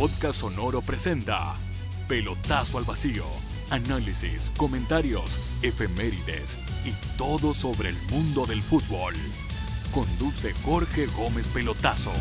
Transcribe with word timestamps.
Podcast 0.00 0.40
Sonoro 0.40 0.80
presenta 0.80 1.56
Pelotazo 2.08 2.78
al 2.78 2.84
Vacío. 2.84 3.22
Análisis, 3.68 4.50
comentarios, 4.56 5.38
efemérides 5.60 6.56
y 6.86 7.18
todo 7.18 7.52
sobre 7.52 7.90
el 7.90 7.96
mundo 8.10 8.46
del 8.46 8.62
fútbol. 8.62 9.12
Conduce 9.92 10.54
Jorge 10.64 11.04
Gómez 11.14 11.48
Pelotazo. 11.48 12.12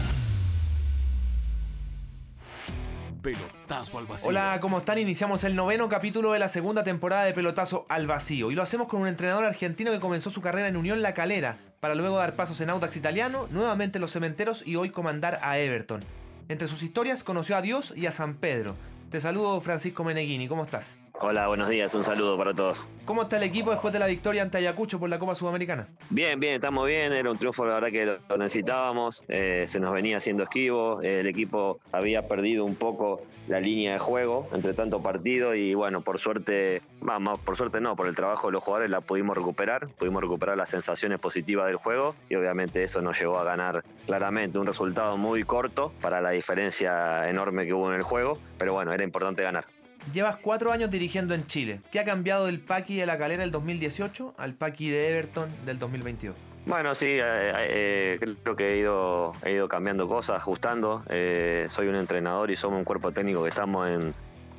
Pelotazo 3.21 3.97
al 3.97 4.07
Vacío. 4.07 4.27
Hola, 4.27 4.57
¿cómo 4.59 4.79
están? 4.79 4.97
Iniciamos 4.97 5.45
el 5.45 5.55
noveno 5.55 5.87
capítulo 5.87 6.33
de 6.33 6.39
la 6.39 6.49
segunda 6.49 6.83
temporada 6.83 7.23
de 7.23 7.31
Pelotazo 7.31 7.85
al 7.87 8.07
Vacío 8.07 8.51
y 8.51 8.55
lo 8.55 8.61
hacemos 8.61 8.89
con 8.89 8.99
un 8.99 9.07
entrenador 9.07 9.45
argentino 9.45 9.91
que 9.91 10.01
comenzó 10.01 10.29
su 10.29 10.41
carrera 10.41 10.67
en 10.67 10.75
Unión 10.75 11.01
La 11.01 11.13
Calera 11.13 11.59
para 11.79 11.95
luego 11.95 12.17
dar 12.17 12.35
pasos 12.35 12.59
en 12.59 12.71
Audax 12.71 12.97
Italiano, 12.97 13.47
nuevamente 13.51 13.99
en 13.99 14.01
los 14.01 14.11
Cementeros 14.11 14.67
y 14.67 14.75
hoy 14.75 14.89
comandar 14.89 15.39
a 15.41 15.57
Everton. 15.59 16.18
Entre 16.49 16.67
sus 16.67 16.81
historias 16.81 17.23
conoció 17.23 17.55
a 17.55 17.61
Dios 17.61 17.93
y 17.95 18.07
a 18.07 18.11
San 18.11 18.33
Pedro. 18.33 18.75
Te 19.11 19.21
saludo 19.21 19.61
Francisco 19.61 20.03
Meneghini, 20.03 20.47
¿cómo 20.47 20.63
estás? 20.63 20.99
Hola, 21.21 21.47
buenos 21.47 21.67
días, 21.67 21.93
un 21.95 22.03
saludo 22.05 22.37
para 22.37 22.53
todos. 22.53 22.87
¿Cómo 23.03 23.23
está 23.23 23.35
el 23.35 23.43
equipo 23.43 23.71
después 23.71 23.91
de 23.91 23.99
la 23.99 24.07
victoria 24.07 24.41
ante 24.41 24.57
Ayacucho 24.57 24.99
por 24.99 25.09
la 25.09 25.19
Copa 25.19 25.35
Sudamericana? 25.35 25.89
Bien, 26.09 26.39
bien, 26.39 26.55
estamos 26.55 26.87
bien, 26.87 27.11
era 27.11 27.29
un 27.29 27.37
triunfo 27.37 27.65
la 27.65 27.73
verdad 27.73 27.89
que 27.89 28.05
lo 28.05 28.37
necesitábamos, 28.37 29.21
eh, 29.27 29.65
se 29.67 29.81
nos 29.81 29.93
venía 29.93 30.15
haciendo 30.15 30.43
esquivo, 30.43 31.01
el 31.01 31.27
equipo 31.27 31.81
había 31.91 32.25
perdido 32.29 32.63
un 32.63 32.75
poco 32.75 33.21
la 33.49 33.59
línea 33.59 33.91
de 33.93 33.99
juego 33.99 34.47
entre 34.53 34.73
tanto 34.73 35.01
partido 35.03 35.55
y 35.55 35.73
bueno, 35.73 35.99
por 35.99 36.19
suerte, 36.19 36.81
vamos, 37.01 37.37
por 37.39 37.57
suerte 37.57 37.81
no, 37.81 37.97
por 37.97 38.07
el 38.07 38.15
trabajo 38.15 38.47
de 38.47 38.53
los 38.53 38.63
jugadores 38.63 38.89
la 38.89 39.01
pudimos 39.01 39.35
recuperar, 39.35 39.89
pudimos 39.89 40.21
recuperar 40.21 40.55
las 40.55 40.69
sensaciones 40.69 41.19
positivas 41.19 41.67
del 41.67 41.75
juego 41.75 42.15
y 42.29 42.35
obviamente 42.35 42.81
eso 42.83 43.01
nos 43.01 43.19
llevó 43.19 43.39
a 43.39 43.43
ganar 43.43 43.83
claramente 44.05 44.57
un 44.57 44.67
resultado 44.67 45.17
muy 45.17 45.43
corto 45.43 45.91
para 45.99 46.21
la 46.21 46.29
diferencia 46.29 47.29
enorme 47.29 47.65
que 47.65 47.73
hubo 47.73 47.89
en 47.89 47.97
el 47.97 48.03
juego, 48.03 48.37
pero 48.57 48.71
bueno, 48.71 48.93
era 48.93 49.03
importante 49.03 49.43
ganar. 49.43 49.65
Llevas 50.13 50.37
cuatro 50.37 50.71
años 50.71 50.89
dirigiendo 50.89 51.33
en 51.33 51.45
Chile. 51.45 51.81
¿Qué 51.91 51.99
ha 51.99 52.05
cambiado 52.05 52.45
del 52.45 52.59
Paqui 52.59 52.97
de 52.97 53.05
la 53.05 53.17
Calera 53.17 53.41
del 53.41 53.51
2018 53.51 54.33
al 54.37 54.53
Paqui 54.53 54.89
de 54.89 55.09
Everton 55.09 55.49
del 55.65 55.77
2022? 55.77 56.35
Bueno, 56.65 56.93
sí, 56.93 57.07
eh, 57.07 57.21
eh, 57.23 58.35
creo 58.43 58.55
que 58.55 58.67
he 58.73 58.77
ido, 58.77 59.33
he 59.43 59.53
ido 59.53 59.67
cambiando 59.67 60.07
cosas, 60.07 60.37
ajustando. 60.37 61.03
Eh, 61.09 61.65
soy 61.69 61.87
un 61.87 61.95
entrenador 61.95 62.51
y 62.51 62.55
somos 62.55 62.79
un 62.79 62.85
cuerpo 62.85 63.11
técnico 63.11 63.43
que 63.43 63.49
estamos 63.49 63.89
en, 63.89 64.13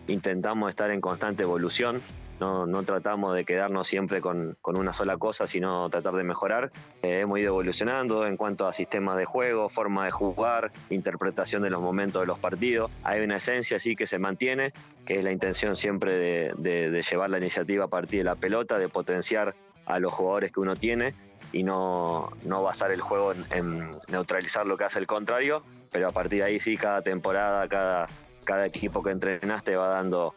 intentamos 0.08 0.68
estar 0.70 0.90
en 0.90 1.00
constante 1.00 1.42
evolución. 1.42 2.00
No, 2.40 2.82
tratamos 2.84 3.34
de 3.34 3.44
quedarnos 3.44 3.86
siempre 3.86 4.22
con, 4.22 4.56
con, 4.62 4.78
una 4.78 4.94
sola 4.94 5.18
cosa, 5.18 5.46
sino 5.46 5.90
tratar 5.90 6.14
de 6.14 6.24
mejorar. 6.24 6.72
Eh, 7.02 7.20
hemos 7.20 7.38
ido 7.38 7.48
evolucionando 7.48 8.26
en 8.26 8.38
cuanto 8.38 8.66
a 8.66 8.72
sistemas 8.72 9.18
de 9.18 9.26
juego, 9.26 9.68
forma 9.68 10.06
de 10.06 10.10
jugar, 10.10 10.72
interpretación 10.88 11.62
de 11.62 11.68
los 11.68 11.82
momentos 11.82 12.22
de 12.22 12.26
los 12.26 12.38
partidos. 12.38 12.90
Hay 13.04 13.20
una 13.20 13.36
esencia 13.36 13.78
sí 13.78 13.94
que 13.94 14.06
se 14.06 14.18
mantiene, 14.18 14.72
que 15.04 15.18
es 15.18 15.24
la 15.24 15.32
intención 15.32 15.76
siempre 15.76 16.14
de, 16.14 17.02
llevar 17.10 17.28
la 17.28 17.36
iniciativa 17.36 17.84
a 17.84 17.88
partir 17.88 18.20
de 18.20 18.24
la 18.24 18.36
pelota, 18.36 18.78
de 18.78 18.88
potenciar 18.88 19.54
a 19.84 19.98
los 19.98 20.12
jugadores 20.14 20.50
que 20.50 20.60
uno 20.60 20.76
tiene 20.76 21.14
y 21.52 21.62
no, 21.62 22.30
no 22.44 22.62
basar 22.62 22.90
el 22.90 23.02
juego 23.02 23.32
en, 23.32 23.44
en, 23.50 23.90
neutralizar 24.08 24.66
lo 24.66 24.78
que 24.78 24.84
hace 24.84 24.98
el 24.98 25.06
contrario, 25.06 25.62
pero 25.92 26.08
a 26.08 26.12
partir 26.12 26.38
de 26.38 26.44
ahí 26.44 26.58
sí, 26.58 26.78
cada 26.78 27.02
temporada, 27.02 27.68
cada, 27.68 28.06
cada 28.44 28.64
equipo 28.64 29.02
que 29.02 29.10
entrenaste 29.10 29.76
va 29.76 29.88
dando 29.88 30.34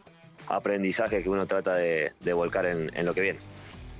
aprendizaje 0.48 1.22
que 1.22 1.28
uno 1.28 1.46
trata 1.46 1.74
de, 1.74 2.12
de 2.20 2.32
volcar 2.32 2.66
en, 2.66 2.90
en, 2.96 3.06
lo 3.06 3.14
que 3.14 3.20
viene. 3.20 3.38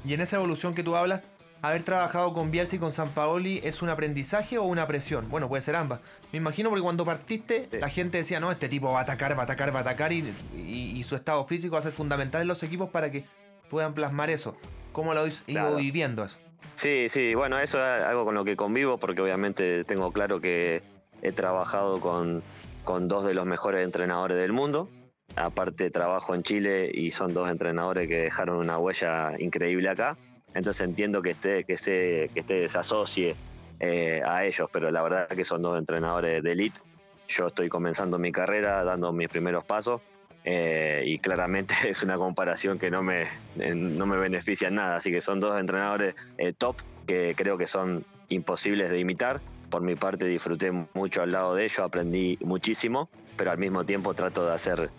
Y 0.04 0.14
en 0.14 0.20
esa 0.20 0.36
evolución 0.36 0.74
que 0.74 0.82
tú 0.82 0.96
hablas, 0.96 1.22
haber 1.62 1.82
trabajado 1.82 2.32
con 2.32 2.50
Bielsa 2.50 2.76
y 2.76 2.78
con 2.78 2.90
San 2.90 3.08
Paoli 3.08 3.60
es 3.64 3.80
un 3.80 3.88
aprendizaje 3.88 4.58
o 4.58 4.64
una 4.64 4.86
presión. 4.86 5.28
Bueno, 5.30 5.48
puede 5.48 5.62
ser 5.62 5.76
ambas. 5.76 6.00
Me 6.32 6.38
imagino 6.38 6.68
porque 6.68 6.82
cuando 6.82 7.04
partiste, 7.04 7.68
sí. 7.70 7.78
la 7.78 7.88
gente 7.88 8.18
decía, 8.18 8.40
no, 8.40 8.52
este 8.52 8.68
tipo 8.68 8.92
va 8.92 9.00
a 9.00 9.02
atacar, 9.02 9.36
va 9.36 9.42
a 9.42 9.44
atacar, 9.44 9.74
va 9.74 9.78
a 9.78 9.82
atacar 9.82 10.12
y, 10.12 10.34
y, 10.56 10.92
y, 10.94 11.02
su 11.04 11.16
estado 11.16 11.44
físico 11.44 11.72
va 11.72 11.78
a 11.78 11.82
ser 11.82 11.92
fundamental 11.92 12.42
en 12.42 12.48
los 12.48 12.62
equipos 12.62 12.90
para 12.90 13.10
que 13.10 13.24
puedan 13.70 13.94
plasmar 13.94 14.30
eso. 14.30 14.56
¿Cómo 14.92 15.14
lo 15.14 15.20
habéis 15.20 15.42
claro. 15.42 15.70
ido 15.70 15.78
viviendo 15.78 16.24
eso? 16.24 16.38
Sí, 16.76 17.08
sí, 17.08 17.34
bueno, 17.34 17.58
eso 17.58 17.78
es 17.78 18.02
algo 18.02 18.24
con 18.24 18.34
lo 18.34 18.44
que 18.44 18.56
convivo 18.56 18.98
porque 18.98 19.20
obviamente 19.20 19.84
tengo 19.84 20.12
claro 20.12 20.40
que 20.40 20.82
he 21.22 21.32
trabajado 21.32 22.00
con, 22.00 22.42
con 22.84 23.08
dos 23.08 23.24
de 23.24 23.34
los 23.34 23.46
mejores 23.46 23.84
entrenadores 23.84 24.36
del 24.36 24.52
mundo. 24.52 24.88
Aparte 25.36 25.90
trabajo 25.90 26.34
en 26.34 26.42
Chile 26.42 26.90
y 26.92 27.10
son 27.10 27.34
dos 27.34 27.50
entrenadores 27.50 28.08
que 28.08 28.22
dejaron 28.22 28.56
una 28.58 28.78
huella 28.78 29.32
increíble 29.38 29.88
acá. 29.88 30.16
Entonces 30.54 30.86
entiendo 30.86 31.22
que 31.22 31.30
esté, 31.30 31.64
que 31.64 31.76
se, 31.76 32.30
que 32.32 32.40
esté 32.40 32.68
se 32.68 32.78
asocie 32.78 33.34
eh, 33.80 34.22
a 34.24 34.44
ellos, 34.44 34.68
pero 34.72 34.90
la 34.90 35.02
verdad 35.02 35.28
que 35.28 35.44
son 35.44 35.60
dos 35.62 35.78
entrenadores 35.78 36.42
de 36.42 36.52
elite. 36.52 36.78
Yo 37.28 37.48
estoy 37.48 37.68
comenzando 37.68 38.18
mi 38.18 38.30
carrera, 38.30 38.84
dando 38.84 39.12
mis 39.12 39.28
primeros 39.28 39.64
pasos 39.64 40.02
eh, 40.44 41.02
y 41.06 41.18
claramente 41.18 41.74
es 41.88 42.02
una 42.02 42.16
comparación 42.16 42.78
que 42.78 42.90
no 42.90 43.02
me, 43.02 43.24
no 43.56 44.06
me 44.06 44.16
beneficia 44.16 44.68
en 44.68 44.76
nada. 44.76 44.96
Así 44.96 45.10
que 45.10 45.20
son 45.20 45.40
dos 45.40 45.58
entrenadores 45.58 46.14
eh, 46.38 46.52
top 46.56 46.76
que 47.06 47.34
creo 47.36 47.58
que 47.58 47.66
son 47.66 48.04
imposibles 48.28 48.90
de 48.90 49.00
imitar. 49.00 49.40
Por 49.68 49.82
mi 49.82 49.96
parte 49.96 50.26
disfruté 50.26 50.70
mucho 50.94 51.22
al 51.22 51.32
lado 51.32 51.54
de 51.56 51.64
ellos, 51.64 51.80
aprendí 51.80 52.38
muchísimo, 52.42 53.08
pero 53.36 53.50
al 53.50 53.58
mismo 53.58 53.84
tiempo 53.84 54.14
trato 54.14 54.46
de 54.46 54.54
hacer, 54.54 54.90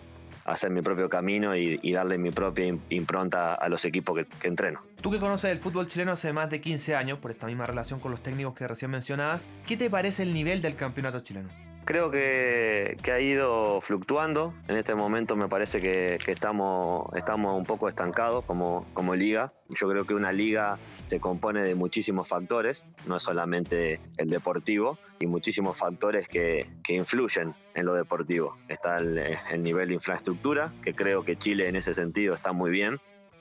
hacer 0.46 0.70
mi 0.70 0.80
propio 0.80 1.08
camino 1.08 1.56
y, 1.56 1.92
darle 1.92 2.18
mi 2.18 2.30
propia 2.30 2.66
impronta 2.90 3.54
a 3.54 3.68
los 3.68 3.84
equipos 3.84 4.16
que, 4.16 4.24
que, 4.38 4.48
entreno. 4.48 4.80
Tú 5.00 5.10
que 5.10 5.18
conoces 5.18 5.50
el 5.50 5.58
fútbol 5.58 5.88
chileno 5.88 6.12
hace 6.12 6.32
más 6.32 6.50
de 6.50 6.60
15 6.60 6.94
años, 6.94 7.18
por 7.18 7.30
esta 7.30 7.46
misma 7.46 7.66
relación 7.66 8.00
con 8.00 8.10
los 8.10 8.22
técnicos 8.22 8.54
que 8.54 8.68
recién 8.68 8.90
mencionabas, 8.90 9.48
¿qué 9.66 9.76
te 9.76 9.90
parece 9.90 10.22
el 10.22 10.32
nivel 10.32 10.60
del 10.60 10.76
campeonato 10.76 11.20
chileno? 11.20 11.65
Creo 11.86 12.10
que, 12.10 12.96
que, 13.00 13.12
ha 13.12 13.20
ido 13.20 13.80
fluctuando. 13.80 14.52
En 14.66 14.76
este 14.76 14.96
momento 14.96 15.36
me 15.36 15.46
parece 15.46 15.80
que, 15.80 16.18
que, 16.22 16.32
estamos, 16.32 17.06
estamos 17.14 17.56
un 17.56 17.62
poco 17.62 17.88
estancados 17.88 18.44
como, 18.44 18.88
como 18.92 19.14
liga. 19.14 19.52
Yo 19.68 19.88
creo 19.88 20.04
que 20.04 20.12
una 20.12 20.32
liga 20.32 20.78
se 21.06 21.20
compone 21.20 21.62
de 21.62 21.76
muchísimos 21.76 22.26
factores, 22.26 22.88
no 23.06 23.20
solamente 23.20 24.00
el 24.16 24.28
deportivo, 24.28 24.98
y 25.20 25.28
muchísimos 25.28 25.76
factores 25.76 26.26
que, 26.26 26.66
que 26.82 26.94
influyen 26.94 27.54
en 27.76 27.86
lo 27.86 27.94
deportivo. 27.94 28.56
Está 28.66 28.96
el, 28.96 29.16
el 29.48 29.62
nivel 29.62 29.86
de 29.86 29.94
infraestructura, 29.94 30.72
que 30.82 30.92
creo 30.92 31.24
que 31.24 31.36
Chile 31.36 31.68
en 31.68 31.76
ese 31.76 31.94
sentido 31.94 32.34
está 32.34 32.50
muy 32.50 32.72
bien. 32.72 32.98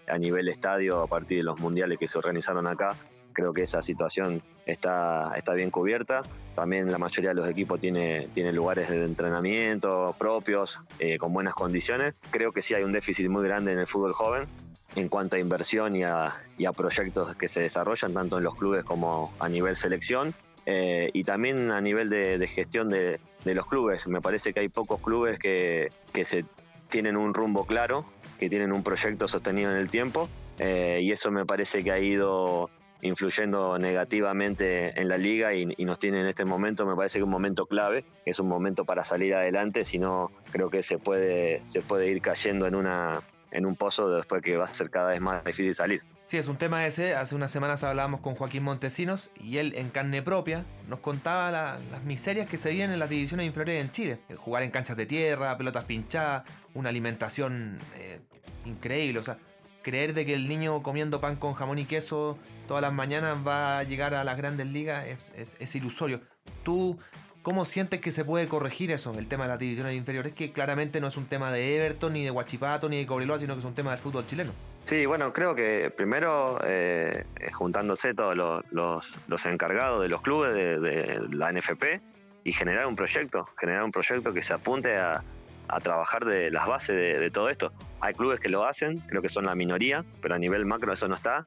A 0.07 0.19
nivel 0.19 0.49
estadio, 0.49 1.01
a 1.01 1.07
partir 1.07 1.39
de 1.39 1.45
los 1.45 1.59
mundiales 1.59 1.97
que 1.97 2.07
se 2.07 2.19
organizaron 2.19 2.67
acá, 2.67 2.95
creo 3.33 3.53
que 3.53 3.63
esa 3.63 3.81
situación 3.81 4.43
está, 4.65 5.33
está 5.35 5.53
bien 5.53 5.71
cubierta. 5.71 6.23
También 6.55 6.91
la 6.91 6.97
mayoría 6.97 7.31
de 7.31 7.35
los 7.35 7.47
equipos 7.47 7.79
tiene, 7.79 8.27
tiene 8.33 8.53
lugares 8.53 8.89
de 8.89 9.03
entrenamiento 9.03 10.15
propios, 10.17 10.79
eh, 10.99 11.17
con 11.17 11.33
buenas 11.33 11.53
condiciones. 11.53 12.15
Creo 12.31 12.51
que 12.51 12.61
sí 12.61 12.73
hay 12.73 12.83
un 12.83 12.91
déficit 12.91 13.27
muy 13.27 13.43
grande 13.43 13.73
en 13.73 13.79
el 13.79 13.87
fútbol 13.87 14.13
joven 14.13 14.47
en 14.95 15.09
cuanto 15.09 15.35
a 15.35 15.39
inversión 15.39 15.95
y 15.95 16.03
a, 16.03 16.33
y 16.57 16.65
a 16.65 16.71
proyectos 16.71 17.35
que 17.35 17.47
se 17.47 17.61
desarrollan 17.61 18.13
tanto 18.13 18.37
en 18.37 18.43
los 18.45 18.55
clubes 18.55 18.85
como 18.85 19.33
a 19.39 19.49
nivel 19.49 19.75
selección. 19.75 20.33
Eh, 20.65 21.09
y 21.13 21.23
también 21.23 21.69
a 21.71 21.79
nivel 21.79 22.09
de, 22.09 22.47
gestión 22.47 22.89
de, 22.89 23.19
de, 23.43 23.53
los 23.53 23.67
clubes. 23.67 24.07
Me 24.07 24.21
parece 24.21 24.51
que 24.51 24.61
hay 24.61 24.69
pocos 24.69 24.99
clubes 24.99 25.37
que, 25.37 25.89
que 26.11 26.25
se 26.25 26.43
tienen 26.89 27.17
un 27.17 27.33
rumbo 27.33 27.65
claro, 27.65 28.05
que 28.39 28.49
tienen 28.49 28.71
un 28.71 28.81
proyecto 28.81 29.27
sostenido 29.27 29.71
en 29.71 29.77
el 29.77 29.89
tiempo, 29.89 30.27
eh, 30.59 30.99
y 31.01 31.11
eso 31.11 31.31
me 31.31 31.45
parece 31.45 31.83
que 31.83 31.91
ha 31.91 31.99
ido 31.99 32.69
influyendo 33.05 33.77
negativamente 33.77 34.99
en 34.99 35.07
la 35.07 35.17
liga 35.17 35.53
y, 35.53 35.65
nos 35.85 35.99
tiene 35.99 36.21
en 36.21 36.27
este 36.27 36.45
momento, 36.45 36.85
me 36.85 36.95
parece 36.95 37.19
que 37.19 37.23
un 37.23 37.29
momento 37.29 37.65
clave, 37.67 38.05
es 38.25 38.39
un 38.39 38.47
momento 38.47 38.85
para 38.85 39.03
salir 39.03 39.35
adelante, 39.35 39.85
si 39.85 39.99
no 39.99 40.31
creo 40.51 40.69
que 40.69 40.81
se 40.81 40.97
puede, 40.97 41.61
se 41.65 41.81
puede 41.81 42.09
ir 42.09 42.21
cayendo 42.21 42.65
en, 42.65 42.75
una, 42.75 43.21
en 43.51 43.65
un 43.65 43.75
pozo 43.75 44.09
después 44.09 44.41
que 44.41 44.57
va 44.57 44.63
a 44.63 44.67
ser 44.67 44.89
cada 44.89 45.09
vez 45.09 45.21
más 45.21 45.43
difícil 45.43 45.75
salir. 45.75 46.01
Sí, 46.25 46.37
es 46.37 46.47
un 46.47 46.57
tema 46.57 46.87
ese. 46.87 47.13
Hace 47.13 47.35
unas 47.35 47.51
semanas 47.51 47.83
hablábamos 47.83 48.19
con 48.19 48.33
Joaquín 48.33 48.63
Montesinos 48.63 49.29
y 49.39 49.59
él 49.59 49.73
en 49.75 49.91
carne 49.91 50.23
propia 50.23 50.65
nos 50.89 50.99
contaba 50.99 51.51
la, 51.51 51.77
las 51.91 52.03
miserias 52.03 52.49
que 52.49 52.57
se 52.57 52.71
viven 52.71 52.89
en 52.89 52.97
las 52.97 53.09
divisiones 53.09 53.45
inferiores 53.45 53.85
en 53.85 53.91
Chile. 53.91 54.19
Jugar 54.35 54.63
en 54.63 54.71
canchas 54.71 54.97
de 54.97 55.05
tierra, 55.05 55.55
pelotas 55.55 55.85
pinchadas, 55.85 56.43
una 56.73 56.89
alimentación 56.89 57.77
eh, 57.97 58.21
increíble. 58.65 59.19
O 59.19 59.23
sea, 59.23 59.37
creer 59.85 60.15
de 60.15 60.25
que 60.25 60.33
el 60.33 60.49
niño 60.49 60.81
comiendo 60.81 61.21
pan 61.21 61.35
con 61.35 61.53
jamón 61.53 61.77
y 61.77 61.85
queso 61.85 62.39
todas 62.67 62.81
las 62.81 62.91
mañanas 62.91 63.37
va 63.45 63.77
a 63.77 63.83
llegar 63.83 64.15
a 64.15 64.23
las 64.23 64.35
grandes 64.35 64.65
ligas 64.65 65.05
es, 65.05 65.55
es, 65.59 65.75
ilusorio. 65.75 66.21
Tú 66.63 66.97
¿Cómo 67.43 67.63
sientes 67.63 68.01
que 68.01 68.09
se 68.09 68.25
puede 68.25 68.47
corregir 68.47 68.89
eso, 68.89 69.13
el 69.19 69.27
tema 69.27 69.43
de 69.43 69.49
las 69.49 69.59
divisiones 69.59 69.93
inferiores? 69.93 70.33
Que 70.33 70.49
claramente 70.49 70.99
no 70.99 71.09
es 71.09 71.15
un 71.15 71.27
tema 71.27 71.51
de 71.51 71.75
Everton, 71.75 72.13
ni 72.13 72.23
de 72.23 72.31
Huachipato, 72.31 72.89
ni 72.89 72.97
de 72.97 73.05
Cobreloa, 73.05 73.37
sino 73.37 73.53
que 73.53 73.59
es 73.59 73.65
un 73.65 73.75
tema 73.75 73.91
del 73.91 73.99
fútbol 73.99 74.25
chileno. 74.25 74.51
Sí, 74.85 75.05
bueno, 75.05 75.31
creo 75.31 75.53
que 75.53 75.93
primero 75.95 76.59
eh, 76.65 77.23
juntándose 77.53 78.15
todos 78.15 78.35
los, 78.35 78.63
los, 78.71 79.15
los, 79.27 79.45
encargados 79.45 80.01
de 80.01 80.09
los 80.09 80.23
clubes 80.23 80.55
de, 80.55 80.79
de, 80.79 81.21
la 81.33 81.51
NFP 81.51 82.01
y 82.43 82.51
generar 82.51 82.87
un 82.87 82.95
proyecto, 82.95 83.47
generar 83.59 83.83
un 83.83 83.91
proyecto 83.91 84.33
que 84.33 84.41
se 84.41 84.51
apunte 84.51 84.97
a, 84.97 85.23
a 85.67 85.79
trabajar 85.79 86.25
de 86.25 86.51
las 86.51 86.67
bases 86.67 86.95
de, 86.95 87.19
de, 87.19 87.31
todo 87.31 87.49
esto. 87.49 87.71
Hay 87.99 88.13
clubes 88.13 88.39
que 88.39 88.49
lo 88.49 88.65
hacen, 88.65 88.99
creo 88.99 89.21
que 89.21 89.29
son 89.29 89.45
la 89.45 89.55
minoría, 89.55 90.03
pero 90.21 90.35
a 90.35 90.39
nivel 90.39 90.65
macro 90.65 90.93
eso 90.93 91.07
no 91.07 91.15
está. 91.15 91.45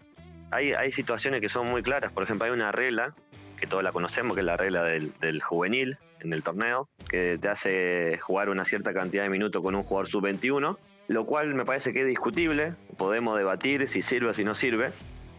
Hay, 0.50 0.72
hay 0.72 0.90
situaciones 0.90 1.40
que 1.40 1.48
son 1.48 1.66
muy 1.66 1.82
claras, 1.82 2.12
por 2.12 2.22
ejemplo, 2.22 2.46
hay 2.46 2.52
una 2.52 2.72
regla 2.72 3.14
que 3.58 3.66
todos 3.66 3.82
la 3.82 3.92
conocemos, 3.92 4.34
que 4.34 4.40
es 4.40 4.46
la 4.46 4.56
regla 4.56 4.84
del, 4.84 5.12
del 5.18 5.42
juvenil, 5.42 5.96
en 6.20 6.32
el 6.32 6.42
torneo, 6.42 6.88
que 7.08 7.38
te 7.38 7.48
hace 7.48 8.18
jugar 8.18 8.50
una 8.50 8.64
cierta 8.64 8.92
cantidad 8.92 9.24
de 9.24 9.30
minutos 9.30 9.62
con 9.62 9.74
un 9.74 9.82
jugador 9.82 10.06
sub-21, 10.06 10.76
lo 11.08 11.26
cual 11.26 11.54
me 11.54 11.64
parece 11.64 11.92
que 11.92 12.02
es 12.02 12.06
discutible, 12.06 12.74
podemos 12.96 13.36
debatir 13.38 13.88
si 13.88 14.02
sirve 14.02 14.30
o 14.30 14.34
si 14.34 14.44
no 14.44 14.54
sirve, 14.54 14.92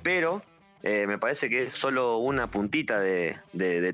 pero 0.04 0.42
eh, 0.84 1.06
me 1.08 1.18
parece 1.18 1.50
que 1.50 1.64
es 1.64 1.74
solo 1.74 2.18
una 2.18 2.50
puntita 2.50 3.00
de, 3.00 3.36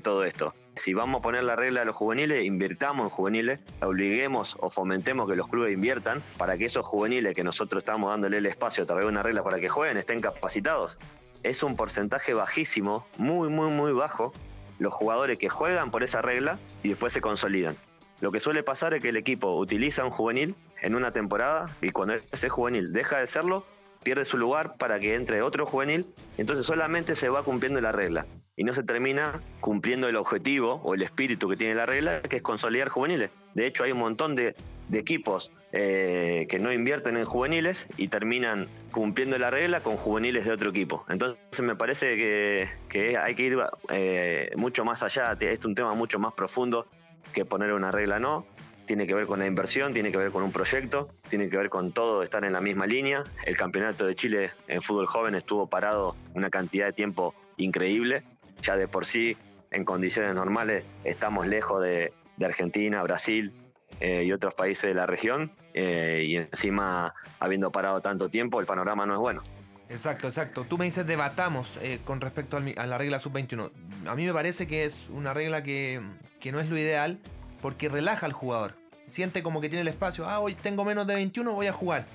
todo 0.02 0.24
esto. 0.24 0.54
Si 0.76 0.92
vamos 0.92 1.20
a 1.20 1.22
poner 1.22 1.42
la 1.42 1.56
regla 1.56 1.80
de 1.80 1.86
los 1.86 1.96
juveniles, 1.96 2.44
invirtamos 2.44 3.04
en 3.04 3.10
juveniles, 3.10 3.60
obliguemos 3.80 4.56
o 4.60 4.68
fomentemos 4.68 5.28
que 5.28 5.34
los 5.34 5.48
clubes 5.48 5.72
inviertan 5.72 6.22
para 6.36 6.58
que 6.58 6.66
esos 6.66 6.84
juveniles 6.84 7.34
que 7.34 7.42
nosotros 7.42 7.82
estamos 7.82 8.10
dándole 8.10 8.36
el 8.36 8.46
espacio 8.46 8.84
a 8.84 8.86
través 8.86 9.06
de 9.06 9.08
una 9.08 9.22
regla 9.22 9.42
para 9.42 9.58
que 9.58 9.70
jueguen 9.70 9.96
estén 9.96 10.20
capacitados. 10.20 10.98
Es 11.42 11.62
un 11.62 11.76
porcentaje 11.76 12.34
bajísimo, 12.34 13.06
muy, 13.16 13.48
muy, 13.48 13.70
muy 13.70 13.92
bajo, 13.92 14.34
los 14.78 14.92
jugadores 14.92 15.38
que 15.38 15.48
juegan 15.48 15.90
por 15.90 16.02
esa 16.02 16.20
regla 16.20 16.58
y 16.82 16.90
después 16.90 17.12
se 17.14 17.22
consolidan. 17.22 17.74
Lo 18.20 18.30
que 18.30 18.38
suele 18.38 18.62
pasar 18.62 18.92
es 18.92 19.02
que 19.02 19.08
el 19.08 19.16
equipo 19.16 19.56
utiliza 19.56 20.04
un 20.04 20.10
juvenil 20.10 20.54
en 20.82 20.94
una 20.94 21.10
temporada 21.10 21.66
y 21.80 21.90
cuando 21.90 22.14
ese 22.32 22.50
juvenil 22.50 22.92
deja 22.92 23.18
de 23.18 23.26
serlo, 23.26 23.64
pierde 24.06 24.24
su 24.24 24.38
lugar 24.38 24.76
para 24.78 25.00
que 25.00 25.16
entre 25.16 25.42
otro 25.42 25.66
juvenil, 25.66 26.06
entonces 26.38 26.64
solamente 26.64 27.16
se 27.16 27.28
va 27.28 27.42
cumpliendo 27.42 27.80
la 27.80 27.90
regla 27.90 28.24
y 28.54 28.62
no 28.62 28.72
se 28.72 28.84
termina 28.84 29.40
cumpliendo 29.58 30.08
el 30.08 30.14
objetivo 30.14 30.74
o 30.84 30.94
el 30.94 31.02
espíritu 31.02 31.48
que 31.48 31.56
tiene 31.56 31.74
la 31.74 31.86
regla, 31.86 32.22
que 32.22 32.36
es 32.36 32.42
consolidar 32.42 32.88
juveniles. 32.88 33.30
De 33.54 33.66
hecho, 33.66 33.82
hay 33.82 33.90
un 33.90 33.98
montón 33.98 34.36
de, 34.36 34.54
equipos 34.92 35.50
eh, 35.72 36.46
que 36.48 36.60
no 36.60 36.72
invierten 36.72 37.16
en 37.16 37.24
juveniles 37.24 37.88
y 37.96 38.06
terminan 38.06 38.68
cumpliendo 38.92 39.36
la 39.38 39.50
regla 39.50 39.80
con 39.80 39.96
juveniles 39.96 40.44
de 40.44 40.52
otro 40.52 40.70
equipo. 40.70 41.04
Entonces 41.08 41.38
me 41.62 41.74
parece 41.74 42.16
que, 42.16 43.18
hay 43.18 43.34
que 43.34 43.42
ir 43.42 43.58
eh, 43.88 44.52
mucho 44.56 44.84
más 44.84 45.02
allá, 45.02 45.36
es 45.40 45.64
un 45.64 45.74
tema 45.74 45.94
mucho 45.94 46.20
más 46.20 46.32
profundo 46.34 46.86
que 47.32 47.44
poner 47.44 47.72
una 47.72 47.90
regla 47.90 48.20
no 48.20 48.46
tiene 48.86 49.06
que 49.06 49.14
ver 49.14 49.26
con 49.26 49.38
la 49.38 49.46
inversión, 49.46 49.92
tiene 49.92 50.10
que 50.10 50.16
ver 50.16 50.30
con 50.30 50.42
un 50.42 50.52
proyecto, 50.52 51.08
tiene 51.28 51.50
que 51.50 51.56
ver 51.56 51.68
con 51.68 51.92
todo 51.92 52.22
estar 52.22 52.44
en 52.44 52.52
la 52.52 52.60
misma 52.60 52.86
línea. 52.86 53.24
El 53.44 53.56
campeonato 53.56 54.06
de 54.06 54.14
Chile 54.14 54.50
en 54.68 54.80
fútbol 54.80 55.06
joven 55.06 55.34
estuvo 55.34 55.66
parado 55.66 56.14
una 56.34 56.48
cantidad 56.48 56.86
de 56.86 56.92
tiempo 56.92 57.34
increíble. 57.56 58.22
Ya 58.62 58.76
de 58.76 58.88
por 58.88 59.04
sí, 59.04 59.36
en 59.70 59.84
condiciones 59.84 60.34
normales, 60.34 60.84
estamos 61.04 61.46
lejos 61.46 61.82
de, 61.82 62.12
Argentina, 62.42 63.02
Brasil 63.02 63.52
eh, 64.00 64.24
y 64.24 64.32
otros 64.32 64.54
países 64.54 64.84
de 64.84 64.94
la 64.94 65.06
región. 65.06 65.50
Eh, 65.74 66.24
y 66.26 66.36
encima, 66.36 67.12
habiendo 67.40 67.70
parado 67.70 68.00
tanto 68.00 68.28
tiempo, 68.28 68.60
el 68.60 68.66
panorama 68.66 69.04
no 69.04 69.14
es 69.14 69.20
bueno. 69.20 69.42
Exacto, 69.88 70.26
exacto. 70.26 70.64
Tú 70.68 70.78
me 70.78 70.84
dices 70.84 71.06
debatamos 71.06 71.78
eh, 71.80 72.00
con 72.04 72.20
respecto 72.20 72.56
a 72.56 72.86
la 72.86 72.98
regla 72.98 73.18
sub-21. 73.18 73.70
A 74.06 74.16
mí 74.16 74.26
me 74.26 74.32
parece 74.32 74.66
que 74.66 74.84
es 74.84 74.98
una 75.10 75.32
regla 75.32 75.62
que, 75.62 76.00
que 76.40 76.50
no 76.50 76.60
es 76.60 76.68
lo 76.68 76.76
ideal 76.76 77.20
porque 77.66 77.88
relaja 77.88 78.26
al 78.26 78.32
jugador. 78.32 78.76
Siente 79.08 79.42
como 79.42 79.60
que 79.60 79.68
tiene 79.68 79.80
el 79.82 79.88
espacio, 79.88 80.28
ah, 80.28 80.38
hoy 80.38 80.54
tengo 80.54 80.84
menos 80.84 81.04
de 81.04 81.16
21, 81.16 81.50
voy 81.52 81.66
a 81.66 81.72
jugar. 81.72 82.06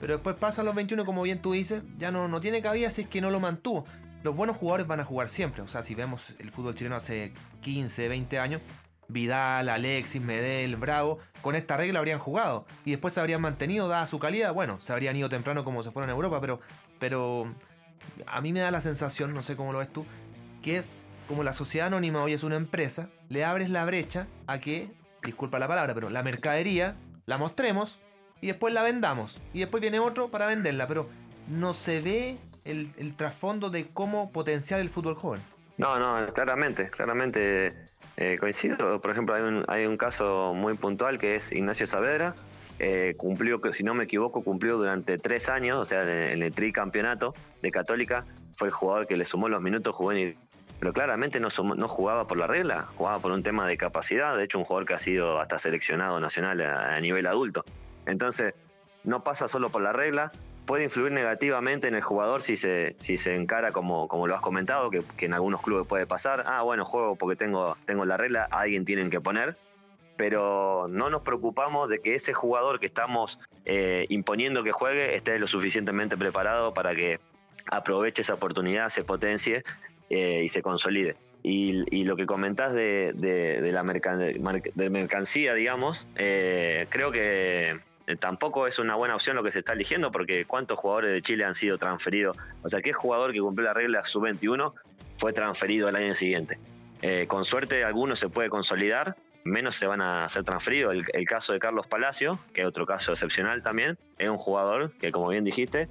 Pero 0.00 0.12
después 0.12 0.36
pasan 0.36 0.66
los 0.66 0.74
21, 0.76 1.04
como 1.04 1.22
bien 1.22 1.42
tú 1.42 1.50
dices, 1.50 1.82
ya 1.98 2.12
no, 2.12 2.28
no 2.28 2.40
tiene 2.40 2.62
cabida 2.62 2.92
si 2.92 3.02
es 3.02 3.08
que 3.08 3.20
no 3.20 3.30
lo 3.30 3.40
mantuvo. 3.40 3.86
Los 4.22 4.36
buenos 4.36 4.56
jugadores 4.56 4.86
van 4.86 5.00
a 5.00 5.04
jugar 5.04 5.28
siempre. 5.28 5.62
O 5.62 5.66
sea, 5.66 5.82
si 5.82 5.96
vemos 5.96 6.36
el 6.38 6.52
fútbol 6.52 6.76
chileno 6.76 6.94
hace 6.94 7.32
15, 7.62 8.06
20 8.06 8.38
años, 8.38 8.62
Vidal, 9.08 9.68
Alexis, 9.68 10.22
Medel, 10.22 10.76
Bravo, 10.76 11.18
con 11.42 11.56
esta 11.56 11.76
regla 11.76 11.98
habrían 11.98 12.20
jugado. 12.20 12.64
Y 12.84 12.92
después 12.92 13.12
se 13.12 13.18
habrían 13.18 13.40
mantenido, 13.40 13.88
dada 13.88 14.06
su 14.06 14.20
calidad. 14.20 14.54
Bueno, 14.54 14.78
se 14.78 14.92
habrían 14.92 15.16
ido 15.16 15.28
temprano 15.28 15.64
como 15.64 15.82
se 15.82 15.90
fueron 15.90 16.08
a 16.08 16.12
Europa, 16.12 16.40
pero, 16.40 16.60
pero 17.00 17.52
a 18.26 18.40
mí 18.40 18.52
me 18.52 18.60
da 18.60 18.70
la 18.70 18.80
sensación, 18.80 19.34
no 19.34 19.42
sé 19.42 19.56
cómo 19.56 19.72
lo 19.72 19.80
ves 19.80 19.92
tú, 19.92 20.06
que 20.62 20.76
es 20.76 21.02
como 21.30 21.44
la 21.44 21.52
sociedad 21.52 21.86
anónima 21.86 22.22
hoy 22.24 22.32
es 22.32 22.42
una 22.42 22.56
empresa, 22.56 23.08
le 23.28 23.44
abres 23.44 23.70
la 23.70 23.84
brecha 23.84 24.26
a 24.48 24.58
que, 24.58 24.90
disculpa 25.22 25.58
la 25.58 25.68
palabra, 25.68 25.94
pero 25.94 26.10
la 26.10 26.22
mercadería 26.22 26.96
la 27.26 27.38
mostremos 27.38 27.98
y 28.40 28.48
después 28.48 28.74
la 28.74 28.82
vendamos. 28.82 29.38
Y 29.52 29.60
después 29.60 29.80
viene 29.80 29.98
otro 29.98 30.30
para 30.30 30.46
venderla, 30.46 30.86
pero 30.86 31.08
no 31.48 31.72
se 31.72 32.00
ve 32.00 32.38
el, 32.64 33.16
trasfondo 33.16 33.70
de 33.70 33.88
cómo 33.88 34.32
potenciar 34.32 34.80
el 34.80 34.88
fútbol 34.88 35.14
joven. 35.14 35.40
No, 35.78 35.98
no, 35.98 36.32
claramente, 36.32 36.90
claramente 36.90 37.74
eh, 38.16 38.36
coincido. 38.38 39.00
Por 39.00 39.10
ejemplo, 39.10 39.34
hay 39.34 39.42
un, 39.42 39.64
hay 39.68 39.86
un 39.86 39.96
caso 39.96 40.52
muy 40.54 40.74
puntual 40.74 41.18
que 41.18 41.36
es 41.36 41.52
Ignacio 41.52 41.86
Saavedra. 41.86 42.34
Eh, 42.78 43.14
cumplió, 43.16 43.60
si 43.72 43.82
no 43.82 43.94
me 43.94 44.04
equivoco, 44.04 44.42
cumplió 44.42 44.78
durante 44.78 45.18
tres 45.18 45.50
años, 45.50 45.78
o 45.78 45.84
sea, 45.84 46.02
en 46.02 46.42
el 46.42 46.52
tricampeonato 46.52 47.34
de 47.60 47.70
Católica, 47.70 48.24
fue 48.56 48.68
el 48.68 48.72
jugador 48.72 49.06
que 49.06 49.16
le 49.16 49.26
sumó 49.26 49.48
los 49.48 49.60
minutos 49.60 49.94
juveniles 49.94 50.36
pero 50.80 50.94
claramente 50.94 51.38
no, 51.38 51.48
no 51.76 51.88
jugaba 51.88 52.26
por 52.26 52.38
la 52.38 52.46
regla, 52.46 52.88
jugaba 52.94 53.18
por 53.18 53.32
un 53.32 53.42
tema 53.42 53.68
de 53.68 53.76
capacidad, 53.76 54.34
de 54.34 54.44
hecho 54.44 54.58
un 54.58 54.64
jugador 54.64 54.88
que 54.88 54.94
ha 54.94 54.98
sido 54.98 55.38
hasta 55.38 55.58
seleccionado 55.58 56.18
nacional 56.20 56.58
a, 56.62 56.98
nivel 57.00 57.26
adulto. 57.26 57.66
Entonces, 58.06 58.54
no 59.04 59.22
pasa 59.22 59.46
solo 59.46 59.68
por 59.68 59.82
la 59.82 59.92
regla, 59.92 60.32
puede 60.64 60.84
influir 60.84 61.12
negativamente 61.12 61.86
en 61.86 61.94
el 61.94 62.00
jugador 62.00 62.40
si 62.40 62.56
se, 62.56 62.96
si 62.98 63.18
se 63.18 63.34
encara 63.34 63.72
como, 63.72 64.08
como 64.08 64.26
lo 64.26 64.34
has 64.34 64.40
comentado, 64.40 64.90
que, 64.90 65.04
en 65.18 65.34
algunos 65.34 65.60
clubes 65.60 65.86
puede 65.86 66.06
pasar, 66.06 66.44
ah, 66.46 66.62
bueno, 66.62 66.86
juego 66.86 67.14
porque 67.14 67.36
tengo, 67.36 67.76
tengo 67.84 68.06
la 68.06 68.16
regla, 68.16 68.48
alguien 68.50 68.86
tienen 68.86 69.10
que 69.10 69.20
poner, 69.20 69.58
pero 70.16 70.86
no 70.88 71.10
nos 71.10 71.20
preocupamos 71.20 71.90
de 71.90 71.98
que 72.00 72.14
ese 72.14 72.32
jugador 72.32 72.80
que 72.80 72.86
estamos 72.86 73.38
eh, 73.66 74.06
imponiendo 74.08 74.62
que 74.62 74.72
juegue 74.72 75.14
esté 75.14 75.38
lo 75.38 75.46
suficientemente 75.46 76.16
preparado 76.16 76.72
para 76.72 76.94
que 76.94 77.20
aproveche 77.70 78.22
esa 78.22 78.32
oportunidad, 78.32 78.88
se 78.88 79.04
potencie 79.04 79.62
eh, 80.10 80.42
y 80.44 80.48
se 80.48 80.60
consolide. 80.60 81.14
Y, 81.44 82.04
lo 82.04 82.16
que 82.16 82.26
comentás 82.26 82.74
de, 82.74 83.70
la 83.72 83.82
mercancía, 84.90 85.54
digamos, 85.54 86.06
eh, 86.16 86.86
creo 86.90 87.12
que 87.12 87.78
eh, 88.08 88.16
tampoco 88.16 88.66
es 88.66 88.80
una 88.80 88.96
buena 88.96 89.14
opción 89.14 89.36
lo 89.36 89.44
que 89.44 89.52
se 89.52 89.60
está 89.60 89.72
eligiendo, 89.72 90.10
porque 90.10 90.44
¿cuántos 90.44 90.78
jugadores 90.80 91.12
de 91.12 91.22
Chile 91.22 91.44
han 91.44 91.54
sido 91.54 91.78
transferidos? 91.78 92.36
O 92.62 92.68
sea, 92.68 92.82
¿qué 92.82 92.92
jugador 92.92 93.32
que 93.32 93.40
cumplió 93.40 93.68
la 93.68 93.72
regla 93.72 94.04
sub-21 94.04 94.74
fue 95.16 95.32
transferido 95.32 95.88
el 95.88 95.96
año 95.96 96.14
siguiente? 96.14 96.58
con 97.28 97.46
suerte, 97.46 97.82
algunos 97.82 98.18
se 98.18 98.28
puede 98.28 98.50
consolidar, 98.50 99.16
menos 99.44 99.76
se 99.76 99.86
van 99.86 100.02
a 100.02 100.28
ser 100.28 100.44
transferidos. 100.44 100.92
El, 100.92 101.04
el, 101.14 101.24
caso 101.24 101.54
de 101.54 101.58
Carlos 101.58 101.86
Palacio, 101.86 102.38
que 102.52 102.60
es 102.60 102.66
otro 102.66 102.84
caso 102.84 103.12
excepcional 103.12 103.62
también, 103.62 103.96
es 104.18 104.28
un 104.28 104.36
jugador 104.36 104.92
que, 105.00 105.10
como 105.10 105.28
bien 105.28 105.42
dijiste, 105.42 105.88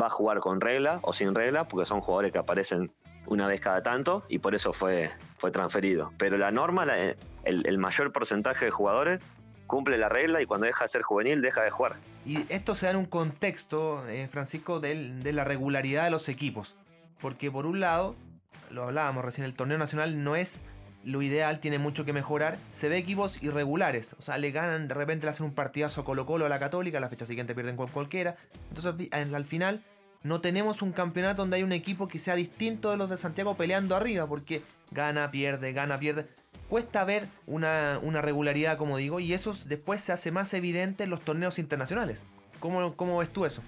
va 0.00 0.06
a 0.06 0.10
jugar 0.10 0.38
con 0.38 0.60
regla 0.60 1.00
o 1.02 1.12
sin 1.12 1.34
regla, 1.34 1.66
porque 1.66 1.86
son 1.86 2.00
jugadores 2.00 2.30
que 2.30 2.38
aparecen 2.38 2.92
una 3.26 3.46
vez 3.46 3.60
cada 3.60 3.82
tanto 3.82 4.24
y 4.28 4.38
por 4.38 4.54
eso 4.54 4.72
fue, 4.72 5.10
fue 5.36 5.50
transferido. 5.50 6.12
Pero 6.18 6.36
la 6.36 6.50
norma, 6.50 6.86
el, 7.44 7.78
mayor 7.78 8.12
porcentaje 8.12 8.66
de 8.66 8.70
jugadores 8.70 9.20
cumple 9.66 9.98
la 9.98 10.08
regla 10.08 10.42
y 10.42 10.46
cuando 10.46 10.66
deja 10.66 10.84
de 10.84 10.88
ser 10.88 11.02
juvenil 11.02 11.40
deja 11.40 11.62
de 11.62 11.70
jugar. 11.70 11.96
Y 12.26 12.44
esto 12.52 12.74
se 12.74 12.86
da 12.86 12.92
en 12.92 12.98
un 12.98 13.06
contexto, 13.06 14.06
eh, 14.08 14.28
Francisco, 14.28 14.80
de 14.80 15.32
la 15.32 15.44
regularidad 15.44 16.04
de 16.04 16.10
los 16.10 16.28
equipos. 16.28 16.76
Porque 17.20 17.50
por 17.50 17.66
un 17.66 17.80
lado, 17.80 18.16
lo 18.70 18.84
hablábamos 18.84 19.24
recién, 19.24 19.46
el 19.46 19.54
torneo 19.54 19.78
nacional 19.78 20.22
no 20.22 20.36
es 20.36 20.60
lo 21.04 21.22
ideal, 21.22 21.60
tiene 21.60 21.78
mucho 21.78 22.04
que 22.04 22.12
mejorar. 22.12 22.58
Se 22.70 22.88
ve 22.88 22.96
equipos 22.96 23.42
irregulares, 23.42 24.14
o 24.18 24.22
sea, 24.22 24.38
le 24.38 24.50
ganan, 24.50 24.88
de 24.88 24.94
repente 24.94 25.26
le 25.26 25.30
hacen 25.30 25.46
un 25.46 25.54
partidazo 25.54 26.00
a 26.00 26.04
Colo 26.04 26.26
Colo 26.26 26.46
a 26.46 26.48
la 26.48 26.58
Católica, 26.58 27.00
la 27.00 27.08
fecha 27.08 27.26
siguiente 27.26 27.54
pierden 27.54 27.76
cualquiera. 27.76 28.36
Entonces 28.70 29.08
al 29.12 29.44
final 29.44 29.82
no 30.24 30.40
tenemos 30.40 30.82
un 30.82 30.90
campeonato 30.90 31.42
donde 31.42 31.58
hay 31.58 31.62
un 31.62 31.72
equipo 31.72 32.08
que 32.08 32.18
sea 32.18 32.34
distinto 32.34 32.90
de 32.90 32.96
los 32.96 33.10
de 33.10 33.18
Santiago 33.18 33.56
peleando 33.56 33.94
arriba, 33.94 34.26
porque 34.26 34.62
gana, 34.90 35.30
pierde, 35.30 35.72
gana, 35.72 35.98
pierde. 36.00 36.26
Cuesta 36.68 37.04
ver 37.04 37.28
una, 37.46 38.00
regularidad, 38.22 38.78
como 38.78 38.96
digo, 38.96 39.20
y 39.20 39.34
eso 39.34 39.54
después 39.66 40.00
se 40.00 40.12
hace 40.12 40.32
más 40.32 40.54
evidente 40.54 41.04
en 41.04 41.10
los 41.10 41.20
torneos 41.20 41.58
internacionales. 41.58 42.24
¿Cómo, 42.58 42.96
cómo 42.96 43.18
ves 43.18 43.28
tú 43.30 43.44
eso? 43.44 43.62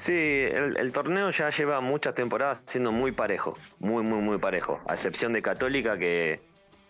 Sí, 0.00 0.12
el, 0.14 0.90
torneo 0.92 1.30
ya 1.30 1.50
lleva 1.50 1.80
muchas 1.82 2.14
temporadas 2.14 2.62
siendo 2.66 2.90
muy 2.90 3.12
parejo, 3.12 3.56
muy, 3.78 4.02
muy, 4.02 4.20
muy 4.22 4.38
parejo. 4.38 4.80
A 4.88 4.94
excepción 4.94 5.34
de 5.34 5.42
Católica, 5.42 5.98
que, 5.98 6.40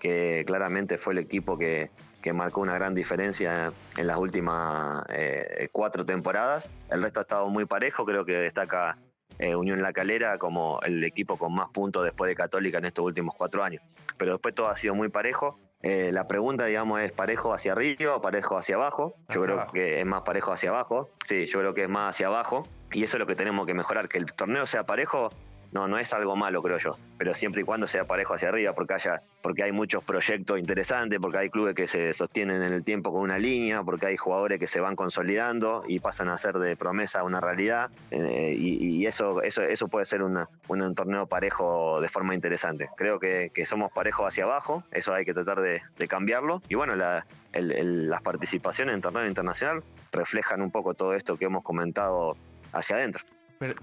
que 0.03 0.43
claramente 0.45 0.99
fue 0.99 1.13
el 1.13 1.21
equipo 1.21 1.57
que, 1.57 1.93
que 2.21 2.33
marcó 2.33 2.61
una 2.61 2.75
gran 2.75 2.93
diferencia 2.93 3.73
en 3.97 4.07
las 4.09 4.17
últimas 4.17 5.05
eh, 5.11 5.69
cuatro 5.71 6.05
temporadas. 6.05 6.73
El 6.91 7.03
resto 7.03 7.21
ha 7.21 7.23
estado 7.23 7.49
muy 7.49 7.67
parejo, 7.67 8.05
creo 8.05 8.25
que 8.25 8.33
destaca 8.33 8.99
eh, 9.39 9.55
Unión 9.55 9.81
La 9.81 9.93
Calera 9.93 10.39
como 10.39 10.81
el 10.83 11.05
equipo 11.05 11.37
con 11.37 11.55
más 11.55 11.69
puntos 11.69 12.03
después 12.03 12.29
de 12.29 12.35
Católica 12.35 12.79
en 12.79 12.87
estos 12.87 13.05
últimos 13.05 13.37
cuatro 13.37 13.63
años. 13.63 13.81
Pero 14.17 14.33
después 14.33 14.57
todo 14.57 14.69
ha 14.71 14.75
sido 14.75 14.97
muy 14.97 15.09
parejo. 15.09 15.61
Eh, 15.83 16.11
la 16.11 16.27
pregunta, 16.27 16.65
digamos, 16.65 17.01
es 17.01 17.13
parejo 17.13 17.55
hacia 17.55 17.71
arriba 17.71 18.17
o 18.17 18.21
parejo 18.21 18.57
hacia 18.57 18.75
abajo. 18.75 19.15
Yo 19.33 19.41
creo 19.45 19.63
que 19.73 20.01
es 20.01 20.07
más 20.07 20.23
parejo 20.23 20.51
hacia 20.51 20.71
abajo. 20.71 21.11
Sí, 21.29 21.47
yo 21.47 21.61
creo 21.61 21.75
que 21.75 21.85
es 21.85 21.89
más 21.89 22.17
hacia 22.17 22.27
abajo. 22.27 22.67
Y 22.91 23.05
eso 23.05 23.19
es 23.19 23.21
lo 23.21 23.27
que 23.29 23.37
tenemos 23.37 23.67
que 23.67 23.75
mejorar, 23.75 24.09
que 24.09 24.19
el 24.19 24.27
torneo 24.33 24.67
sea 24.67 24.83
parejo 24.83 25.31
no, 25.73 25.89
no 25.89 25.99
es 25.99 26.13
algo 26.13 26.37
malo, 26.37 26.63
creo 26.63 26.77
yo, 26.77 26.99
pero 27.17 27.35
siempre 27.35 27.63
y 27.63 27.65
cuando 27.65 27.87
sea 27.87 28.05
parejo 28.05 28.35
hacia 28.35 28.51
arriba, 28.51 28.75
porque 28.75 28.95
haya, 28.95 29.23
porque 29.41 29.65
hay 29.65 29.73
muchos 29.73 30.05
proyectos 30.05 30.59
interesantes, 30.59 31.19
porque 31.21 31.39
hay 31.39 31.51
clubes 31.51 31.75
que 31.75 31.87
se 31.87 32.13
sostienen 32.13 32.63
en 32.63 32.73
el 32.73 32.85
tiempo 32.85 33.11
con 33.11 33.23
una 33.23 33.39
línea, 33.39 33.83
porque 33.83 34.07
hay 34.07 34.17
jugadores 34.17 34.61
que 34.61 34.67
se 34.67 34.81
van 34.81 34.97
consolidando 34.97 35.83
y 35.89 35.99
pasan 35.99 36.29
a 36.29 36.37
ser 36.37 36.59
de 36.59 36.77
promesa 36.77 37.25
una 37.25 37.41
realidad, 37.41 37.91
eh, 38.11 38.55
y, 38.57 39.07
eso, 39.07 39.43
eso, 39.43 39.63
eso 39.63 39.89
puede 39.89 40.05
ser 40.05 40.23
un 40.23 40.95
torneo 40.95 41.27
parejo 41.27 42.01
de 42.01 42.09
forma 42.09 42.35
interesante. 42.35 42.89
Creo 42.97 43.19
que, 43.19 43.51
somos 43.65 43.91
parejos 43.93 44.27
hacia 44.27 44.45
abajo, 44.45 44.85
eso 44.91 45.15
hay 45.15 45.25
que 45.25 45.33
tratar 45.33 45.61
de, 45.61 45.81
cambiarlo, 46.09 46.61
y 46.69 46.75
bueno, 46.75 46.95
las 46.97 48.23
participaciones 48.23 48.95
en 48.95 49.01
torneo 49.01 49.27
internacional 49.27 49.83
reflejan 50.13 50.61
un 50.61 50.71
poco 50.71 50.93
todo 50.93 51.15
esto 51.15 51.39
que 51.39 51.47
hemos 51.47 51.63
comentado 51.63 52.37
hacia 52.73 52.97
adentro 52.97 53.25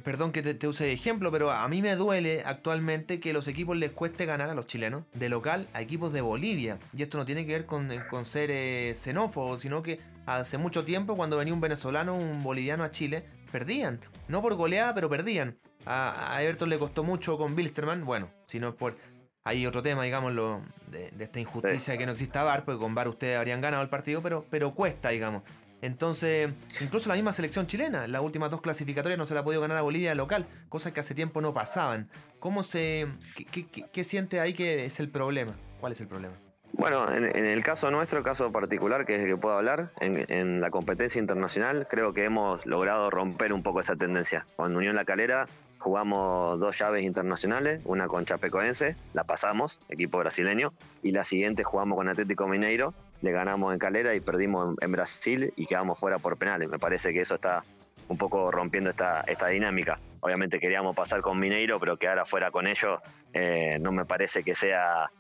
perdón 0.04 0.32
que 0.32 0.42
te, 0.42 0.68
use 0.68 0.86
de 0.86 0.94
ejemplo, 0.94 1.32
pero 1.32 1.52
a 1.52 1.68
mí 1.68 1.82
me 1.82 1.96
duele 1.96 2.44
actualmente 2.46 3.20
que 3.20 3.34
los 3.34 3.48
equipos 3.48 3.78
les 3.78 3.92
cueste 3.92 4.26
ganar 4.26 4.50
a 4.50 4.54
los 4.54 4.68
chilenos 4.68 5.04
de 5.14 5.30
local 5.30 5.68
a 5.74 5.82
equipos 5.82 6.12
de 6.14 6.22
Bolivia. 6.22 6.80
Y 6.94 7.04
esto 7.04 7.18
no 7.18 7.26
tiene 7.26 7.46
que 7.46 7.54
ver 7.54 7.66
con, 7.66 7.90
ser 8.26 8.50
eh, 8.52 8.94
xenófobo, 8.96 9.58
sino 9.58 9.82
que 9.84 10.00
hace 10.26 10.58
mucho 10.58 10.84
tiempo 10.84 11.16
cuando 11.16 11.38
venía 11.38 11.54
un 11.54 11.62
venezolano, 11.62 12.16
un 12.16 12.44
boliviano 12.44 12.84
a 12.84 12.92
Chile, 12.92 13.26
perdían. 13.52 14.00
No 14.28 14.42
por 14.42 14.56
goleada, 14.56 14.94
pero 14.94 15.10
perdían. 15.10 15.58
A, 15.86 16.38
Everton 16.42 16.70
le 16.70 16.78
costó 16.78 17.04
mucho 17.04 17.38
con 17.38 17.56
Bilsterman, 17.56 18.06
bueno, 18.06 18.30
sino 18.46 18.76
por... 18.76 18.98
Hay 19.46 19.66
otro 19.66 19.82
tema, 19.82 20.04
digámoslo, 20.04 20.62
de, 20.88 21.12
esta 21.18 21.40
injusticia 21.40 21.94
de 21.94 21.98
que 21.98 22.06
no 22.06 22.12
exista 22.12 22.44
VAR, 22.44 22.66
porque 22.66 22.80
con 22.80 22.94
VAR 22.94 23.08
ustedes 23.08 23.38
habrían 23.38 23.62
ganado 23.62 23.82
el 23.82 23.90
partido, 23.90 24.22
pero, 24.22 24.46
pero 24.50 24.76
cuesta, 24.76 25.10
digamos. 25.10 25.44
Entonces, 25.82 26.50
incluso 26.82 27.08
la 27.10 27.16
misma 27.16 27.34
selección 27.34 27.68
chilena, 27.68 28.08
las 28.08 28.22
últimas 28.22 28.52
dos 28.52 28.62
clasificatorias 28.62 29.18
no 29.18 29.26
se 29.26 29.34
la 29.34 29.42
ha 29.42 29.44
podido 29.44 29.62
ganar 29.62 29.78
a 29.78 29.82
Bolivia 29.82 30.14
local, 30.16 30.46
cosas 30.68 30.92
que 30.92 31.00
hace 31.00 31.16
tiempo 31.16 31.42
no 31.42 31.54
pasaban. 31.54 32.10
¿Cómo 32.40 32.64
se, 32.64 33.08
qué, 33.52 34.04
siente 34.04 34.40
ahí 34.40 34.54
que 34.54 34.86
es 34.86 35.00
el 35.00 35.10
problema? 35.10 35.54
¿Cuál 35.80 35.94
es 35.94 36.02
el 36.02 36.08
problema? 36.08 36.36
Bueno, 36.74 37.12
en, 37.12 37.24
el 37.26 37.64
caso 37.64 37.90
nuestro, 37.92 38.24
caso 38.24 38.52
particular, 38.52 39.06
que 39.06 39.16
es 39.16 39.24
el 39.24 39.30
que 39.30 39.38
puedo 39.38 39.56
hablar, 39.56 39.92
en, 40.00 40.62
la 40.62 40.70
competencia 40.70 41.20
internacional, 41.20 41.88
creo 41.90 42.14
que 42.14 42.26
hemos 42.26 42.66
logrado 42.66 43.10
romper 43.10 43.54
un 43.54 43.64
poco 43.64 43.80
esa 43.80 43.96
tendencia. 43.96 44.46
Con 44.56 44.76
Unión 44.76 44.96
La 44.96 45.04
Calera 45.04 45.48
jugamos 45.80 46.60
dos 46.60 46.78
llaves 46.78 47.04
internacionales, 47.04 47.82
una 47.86 48.08
con 48.08 48.26
Chapecoense, 48.26 48.96
la 49.14 49.24
pasamos, 49.24 49.80
equipo 49.90 50.20
brasileño, 50.20 50.74
y 51.02 51.12
la 51.12 51.24
siguiente 51.24 51.64
jugamos 51.64 51.98
con 51.98 52.08
Atlético 52.08 52.48
Mineiro, 52.48 52.94
le 53.22 53.32
ganamos 53.32 53.74
en 53.74 53.80
Calera 53.80 54.16
y 54.16 54.20
perdimos 54.20 54.76
en, 54.80 54.92
Brasil 54.92 55.54
y 55.56 55.66
quedamos 55.66 56.00
fuera 56.00 56.20
por 56.20 56.38
penales. 56.38 56.70
Me 56.70 56.80
parece 56.80 57.14
que 57.14 57.22
eso 57.22 57.36
está 57.36 57.64
un 58.08 58.18
poco 58.18 58.52
rompiendo 58.52 58.90
esta, 58.90 59.22
esta 59.28 59.48
dinámica. 59.48 60.00
Obviamente 60.22 60.60
queríamos 60.60 60.96
pasar 60.96 61.22
con 61.22 61.40
Mineiro, 61.40 61.80
pero 61.80 61.98
quedar 61.98 62.20
afuera 62.20 62.52
con 62.52 62.68
ellos 62.68 63.00
eh, 63.34 63.78
no 63.80 63.92
me 63.92 64.06
parece 64.06 64.44
que 64.44 64.54
sea 64.54 65.12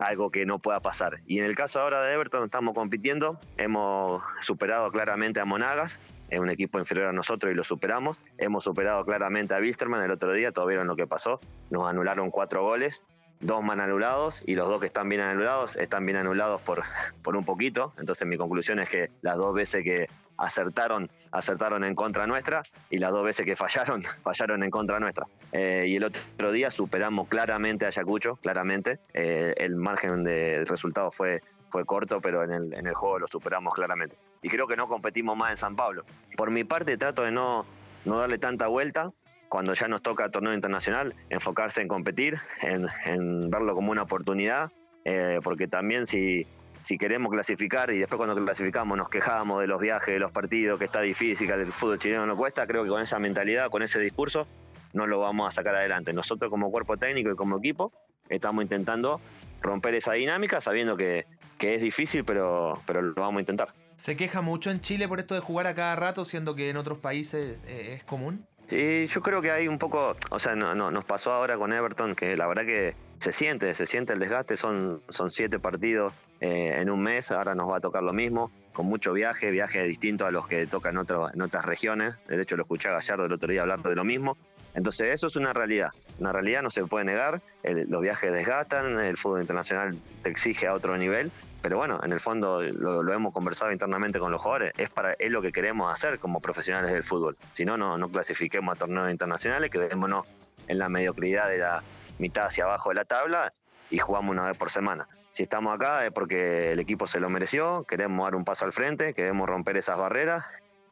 algo 0.00 0.30
que 0.30 0.46
no 0.46 0.58
pueda 0.58 0.80
pasar. 0.80 1.18
Y 1.26 1.38
en 1.38 1.44
el 1.44 1.56
caso 1.56 1.80
ahora 1.80 2.02
de 2.02 2.12
Everton 2.12 2.44
estamos 2.44 2.74
compitiendo, 2.74 3.38
hemos 3.56 4.22
superado 4.42 4.90
claramente 4.90 5.40
a 5.40 5.44
Monagas, 5.44 5.98
es 6.28 6.38
un 6.38 6.50
equipo 6.50 6.78
inferior 6.78 7.08
a 7.08 7.12
nosotros 7.12 7.52
y 7.52 7.54
lo 7.54 7.64
superamos. 7.64 8.20
Hemos 8.36 8.64
superado 8.64 9.04
claramente 9.04 9.54
a 9.54 9.58
Wisterman 9.58 10.02
el 10.02 10.10
otro 10.10 10.32
día, 10.32 10.52
todavía 10.52 10.74
vieron 10.74 10.88
lo 10.88 10.96
que 10.96 11.06
pasó, 11.06 11.40
nos 11.70 11.88
anularon 11.88 12.30
cuatro 12.30 12.62
goles 12.62 13.04
dos 13.40 13.62
mal 13.62 13.80
anulados 13.80 14.42
y 14.46 14.54
los 14.54 14.68
dos 14.68 14.80
que 14.80 14.86
están 14.86 15.08
bien 15.08 15.20
anulados 15.20 15.76
están 15.76 16.04
bien 16.06 16.16
anulados 16.16 16.60
por, 16.62 16.82
por 17.22 17.36
un 17.36 17.44
poquito. 17.44 17.92
Entonces 17.98 18.26
mi 18.26 18.36
conclusión 18.36 18.78
es 18.78 18.88
que 18.88 19.10
las 19.22 19.36
dos 19.36 19.54
veces 19.54 19.84
que 19.84 20.08
acertaron, 20.38 21.10
acertaron 21.32 21.84
en 21.84 21.94
contra 21.94 22.26
nuestra 22.26 22.62
y 22.90 22.98
las 22.98 23.10
dos 23.12 23.24
veces 23.24 23.46
que 23.46 23.56
fallaron, 23.56 24.02
fallaron 24.22 24.62
en 24.62 24.70
contra 24.70 25.00
nuestra. 25.00 25.26
Eh, 25.52 25.84
y 25.88 25.96
el 25.96 26.04
otro 26.04 26.52
día 26.52 26.70
superamos 26.70 27.28
claramente 27.28 27.84
a 27.84 27.88
Ayacucho, 27.88 28.36
claramente. 28.36 28.98
Eh, 29.14 29.54
el 29.56 29.76
margen 29.76 30.24
de 30.24 30.64
resultados 30.66 31.14
fue, 31.14 31.42
fue 31.68 31.84
corto, 31.84 32.20
pero 32.20 32.42
en 32.44 32.52
el, 32.52 32.74
en 32.74 32.86
el 32.86 32.94
juego 32.94 33.20
lo 33.20 33.26
superamos 33.26 33.74
claramente. 33.74 34.16
Y 34.42 34.48
creo 34.48 34.66
que 34.66 34.76
no 34.76 34.86
competimos 34.86 35.36
más 35.36 35.50
en 35.50 35.56
San 35.56 35.76
Pablo. 35.76 36.04
Por 36.36 36.50
mi 36.50 36.64
parte 36.64 36.96
trato 36.96 37.22
de 37.22 37.30
no, 37.30 37.66
no 38.04 38.18
darle 38.18 38.38
tanta 38.38 38.66
vuelta 38.66 39.12
cuando 39.56 39.72
ya 39.72 39.88
nos 39.88 40.02
toca 40.02 40.28
torneo 40.28 40.52
internacional, 40.52 41.14
enfocarse 41.30 41.80
en 41.80 41.88
competir, 41.88 42.36
en, 42.60 43.48
verlo 43.48 43.74
como 43.74 43.90
una 43.90 44.02
oportunidad, 44.02 44.70
eh, 45.02 45.40
porque 45.42 45.66
también 45.66 46.04
si, 46.04 46.46
si 46.82 46.98
queremos 46.98 47.32
clasificar 47.32 47.90
y 47.90 48.00
después 48.00 48.18
cuando 48.18 48.34
clasificamos 48.34 48.98
nos 48.98 49.08
quejamos 49.08 49.62
de 49.62 49.66
los 49.66 49.80
viajes, 49.80 50.12
de 50.12 50.18
los 50.18 50.30
partidos, 50.30 50.78
que 50.78 50.84
está 50.84 51.00
difícil, 51.00 51.48
que 51.48 51.54
el 51.54 51.72
fútbol 51.72 51.98
chileno 51.98 52.26
no 52.26 52.36
cuesta, 52.36 52.66
creo 52.66 52.82
que 52.82 52.90
con 52.90 53.00
esa 53.00 53.18
mentalidad, 53.18 53.70
con 53.70 53.82
ese 53.82 53.98
discurso, 53.98 54.46
no 54.92 55.06
lo 55.06 55.20
vamos 55.20 55.48
a 55.48 55.50
sacar 55.50 55.74
adelante. 55.74 56.12
Nosotros 56.12 56.50
como 56.50 56.70
cuerpo 56.70 56.98
técnico 56.98 57.30
y 57.30 57.34
como 57.34 57.56
equipo 57.56 57.94
estamos 58.28 58.62
intentando 58.62 59.22
romper 59.62 59.94
esa 59.94 60.12
dinámica 60.12 60.60
sabiendo 60.60 60.98
que, 60.98 61.24
es 61.60 61.80
difícil, 61.80 62.26
pero, 62.26 62.74
pero 62.86 63.00
lo 63.00 63.14
vamos 63.14 63.38
a 63.38 63.40
intentar. 63.40 63.68
¿Se 63.96 64.18
queja 64.18 64.42
mucho 64.42 64.70
en 64.70 64.82
Chile 64.82 65.08
por 65.08 65.18
esto 65.18 65.34
de 65.34 65.40
jugar 65.40 65.66
a 65.66 65.74
cada 65.74 65.96
rato, 65.96 66.26
siendo 66.26 66.54
que 66.54 66.68
en 66.68 66.76
otros 66.76 66.98
países 66.98 67.56
eh, 67.66 67.94
es 67.94 68.04
común? 68.04 68.44
Sí, 68.68 69.06
yo 69.06 69.22
creo 69.22 69.40
que 69.40 69.52
hay 69.52 69.68
un 69.68 69.78
poco, 69.78 70.16
o 70.30 70.38
sea, 70.40 70.56
no, 70.56 70.74
nos 70.74 71.04
pasó 71.04 71.32
ahora 71.32 71.56
con 71.56 71.72
Everton, 71.72 72.16
que 72.16 72.36
la 72.36 72.48
verdad 72.48 72.64
que 72.64 72.94
se 73.18 73.32
siente, 73.32 73.72
se 73.74 73.86
siente 73.86 74.12
el 74.12 74.18
desgaste, 74.18 74.56
son, 74.56 75.02
son 75.08 75.30
siete 75.30 75.60
partidos 75.60 76.12
eh, 76.40 76.74
en 76.76 76.90
un 76.90 77.00
mes, 77.00 77.30
ahora 77.30 77.54
nos 77.54 77.70
va 77.70 77.76
a 77.76 77.80
tocar 77.80 78.02
lo 78.02 78.12
mismo, 78.12 78.50
con 78.72 78.86
mucho 78.86 79.12
viaje, 79.12 79.52
viaje 79.52 79.84
distinto 79.84 80.26
a 80.26 80.32
los 80.32 80.48
que 80.48 80.66
tocan 80.66 80.96
en, 80.96 81.06
en 81.34 81.42
otras 81.42 81.64
regiones, 81.64 82.14
de 82.26 82.42
hecho 82.42 82.56
lo 82.56 82.64
escuché 82.64 82.88
a 82.88 82.92
Gallardo 82.92 83.26
el 83.26 83.32
otro 83.32 83.50
día 83.50 83.62
hablando 83.62 83.88
de 83.88 83.94
lo 83.94 84.04
mismo, 84.04 84.36
entonces 84.74 85.14
eso 85.14 85.28
es 85.28 85.36
una 85.36 85.52
realidad, 85.52 85.90
una 86.18 86.32
realidad 86.32 86.62
no 86.62 86.70
se 86.70 86.84
puede 86.84 87.04
negar, 87.04 87.40
los 87.62 88.02
viajes 88.02 88.32
desgastan, 88.32 88.98
el 88.98 89.16
fútbol 89.16 89.42
internacional 89.42 89.96
te 90.22 90.28
exige 90.28 90.66
a 90.66 90.74
otro 90.74 90.98
nivel, 90.98 91.30
pero 91.62 91.78
bueno, 91.78 92.00
en 92.02 92.12
el 92.12 92.20
fondo 92.20 92.62
lo, 92.62 93.12
hemos 93.12 93.32
conversado 93.32 93.72
internamente 93.72 94.18
con 94.18 94.30
los 94.30 94.40
jugadores, 94.40 94.72
es, 94.76 94.90
para, 94.90 95.14
es 95.14 95.30
lo 95.30 95.42
que 95.42 95.52
queremos 95.52 95.92
hacer 95.92 96.18
como 96.18 96.40
profesionales 96.40 96.92
del 96.92 97.02
fútbol. 97.02 97.36
Si 97.52 97.64
no, 97.64 97.76
no, 97.76 98.08
clasifiquemos 98.08 98.76
a 98.76 98.78
torneos 98.78 99.10
internacionales, 99.10 99.70
quedémonos 99.70 100.26
en 100.68 100.78
la 100.78 100.88
mediocridad 100.88 101.48
de 101.48 101.58
la 101.58 101.82
mitad 102.18 102.46
hacia 102.46 102.64
abajo 102.64 102.90
de 102.90 102.96
la 102.96 103.04
tabla 103.04 103.52
y 103.90 103.98
jugamos 103.98 104.32
una 104.32 104.46
vez 104.46 104.56
por 104.56 104.70
semana. 104.70 105.08
Si 105.30 105.42
estamos 105.42 105.74
acá 105.74 106.06
es 106.06 106.12
porque 106.12 106.72
el 106.72 106.80
equipo 106.80 107.06
se 107.06 107.20
lo 107.20 107.28
mereció, 107.28 107.84
queremos 107.84 108.24
dar 108.24 108.34
un 108.34 108.44
paso 108.44 108.64
al 108.64 108.72
frente, 108.72 109.12
queremos 109.12 109.48
romper 109.48 109.76
esas 109.76 109.98
barreras 109.98 110.44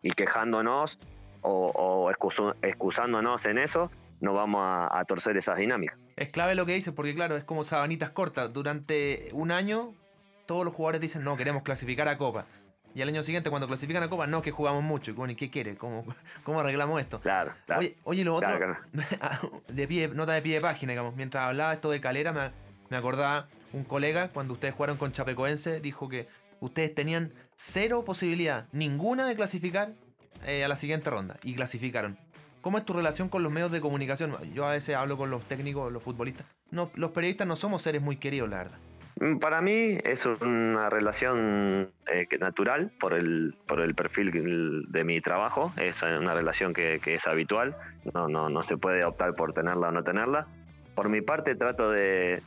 y 0.03 0.11
quejándonos 0.11 0.99
o, 1.41 2.11
excusándonos 2.63 3.47
en 3.47 3.59
eso, 3.59 3.91
no 4.21 4.33
vamos 4.35 4.63
a, 4.65 5.05
torcer 5.07 5.37
esas 5.37 5.59
dinámicas. 5.59 5.99
Es 6.17 6.31
clave 6.31 6.55
lo 6.55 6.67
que 6.67 6.75
dices, 6.75 6.93
porque 6.95 7.15
claro, 7.15 7.37
es 7.37 7.45
como 7.45 7.65
sabanitas 7.65 8.11
cortas. 8.11 8.53
Durante 8.53 9.29
un 9.33 9.51
año 9.51 9.95
todos 10.47 10.65
los 10.65 10.75
jugadores 10.75 11.01
dicen, 11.01 11.25
no, 11.25 11.37
queremos 11.37 11.63
clasificar 11.63 12.09
a 12.09 12.19
Copa. 12.19 12.47
Y 12.95 13.03
al 13.03 13.09
año 13.09 13.23
siguiente, 13.25 13.51
cuando 13.51 13.67
clasifican 13.67 14.03
a 14.05 14.09
Copa, 14.09 14.27
no, 14.29 14.41
que 14.41 14.53
jugamos 14.53 14.85
mucho. 14.85 15.11
Y 15.11 15.15
bueno, 15.15 15.33
¿y 15.33 15.37
qué 15.37 15.51
quiere? 15.51 15.77
¿Cómo, 15.77 16.05
cómo 16.45 16.61
arreglamos 16.61 17.01
esto? 17.01 17.21
Claro, 17.21 17.51
Oye, 18.05 18.25
lo 18.25 18.37
otro, 18.37 18.57
de 19.69 19.89
pie, 19.89 20.09
nota 20.09 20.33
de 20.33 20.43
pie 20.43 20.57
de 20.57 20.61
página, 20.61 20.93
digamos. 20.93 21.17
Mientras 21.17 21.45
hablaba 21.45 21.73
esto 21.73 21.91
de 21.91 22.01
Calera, 22.01 22.33
me, 22.33 22.53
me 22.91 22.97
acordaba 22.97 23.49
un 23.73 23.83
colega, 23.83 24.29
cuando 24.29 24.55
ustedes 24.55 24.75
jugaron 24.75 24.97
con 24.97 25.11
Chapecoense, 25.11 25.81
dijo 25.81 26.09
que 26.09 26.29
ustedes 26.61 26.95
tenían 26.95 27.33
cero 27.57 28.05
posibilidad, 28.05 28.67
ninguna 28.71 29.27
de 29.27 29.35
clasificar 29.35 29.93
eh, 30.47 30.65
a 30.65 30.69
la 30.69 30.77
siguiente 30.77 31.11
ronda. 31.11 31.37
Y 31.43 31.55
clasificaron. 31.55 32.17
¿Cómo 32.61 32.79
es 32.79 32.85
tu 32.85 32.95
relación 32.95 33.29
con 33.29 33.43
los 33.43 33.53
medios 33.53 33.73
de 33.73 33.81
comunicación? 33.81 34.37
Yo 34.55 34.67
a 34.67 34.71
veces 34.71 34.97
hablo 34.97 35.19
con 35.19 35.31
los 35.31 35.45
técnicos, 35.45 35.93
los 35.93 36.03
futbolistas. 36.03 36.47
No, 36.71 36.91
los 36.95 37.11
periodistas 37.11 37.47
no 37.47 37.57
somos 37.57 37.83
seres 37.83 38.01
muy 38.01 38.17
queridos, 38.17 38.49
la 38.49 38.59
verdad. 38.59 38.79
Mm, 39.21 39.39
para 39.39 39.61
mí 39.61 39.99
es 40.05 40.27
una 40.27 40.91
relación 40.91 41.93
eh, 42.07 42.27
natural 42.41 42.91
por 42.99 43.15
el, 43.15 43.55
por 43.67 43.81
el 43.81 43.95
perfil 43.95 44.87
de 44.89 45.05
mi 45.05 45.21
trabajo, 45.21 45.73
es 45.77 46.03
una 46.03 46.35
relación 46.35 46.73
que, 46.73 47.01
es 47.05 47.27
habitual, 47.27 47.77
no, 48.13 48.29
no, 48.29 48.49
no 48.49 48.63
se 48.63 48.77
puede 48.77 49.05
optar 49.05 49.35
por 49.35 49.53
tenerla 49.53 49.89
o 49.89 49.93
no 49.93 50.03
tenerla. 50.03 50.47
Por 50.95 51.09
mi 51.09 51.21
parte 51.21 51.55
trato 51.55 51.91
de, 51.91 52.43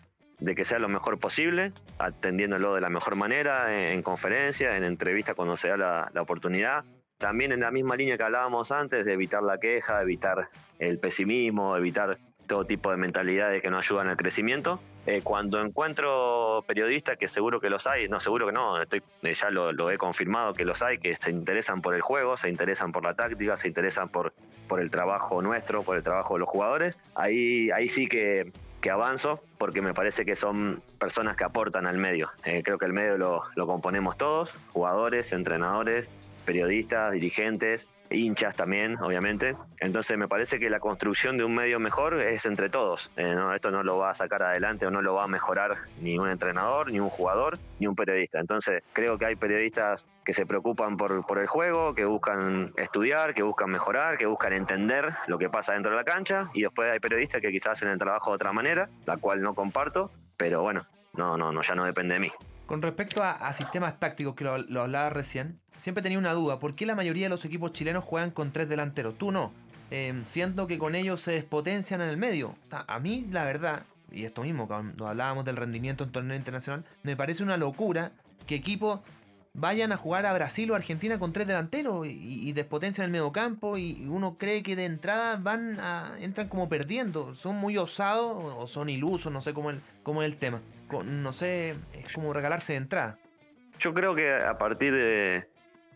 que 0.55 0.65
sea 0.65 0.79
lo 0.79 0.89
mejor 0.89 1.19
posible, 1.19 1.74
atendiéndolo 2.00 2.75
de 2.75 2.81
la 2.81 2.89
mejor 2.89 3.15
manera, 3.15 3.91
en, 3.91 4.01
conferencia, 4.01 4.75
en 4.77 4.83
entrevista 4.83 5.36
cuando 5.36 5.57
se 5.57 5.69
da 5.69 5.77
la, 5.77 6.12
la, 6.13 6.21
oportunidad. 6.21 6.83
También 7.17 7.51
en 7.51 7.62
la 7.62 7.71
misma 7.71 7.95
línea 7.95 8.17
que 8.17 8.24
hablábamos 8.24 8.71
antes, 8.71 9.05
de 9.05 9.13
evitar 9.13 9.41
la 9.41 9.57
queja, 9.57 10.01
evitar 10.01 10.50
el 10.79 11.00
pesimismo, 11.00 11.75
evitar 11.75 12.19
todo 12.45 12.65
tipo 12.65 12.91
de 12.91 12.97
mentalidades 12.97 13.62
que 13.62 13.69
no 13.69 13.77
ayudan 13.77 14.07
al 14.07 14.17
crecimiento. 14.17 14.79
Eh, 15.09 15.21
cuando 15.23 15.61
encuentro 15.61 16.65
periodistas, 16.67 17.17
que 17.17 17.29
seguro 17.29 17.61
que 17.61 17.69
los 17.69 17.87
hay, 17.87 18.09
no, 18.09 18.19
seguro 18.19 18.45
que 18.45 18.51
no, 18.51 18.81
eh, 18.81 19.33
ya 19.33 19.49
lo, 19.49 19.89
he 19.89 19.97
confirmado 19.97 20.53
que 20.53 20.65
los 20.65 20.81
hay, 20.81 20.97
que 20.97 21.15
se 21.15 21.31
interesan 21.31 21.81
por 21.81 21.95
el 21.95 22.01
juego, 22.01 22.35
se 22.35 22.49
interesan 22.49 22.91
por 22.91 23.05
la 23.05 23.13
táctica, 23.13 23.55
se 23.55 23.69
interesan 23.69 24.09
por, 24.09 24.33
el 24.77 24.91
trabajo 24.91 25.41
nuestro, 25.41 25.83
por 25.83 25.95
el 25.95 26.03
trabajo 26.03 26.33
de 26.33 26.41
los 26.41 26.49
jugadores, 26.49 26.99
ahí, 27.15 27.69
sí 27.87 28.09
que, 28.09 28.51
avanzo 28.91 29.41
porque 29.57 29.81
me 29.81 29.93
parece 29.93 30.23
que 30.23 30.35
son 30.37 30.81
personas 30.97 31.35
que 31.35 31.43
aportan 31.43 31.87
al 31.87 31.97
medio. 31.97 32.29
Eh, 32.45 32.61
creo 32.63 32.77
que 32.77 32.85
el 32.85 32.93
medio 32.93 33.17
lo 33.17 33.67
componemos 33.67 34.17
todos, 34.17 34.55
jugadores, 34.71 35.33
entrenadores, 35.33 36.09
periodistas, 36.47 37.11
dirigentes, 37.11 37.89
hinchas 38.09 38.55
también, 38.55 38.97
obviamente. 39.01 39.57
Entonces 39.81 40.17
me 40.17 40.29
parece 40.29 40.59
que 40.59 40.69
la 40.69 40.79
construcción 40.79 41.37
de 41.37 41.43
un 41.43 41.53
medio 41.53 41.77
mejor 41.77 42.21
es 42.21 42.45
entre 42.45 42.69
todos. 42.69 43.11
Eh, 43.17 43.35
esto 43.53 43.69
no 43.69 43.83
lo 43.83 43.97
va 43.97 44.11
a 44.11 44.13
sacar 44.13 44.43
adelante 44.43 44.87
o 44.87 44.91
no 44.91 45.01
lo 45.01 45.13
va 45.13 45.25
a 45.25 45.27
mejorar 45.27 45.75
ni 46.01 46.17
un 46.17 46.29
entrenador, 46.29 46.89
ni 46.89 47.01
un 47.01 47.09
jugador, 47.09 47.59
ni 47.79 47.87
un 47.87 47.95
periodista. 47.95 48.39
Entonces 48.39 48.81
creo 48.93 49.17
que 49.17 49.25
hay 49.25 49.35
periodistas 49.35 50.07
que 50.23 50.31
se 50.31 50.45
preocupan 50.45 50.95
por, 50.95 51.25
por 51.25 51.37
el 51.37 51.47
juego, 51.47 51.93
que 51.93 52.05
buscan 52.05 52.71
estudiar, 52.77 53.33
que 53.33 53.43
buscan 53.43 53.69
mejorar, 53.69 54.17
que 54.17 54.25
buscan 54.25 54.53
entender 54.53 55.13
lo 55.27 55.37
que 55.37 55.49
pasa 55.49 55.73
dentro 55.73 55.91
de 55.91 55.97
la 55.97 56.05
cancha 56.05 56.49
y 56.53 56.61
después 56.61 56.89
hay 56.89 56.99
periodistas 56.99 57.41
que 57.41 57.51
quizás 57.51 57.73
hacen 57.73 57.89
el 57.89 57.97
trabajo 57.97 58.31
de 58.31 58.35
otra 58.35 58.53
manera, 58.53 58.89
la 59.05 59.17
cual 59.17 59.41
no 59.41 59.53
comparto, 59.53 60.11
pero 60.37 60.61
bueno, 60.61 60.81
no, 61.13 61.35
no, 61.35 61.51
no, 61.51 61.61
ya 61.61 61.75
no 61.75 61.83
depende 61.83 62.13
de 62.13 62.19
mí. 62.21 62.31
Con 62.67 62.81
respecto 62.81 63.24
a, 63.24 63.51
sistemas 63.53 63.97
tácticos, 63.97 64.36
que 64.36 64.43
lo, 64.43 64.81
hablaba 64.81 65.09
recién, 65.09 65.57
siempre 65.77 66.03
tenía 66.03 66.19
una 66.19 66.33
duda. 66.33 66.59
¿Por 66.59 66.75
qué 66.75 66.86
la 66.86 66.95
mayoría 66.95 67.24
de 67.24 67.29
los 67.29 67.45
equipos 67.45 67.71
chilenos 67.71 68.03
juegan 68.03 68.29
con 68.29 68.51
tres 68.51 68.67
delanteros? 68.67 69.17
Tú 69.17 69.31
no. 69.31 69.53
Eh, 69.89 70.13
siento 70.25 70.67
que 70.67 70.77
con 70.77 70.93
ellos 70.93 71.21
se 71.21 71.31
despotencian 71.31 72.01
en 72.01 72.09
el 72.09 72.17
medio. 72.17 72.57
a 72.69 73.00
mí, 73.00 73.25
la 73.31 73.45
verdad, 73.45 73.83
y 74.12 74.25
esto 74.25 74.41
mismo, 74.41 74.67
cuando 74.67 75.07
hablábamos 75.07 75.45
del 75.45 75.55
rendimiento 75.55 76.03
en 76.03 76.12
torneo 76.12 76.36
internacional, 76.36 76.83
me 77.03 77.15
parece 77.15 77.41
una 77.41 77.55
locura 77.55 78.12
que 78.45 78.55
equipos 78.55 79.00
vayan 79.53 79.93
a 79.93 79.97
jugar 79.97 80.25
a 80.25 80.33
Brasil 80.33 80.69
o 80.69 80.75
Argentina 80.75 81.17
con 81.17 81.31
tres 81.31 81.47
delanteros 81.47 82.05
y, 82.05 82.51
despotencian 82.51 83.05
el 83.05 83.12
medio 83.12 83.31
campo 83.31 83.77
y 83.77 84.05
uno 84.09 84.38
cree 84.38 84.62
que 84.62 84.75
de 84.75 84.83
entrada 84.83 85.38
van 85.38 85.79
a, 85.79 86.17
entran 86.19 86.50
como 86.50 86.67
perdiendo. 86.67 87.33
Son 87.33 87.55
muy 87.55 87.77
osados 87.77 88.55
o 88.57 88.67
son 88.67 88.89
ilusos, 88.89 89.31
no 89.31 89.39
sé 89.39 89.53
cómo, 89.53 89.71
cómo 90.03 90.21
es 90.21 90.33
el 90.33 90.38
tema 90.38 90.59
no 91.03 91.32
sé, 91.32 91.75
es 91.94 92.13
como 92.13 92.34
regalarse 92.34 92.74
de 92.74 92.77
entrada. 92.77 93.17
Yo 93.79 93.94
creo 93.94 94.15
que 94.15 94.34
a 94.34 94.58
partir 94.58 94.94
de 94.94 95.48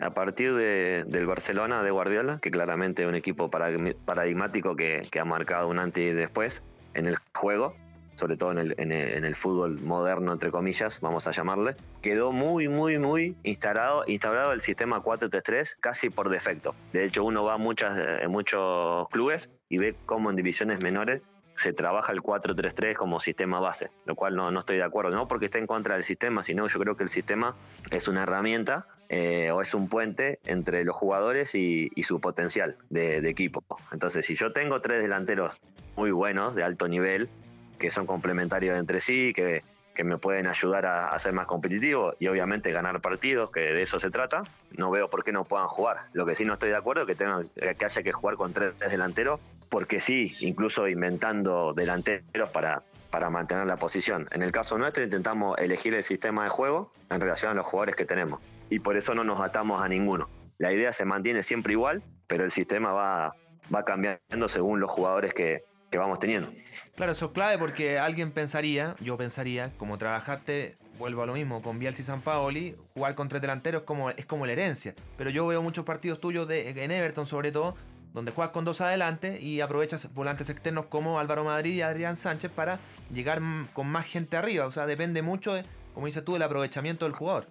a 0.02 0.10
partir 0.12 0.56
de, 0.56 1.04
del 1.06 1.28
Barcelona 1.28 1.84
de 1.84 1.92
Guardiola, 1.92 2.40
que 2.42 2.50
claramente 2.50 3.04
es 3.04 3.10
un 3.10 3.16
equipo 3.16 3.50
paradigmático 3.50 4.76
que, 4.76 5.08
ha 5.20 5.26
marcado 5.26 5.68
un 5.68 5.78
antes 5.78 6.04
y 6.04 6.14
después 6.14 6.64
en 6.96 7.06
el 7.06 7.18
juego, 7.36 7.76
sobre 8.16 8.36
todo 8.36 8.52
en 8.52 8.58
el, 8.58 8.76
en 8.78 9.26
el, 9.26 9.36
fútbol 9.36 9.80
moderno, 9.80 10.34
entre 10.34 10.50
comillas, 10.50 11.00
vamos 11.02 11.28
a 11.28 11.32
llamarle, 11.32 11.76
quedó 12.02 12.32
muy, 12.32 12.68
muy, 12.68 12.98
muy 12.98 13.38
instalado, 13.44 14.04
instalado 14.08 14.54
el 14.54 14.62
sistema 14.62 15.02
4-3-3 15.02 15.76
casi 15.80 16.10
por 16.10 16.30
defecto. 16.30 16.76
De 16.94 17.06
hecho, 17.06 17.24
uno 17.24 17.44
va 17.44 17.54
a 17.54 17.58
muchas, 17.58 17.98
en 17.98 18.32
muchos 18.32 19.08
clubes 19.10 19.52
y 19.70 19.78
ve 19.78 19.96
cómo 20.06 20.32
en 20.32 20.36
divisiones 20.36 20.82
menores 20.82 21.22
se 21.62 21.74
trabaja 21.74 22.12
el 22.12 22.22
4-3-3 22.22 22.96
como 22.96 23.20
sistema 23.20 23.60
base, 23.60 23.91
lo 24.06 24.15
cual 24.15 24.36
no, 24.36 24.50
no, 24.50 24.60
estoy 24.60 24.77
de 24.77 24.84
acuerdo, 24.84 25.12
no 25.12 25.27
porque 25.27 25.46
esté 25.46 25.60
en 25.60 25.68
contra 25.68 25.94
del 25.94 26.03
sistema, 26.03 26.41
sino 26.41 26.68
yo 26.68 26.80
creo 26.80 26.98
que 26.98 27.03
el 27.03 27.10
sistema 27.10 27.56
es 27.91 28.08
una 28.08 28.24
herramienta 28.24 28.88
eh, 29.10 29.51
o 29.51 29.62
es 29.62 29.74
un 29.75 29.88
puente 29.88 30.39
entre 30.46 30.84
los 30.84 30.96
jugadores 30.96 31.53
y, 31.53 31.89
su 32.01 32.20
potencial 32.20 32.77
de, 32.89 33.18
equipo. 33.30 33.63
Entonces, 33.91 34.25
si 34.25 34.34
yo 34.34 34.51
tengo 34.51 34.82
tres 34.82 35.03
delanteros 35.03 35.53
muy 35.96 36.12
buenos, 36.12 36.56
de 36.56 36.63
alto 36.63 36.88
nivel, 36.88 37.30
que 37.77 37.91
son 37.91 38.08
complementarios 38.08 38.80
entre 38.80 39.00
sí, 39.00 39.32
que, 39.36 39.62
que 39.94 40.03
me 40.03 40.18
pueden 40.18 40.48
ayudar 40.48 40.88
a, 40.88 41.18
ser 41.20 41.34
más 41.34 41.46
competitivo 41.46 42.15
y 42.20 42.27
obviamente 42.27 42.72
ganar 42.72 43.01
partidos, 43.01 43.51
que 43.51 43.60
de 43.60 43.84
eso 43.84 44.00
se 44.00 44.10
trata, 44.10 44.44
no 44.77 44.89
veo 44.89 45.10
por 45.10 45.24
qué 45.24 45.32
no 45.32 45.44
puedan 45.44 45.68
jugar. 45.68 46.08
Lo 46.13 46.25
que 46.25 46.34
sí 46.34 46.44
no 46.44 46.53
estoy 46.53 46.72
de 46.72 46.77
acuerdo 46.77 47.06
es 47.08 47.15
que, 47.15 47.75
que 47.75 47.86
haya 47.86 48.03
que 48.03 48.12
jugar 48.12 48.36
con 48.36 48.51
tres 48.51 48.74
delanteros 48.80 49.39
porque 49.72 50.01
sí, 50.01 50.36
incluso 50.42 50.86
inventando 50.90 51.74
delanteros 51.74 52.50
para, 52.50 52.84
para 53.10 53.30
mantener 53.30 53.66
la 53.66 53.78
posición. 53.78 54.28
En 54.32 54.42
el 54.42 54.51
caso 54.51 54.78
nuestro 54.78 55.01
intentamos 55.01 55.58
elegir 55.60 55.96
el 55.96 56.04
sistema 56.04 56.44
de 56.44 56.50
juego 56.50 56.92
en 57.10 57.22
relación 57.22 57.51
a 57.51 57.54
los 57.54 57.66
jugadores 57.66 57.96
que 57.96 58.04
tenemos 58.04 58.42
y 58.70 58.80
por 58.80 58.98
eso 58.98 59.16
no 59.16 59.24
nos 59.24 59.40
atamos 59.40 59.82
a 59.82 59.88
ninguno. 59.88 60.30
La 60.58 60.74
idea 60.74 60.92
se 60.92 61.06
mantiene 61.06 61.42
siempre 61.42 61.72
igual, 61.72 62.04
pero 62.28 62.44
el 62.44 62.51
sistema 62.51 62.92
va, 62.92 63.34
va 63.74 63.86
cambiando 63.86 64.50
según 64.50 64.82
los 64.82 64.92
jugadores 64.92 65.34
que, 65.34 65.63
que 65.90 65.98
vamos 65.98 66.20
teniendo. 66.20 66.50
Claro, 66.96 67.13
eso 67.13 67.28
es 67.28 67.32
clave 67.32 67.58
porque 67.58 67.98
alguien 67.98 68.32
pensaría, 68.34 68.98
yo 69.00 69.16
pensaría, 69.16 69.72
como 69.78 69.98
trabajaste, 69.98 70.75
vuelvo 71.00 71.24
a 71.24 71.25
lo 71.25 71.34
mismo, 71.34 71.62
con 71.62 71.80
Bielsa 71.80 72.01
y 72.01 72.06
San 72.06 72.22
Paoli, 72.22 72.75
jugar 72.94 73.16
con 73.16 73.30
tres 73.30 73.42
delanteros 73.42 73.84
como, 73.84 74.10
es 74.10 74.25
como 74.25 74.46
la 74.46 74.51
herencia. 74.51 74.96
Pero 75.18 75.30
yo 75.30 75.48
veo 75.48 75.62
muchos 75.62 75.86
partidos 75.86 76.20
tuyos 76.20 76.48
de, 76.48 76.70
en 76.70 76.92
Everton 76.92 77.25
sobre 77.25 77.51
todo, 77.51 77.75
donde 78.13 78.32
juegas 78.32 78.51
con 78.51 78.65
dos 78.65 78.82
adelante 78.82 79.39
y 79.39 79.62
aprovechas 79.62 80.13
volantes 80.13 80.50
externos 80.50 80.86
como 80.88 81.20
Álvaro 81.20 81.44
Madrid 81.44 81.74
y 81.74 81.82
Adrián 81.82 82.15
Sánchez 82.15 82.51
para 82.51 82.80
llegar 83.13 83.41
con 83.74 83.88
más 83.88 84.06
gente 84.06 84.38
arriba. 84.38 84.65
O 84.65 84.72
sea, 84.72 84.86
depende 84.86 85.22
mucho, 85.22 85.53
de, 85.53 85.63
como 85.94 86.06
dices 86.06 86.24
tú, 86.24 86.34
del 86.34 86.44
aprovechamiento 86.44 87.06
del 87.06 87.13
jugador. 87.13 87.48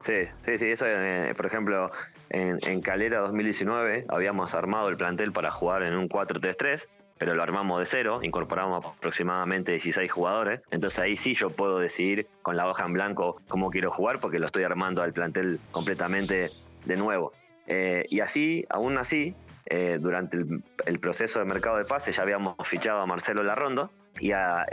Sí, 0.00 0.24
sí, 0.42 0.58
sí, 0.58 0.66
eso, 0.66 0.84
eh, 0.86 1.32
por 1.34 1.46
ejemplo, 1.46 1.90
en, 2.28 2.80
Calera 2.82 3.20
2019 3.20 4.04
habíamos 4.08 4.54
armado 4.54 4.88
el 4.88 4.96
plantel 4.96 5.32
para 5.32 5.50
jugar 5.50 5.82
en 5.82 5.96
un 5.96 6.08
4-3-3, 6.08 6.86
pero 7.16 7.34
lo 7.34 7.42
armamos 7.42 7.78
de 7.78 7.86
cero, 7.86 8.20
incorporamos 8.22 8.84
aproximadamente 8.84 9.72
16 9.72 10.12
jugadores, 10.12 10.60
entonces 10.70 10.98
ahí 10.98 11.16
sí 11.16 11.32
yo 11.32 11.48
puedo 11.48 11.78
decidir 11.78 12.28
con 12.42 12.58
la 12.58 12.68
hoja 12.68 12.84
en 12.84 12.92
blanco 12.92 13.40
cómo 13.48 13.70
quiero 13.70 13.90
jugar 13.90 14.20
porque 14.20 14.38
lo 14.38 14.46
estoy 14.46 14.64
armando 14.64 15.02
al 15.02 15.14
plantel 15.14 15.60
completamente 15.70 16.50
de 16.84 16.96
nuevo. 16.96 17.32
Eh, 17.66 18.04
y 18.10 18.20
así, 18.20 18.66
aún 18.68 18.98
así, 18.98 19.34
eh, 19.66 19.98
durante 20.00 20.38
el, 20.86 21.00
proceso 21.00 21.40
de 21.40 21.44
mercado 21.44 21.76
de 21.76 21.84
pase 21.84 22.12
ya 22.12 22.22
habíamos 22.22 22.54
fichado 22.62 23.00
a 23.00 23.06
Marcelo 23.06 23.42
Larrondo 23.42 23.90
y 24.20 24.30
a, 24.30 24.64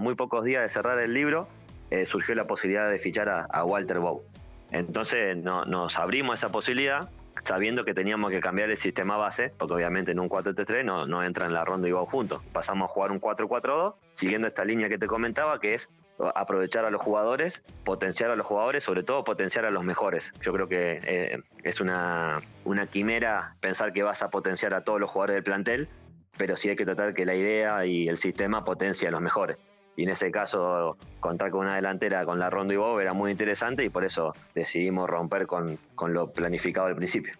muy 0.00 0.14
pocos 0.14 0.44
días 0.44 0.62
de 0.62 0.68
cerrar 0.68 0.98
el 0.98 1.14
libro 1.14 1.48
eh, 1.90 2.04
surgió 2.04 2.34
la 2.34 2.46
posibilidad 2.46 2.90
de 2.90 2.98
fichar 2.98 3.28
a, 3.28 3.64
Walter 3.64 3.98
Bow. 3.98 4.22
Entonces 4.70 5.36
nos 5.36 5.98
abrimos 5.98 6.40
esa 6.40 6.50
posibilidad 6.50 7.10
sabiendo 7.42 7.84
que 7.84 7.94
teníamos 7.94 8.30
que 8.30 8.40
cambiar 8.40 8.70
el 8.70 8.76
sistema 8.76 9.16
base, 9.16 9.52
porque 9.56 9.74
obviamente 9.74 10.12
en 10.12 10.20
un 10.20 10.28
4-3-3 10.28 10.84
no, 10.84 11.06
no 11.06 11.22
entran 11.22 11.52
la 11.52 11.64
ronda 11.64 11.88
y 11.88 11.92
Bow 11.92 12.06
juntos. 12.06 12.42
Pasamos 12.52 12.90
a 12.90 12.92
jugar 12.92 13.10
un 13.10 13.20
4-4-2, 13.20 13.94
siguiendo 14.12 14.48
esta 14.48 14.64
línea 14.64 14.88
que 14.88 14.98
te 14.98 15.06
comentaba, 15.06 15.58
que 15.60 15.74
es 15.74 15.88
aprovechar 16.34 16.84
a 16.84 16.90
los 16.90 17.02
jugadores, 17.02 17.62
potenciar 17.84 18.30
a 18.30 18.36
los 18.36 18.46
jugadores, 18.46 18.84
sobre 18.84 19.02
todo 19.02 19.24
potenciar 19.24 19.64
a 19.64 19.70
los 19.70 19.84
mejores. 19.84 20.32
Yo 20.40 20.52
creo 20.52 20.68
que 20.68 21.00
eh, 21.04 21.40
es 21.64 21.80
una, 21.80 22.40
una 22.64 22.86
quimera 22.86 23.56
pensar 23.60 23.92
que 23.92 24.02
vas 24.02 24.22
a 24.22 24.30
potenciar 24.30 24.74
a 24.74 24.82
todos 24.82 25.00
los 25.00 25.10
jugadores 25.10 25.34
del 25.34 25.44
plantel, 25.44 25.88
pero 26.36 26.56
sí 26.56 26.68
hay 26.68 26.76
que 26.76 26.84
tratar 26.84 27.14
que 27.14 27.26
la 27.26 27.34
idea 27.34 27.84
y 27.86 28.08
el 28.08 28.16
sistema 28.16 28.64
potencie 28.64 29.08
a 29.08 29.10
los 29.10 29.20
mejores. 29.20 29.58
Y 29.94 30.04
en 30.04 30.10
ese 30.10 30.30
caso, 30.30 30.96
contar 31.20 31.50
con 31.50 31.66
una 31.66 31.76
delantera 31.76 32.24
con 32.24 32.38
la 32.38 32.48
Ronda 32.48 32.72
y 32.72 32.78
Bob 32.78 33.00
era 33.00 33.12
muy 33.12 33.30
interesante 33.30 33.84
y 33.84 33.90
por 33.90 34.04
eso 34.04 34.32
decidimos 34.54 35.08
romper 35.08 35.46
con, 35.46 35.78
con 35.94 36.14
lo 36.14 36.32
planificado 36.32 36.86
al 36.86 36.96
principio. 36.96 37.34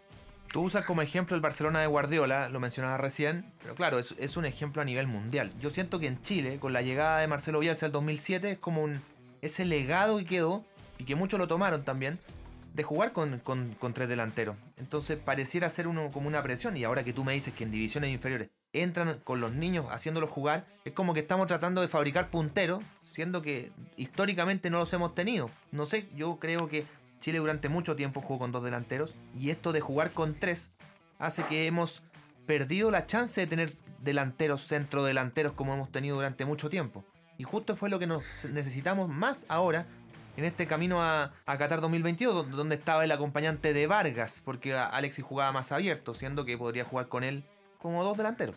Tú 0.52 0.60
usas 0.60 0.84
como 0.84 1.00
ejemplo 1.00 1.34
el 1.34 1.40
Barcelona 1.40 1.80
de 1.80 1.86
Guardiola, 1.86 2.50
lo 2.50 2.60
mencionaba 2.60 2.98
recién, 2.98 3.50
pero 3.62 3.74
claro, 3.74 3.98
es, 3.98 4.36
un 4.36 4.44
ejemplo 4.44 4.82
a 4.82 4.84
nivel 4.84 5.06
mundial. 5.06 5.50
Yo 5.62 5.70
siento 5.70 5.98
que 5.98 6.06
en 6.06 6.20
Chile, 6.20 6.58
con 6.60 6.74
la 6.74 6.82
llegada 6.82 7.20
de 7.20 7.26
Marcelo 7.26 7.58
Bielsa 7.58 7.86
el 7.86 7.92
2007, 7.92 8.50
es 8.50 8.58
como 8.58 8.82
un, 8.82 9.00
ese 9.40 9.64
legado 9.64 10.18
que 10.18 10.26
quedó, 10.26 10.62
y 10.98 11.04
que 11.04 11.14
muchos 11.14 11.38
lo 11.38 11.48
tomaron 11.48 11.84
también, 11.84 12.18
de 12.74 12.82
jugar 12.82 13.12
con, 13.12 13.38
con, 13.38 13.72
con, 13.74 13.94
tres 13.94 14.10
delanteros. 14.10 14.56
Entonces 14.76 15.18
pareciera 15.18 15.70
ser 15.70 15.88
uno 15.88 16.10
como 16.12 16.28
una 16.28 16.42
presión, 16.42 16.76
y 16.76 16.84
ahora 16.84 17.02
que 17.02 17.14
tú 17.14 17.24
me 17.24 17.32
dices 17.32 17.54
que 17.54 17.64
en 17.64 17.70
divisiones 17.70 18.10
inferiores 18.10 18.50
entran 18.74 19.20
con 19.24 19.40
los 19.40 19.52
niños 19.52 19.86
haciéndolos 19.88 20.28
jugar, 20.28 20.66
es 20.84 20.92
como 20.92 21.14
que 21.14 21.20
estamos 21.20 21.46
tratando 21.46 21.80
de 21.80 21.88
fabricar 21.88 22.28
punteros, 22.28 22.84
siendo 23.02 23.40
que 23.40 23.72
históricamente 23.96 24.68
no 24.68 24.80
los 24.80 24.92
hemos 24.92 25.14
tenido. 25.14 25.50
No 25.70 25.86
sé, 25.86 26.10
yo 26.14 26.36
creo 26.38 26.68
que 26.68 26.84
Chile 27.22 27.38
durante 27.38 27.68
mucho 27.68 27.94
tiempo 27.94 28.20
jugó 28.20 28.40
con 28.40 28.50
dos 28.50 28.64
delanteros 28.64 29.14
y 29.38 29.50
esto 29.50 29.72
de 29.72 29.80
jugar 29.80 30.10
con 30.10 30.34
tres 30.34 30.72
hace 31.20 31.44
que 31.44 31.66
hemos 31.66 32.02
perdido 32.46 32.90
la 32.90 33.06
chance 33.06 33.40
de 33.40 33.46
tener 33.46 33.72
delanteros, 34.00 34.66
centro 34.66 35.04
delanteros 35.04 35.52
como 35.52 35.72
hemos 35.72 35.92
tenido 35.92 36.16
durante 36.16 36.44
mucho 36.44 36.68
tiempo. 36.68 37.04
Y 37.38 37.44
justo 37.44 37.76
fue 37.76 37.90
lo 37.90 38.00
que 38.00 38.08
nos 38.08 38.24
necesitamos 38.46 39.08
más 39.08 39.46
ahora 39.48 39.86
en 40.36 40.44
este 40.44 40.66
camino 40.66 41.00
a, 41.00 41.32
Qatar 41.46 41.80
2022, 41.80 42.50
donde 42.50 42.74
estaba 42.74 43.04
el 43.04 43.12
acompañante 43.12 43.72
de 43.72 43.86
Vargas, 43.86 44.42
porque 44.44 44.74
Alexis 44.74 45.24
jugaba 45.24 45.52
más 45.52 45.70
abierto, 45.70 46.14
siendo 46.14 46.44
que 46.44 46.58
podría 46.58 46.82
jugar 46.82 47.06
con 47.06 47.22
él 47.22 47.44
como 47.78 48.02
dos 48.02 48.16
delanteros. 48.16 48.56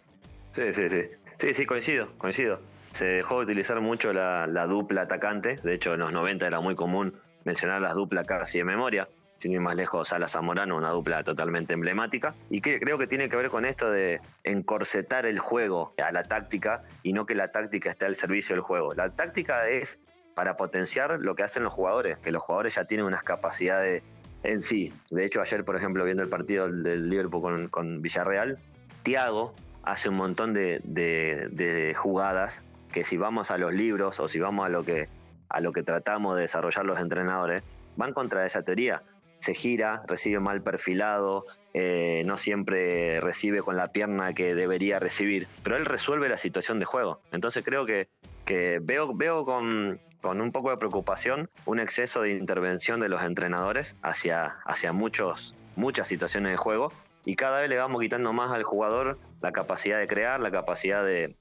Sí, 0.53 0.73
sí, 0.73 0.89
sí. 0.89 1.01
Sí, 1.37 1.53
sí, 1.53 1.65
coincido, 1.67 2.17
coincido. 2.17 2.59
Se 2.93 3.05
dejó 3.05 3.39
de 3.39 3.43
utilizar 3.43 3.79
mucho 3.79 4.11
la 4.11 4.65
dupla 4.65 5.01
atacante, 5.01 5.57
de 5.57 5.75
hecho 5.75 5.93
en 5.93 5.99
los 5.99 6.13
90 6.13 6.47
era 6.47 6.61
muy 6.61 6.73
común 6.73 7.13
mencionar 7.45 7.81
las 7.81 7.95
duplas 7.95 8.27
casi 8.27 8.57
de 8.57 8.65
memoria, 8.65 9.07
sin 9.37 9.53
ir 9.53 9.61
más 9.61 9.77
lejos, 9.77 10.09
Sala 10.09 10.27
Zamorano, 10.27 10.75
una 10.75 10.89
dupla 10.89 11.23
totalmente 11.23 11.73
emblemática. 11.73 12.35
Y 12.49 12.61
que 12.61 12.79
creo 12.79 12.97
que 12.97 13.07
tiene 13.07 13.29
que 13.29 13.35
ver 13.37 13.49
con 13.49 13.65
esto 13.65 13.89
de 13.89 14.19
encorsetar 14.43 15.25
el 15.25 15.39
juego 15.39 15.93
a 16.03 16.11
la 16.11 16.23
táctica 16.23 16.83
y 17.03 17.13
no 17.13 17.25
que 17.25 17.35
la 17.35 17.51
táctica 17.51 17.89
esté 17.89 18.05
al 18.05 18.15
servicio 18.15 18.55
del 18.55 18.61
juego. 18.61 18.93
La 18.93 19.09
táctica 19.11 19.69
es 19.69 19.99
para 20.33 20.57
potenciar 20.57 21.19
lo 21.19 21.35
que 21.35 21.43
hacen 21.43 21.63
los 21.63 21.73
jugadores, 21.73 22.19
que 22.19 22.31
los 22.31 22.43
jugadores 22.43 22.75
ya 22.75 22.83
tienen 22.85 23.05
unas 23.05 23.23
capacidades 23.23 24.03
en 24.43 24.61
sí. 24.61 24.93
De 25.11 25.25
hecho, 25.25 25.41
ayer, 25.41 25.63
por 25.63 25.75
ejemplo, 25.75 26.03
viendo 26.03 26.23
el 26.23 26.29
partido 26.29 26.69
del 26.69 27.09
Liverpool 27.09 27.69
con, 27.69 28.01
Villarreal, 28.01 28.57
Thiago 29.03 29.53
hace 29.83 30.09
un 30.09 30.15
montón 30.15 30.53
de 30.53 31.93
jugadas 31.95 32.63
que 32.91 33.03
si 33.03 33.17
vamos 33.17 33.51
a 33.51 33.57
los 33.57 33.73
libros 33.73 34.19
o 34.19 34.27
si 34.27 34.39
vamos 34.39 34.65
a 34.65 34.69
lo 34.69 34.83
que 34.83 35.09
a 35.49 35.59
lo 35.59 35.71
que 35.71 35.83
tratamos 35.83 36.35
de 36.35 36.41
desarrollar 36.41 36.85
los 36.85 36.99
entrenadores, 36.99 37.63
van 37.95 38.13
contra 38.13 38.45
esa 38.45 38.63
teoría. 38.63 39.01
se 39.39 39.53
gira, 39.53 40.01
recibe 40.07 40.39
mal 40.39 40.63
perfilado, 40.63 41.45
eh, 41.73 42.23
no 42.25 42.35
siempre 42.35 43.19
recibe 43.21 43.61
con 43.61 43.75
la 43.75 43.87
pierna 43.87 44.33
que 44.33 44.55
debería 44.55 44.97
recibir, 44.97 45.47
pero 45.61 45.75
él 45.75 45.85
resuelve 45.85 46.29
la 46.29 46.37
situación 46.37 46.79
de 46.79 46.85
juego. 46.85 47.21
Entonces 47.31 47.63
creo 47.63 47.85
que, 47.85 48.07
que 48.45 48.79
veo, 48.81 49.13
veo 49.13 49.45
con, 49.45 49.99
con 50.21 50.41
un 50.41 50.51
poco 50.51 50.71
de 50.71 50.77
preocupación 50.77 51.49
un 51.65 51.79
exceso 51.79 52.21
de 52.21 52.31
intervención 52.31 52.99
de 52.99 53.09
los 53.09 53.21
entrenadores 53.21 53.95
hacia, 54.01 54.57
hacia 54.65 54.93
muchos, 54.93 55.53
muchas 55.75 56.07
situaciones 56.07 56.51
de 56.51 56.57
juego 56.57 56.91
y 57.25 57.35
cada 57.35 57.59
vez 57.59 57.69
le 57.69 57.77
vamos 57.77 58.01
quitando 58.01 58.31
más 58.33 58.51
al 58.51 58.63
jugador 58.63 59.17
la 59.41 59.51
capacidad 59.51 59.99
de 59.99 60.07
crear, 60.07 60.39
la 60.39 60.51
capacidad 60.51 61.03
de, 61.03 61.35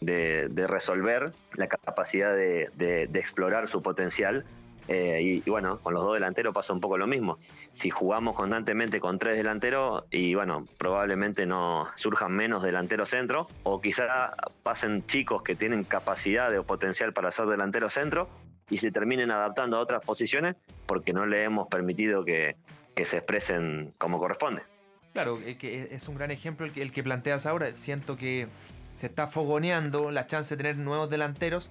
resolver, 0.66 1.32
la 1.54 1.68
capacidad 1.68 2.34
de, 2.34 3.08
explorar 3.14 3.68
su 3.68 3.82
potencial. 3.82 4.44
Eh, 4.86 5.40
y, 5.46 5.50
bueno, 5.50 5.78
con 5.78 5.94
los 5.94 6.04
dos 6.04 6.12
delanteros 6.12 6.52
pasa 6.52 6.74
un 6.74 6.80
poco 6.80 6.98
lo 6.98 7.06
mismo. 7.06 7.38
Si 7.72 7.88
jugamos 7.88 8.36
constantemente 8.36 9.00
con 9.00 9.18
tres 9.18 9.38
delanteros, 9.38 10.04
y 10.10 10.34
bueno, 10.34 10.66
probablemente 10.76 11.46
no 11.46 11.86
surjan 11.94 12.32
menos 12.32 12.62
delanteros 12.62 13.08
centro, 13.08 13.46
o 13.62 13.80
quizá 13.80 14.34
pasen 14.62 15.06
chicos 15.06 15.42
que 15.42 15.54
tienen 15.54 15.84
capacidad 15.84 16.54
o 16.58 16.64
potencial 16.64 17.14
para 17.14 17.30
ser 17.30 17.46
delantero 17.46 17.88
centro 17.88 18.28
y 18.68 18.76
se 18.76 18.90
terminen 18.90 19.30
adaptando 19.30 19.78
a 19.78 19.80
otras 19.80 20.02
posiciones 20.04 20.56
porque 20.86 21.14
no 21.14 21.24
le 21.24 21.44
hemos 21.44 21.68
permitido 21.68 22.24
que 22.24 22.56
se 23.04 23.16
expresen 23.16 23.94
como 23.96 24.18
corresponde. 24.18 24.73
Claro, 25.14 25.38
que 25.60 25.90
es 25.92 26.08
un 26.08 26.16
gran 26.16 26.32
ejemplo 26.32 26.66
el 26.66 26.90
que, 26.90 27.02
planteas 27.04 27.46
ahora. 27.46 27.72
Siento 27.74 28.16
que 28.16 28.48
se 28.96 29.06
está 29.06 29.28
fogoneando 29.28 30.10
la 30.10 30.26
chance 30.26 30.56
de 30.56 30.62
tener 30.62 30.76
nuevos 30.76 31.08
delanteros 31.08 31.70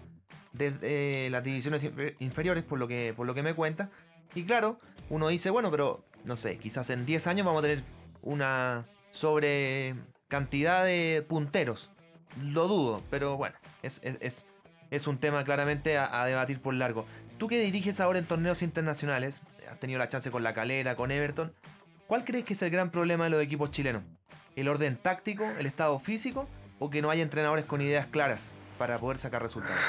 desde 0.53 1.29
las 1.29 1.43
divisiones 1.43 1.85
inferiores, 2.19 2.63
por 2.63 2.79
lo 2.79 2.87
que, 2.87 3.13
por 3.13 3.27
lo 3.27 3.33
que 3.33 3.43
me 3.43 3.53
cuenta. 3.53 3.91
Y 4.33 4.45
claro, 4.45 4.79
uno 5.09 5.27
dice, 5.27 5.49
bueno, 5.49 5.69
pero 5.71 6.05
no 6.23 6.37
sé, 6.37 6.57
quizás 6.57 6.89
en 6.89 7.05
10 7.05 7.27
años 7.27 7.45
vamos 7.45 7.59
a 7.59 7.67
tener 7.67 7.83
una 8.21 8.85
sobre 9.11 9.93
cantidad 10.29 10.85
de 10.85 11.25
punteros. 11.27 11.91
Lo 12.41 12.69
dudo, 12.69 13.03
pero 13.09 13.35
bueno, 13.35 13.57
es, 13.81 13.99
es, 14.03 14.45
es 14.89 15.05
un 15.05 15.17
tema 15.17 15.43
claramente 15.43 15.97
a, 15.97 16.21
a, 16.21 16.25
debatir 16.25 16.61
por 16.61 16.75
largo. 16.75 17.05
Tú 17.37 17.49
que 17.49 17.59
diriges 17.59 17.99
ahora 17.99 18.19
en 18.19 18.25
torneos 18.25 18.61
internacionales, 18.61 19.41
has 19.69 19.81
tenido 19.81 19.99
la 19.99 20.07
chance 20.07 20.31
con 20.31 20.43
la 20.43 20.53
calera, 20.53 20.95
con 20.95 21.11
Everton. 21.11 21.53
¿Cuál 22.13 22.25
crees 22.25 22.45
que 22.45 22.53
es 22.53 22.61
el 22.61 22.69
gran 22.69 22.91
problema 22.91 23.23
de 23.23 23.31
los 23.31 23.41
equipos 23.41 23.71
chilenos? 23.71 24.03
¿El 24.55 24.67
orden 24.67 24.97
táctico, 24.97 25.45
el 25.57 25.65
estado 25.65 25.97
físico 25.97 26.47
o 26.77 26.91
que 26.91 27.01
no 27.01 27.09
hay 27.09 27.21
entrenadores 27.21 27.65
con 27.65 27.81
ideas 27.81 28.05
claras 28.05 28.53
para 28.77 28.99
poder 28.99 29.17
sacar 29.17 29.41
resultados? 29.41 29.79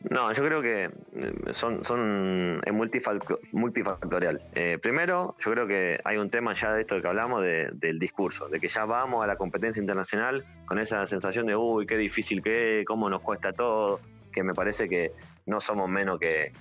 No, 0.00 0.32
yo 0.32 0.42
creo 0.44 0.62
que 0.62 0.86
eh, 0.86 1.52
son, 1.52 1.84
son 1.84 2.60
es 2.66 2.72
multifactorial. 2.72 4.42
Eh, 4.52 4.78
primero, 4.82 5.36
yo 5.38 5.52
creo 5.52 5.68
que 5.68 6.00
hay 6.02 6.16
un 6.16 6.28
tema 6.28 6.54
ya 6.54 6.72
de 6.72 6.80
esto 6.80 7.00
que 7.00 7.06
hablamos 7.06 7.44
del 7.44 8.00
discurso, 8.00 8.48
de 8.48 8.58
que 8.58 8.66
ya 8.66 8.84
vamos 8.84 9.22
a 9.22 9.28
la 9.28 9.36
competencia 9.36 9.78
internacional 9.78 10.44
con 10.66 10.80
esa 10.80 11.06
sensación 11.06 11.46
de, 11.46 11.54
uy, 11.54 11.86
qué 11.86 11.96
difícil 11.96 12.42
que 12.42 12.80
es, 12.80 12.84
cómo 12.84 13.08
nos 13.08 13.20
cuesta 13.20 13.52
todo, 13.52 14.00
que 14.32 14.42
me 14.42 14.54
parece 14.54 14.88
que 14.88 15.12
no 15.46 15.60
somos 15.60 15.88
menos 15.88 16.18
que 16.18 16.52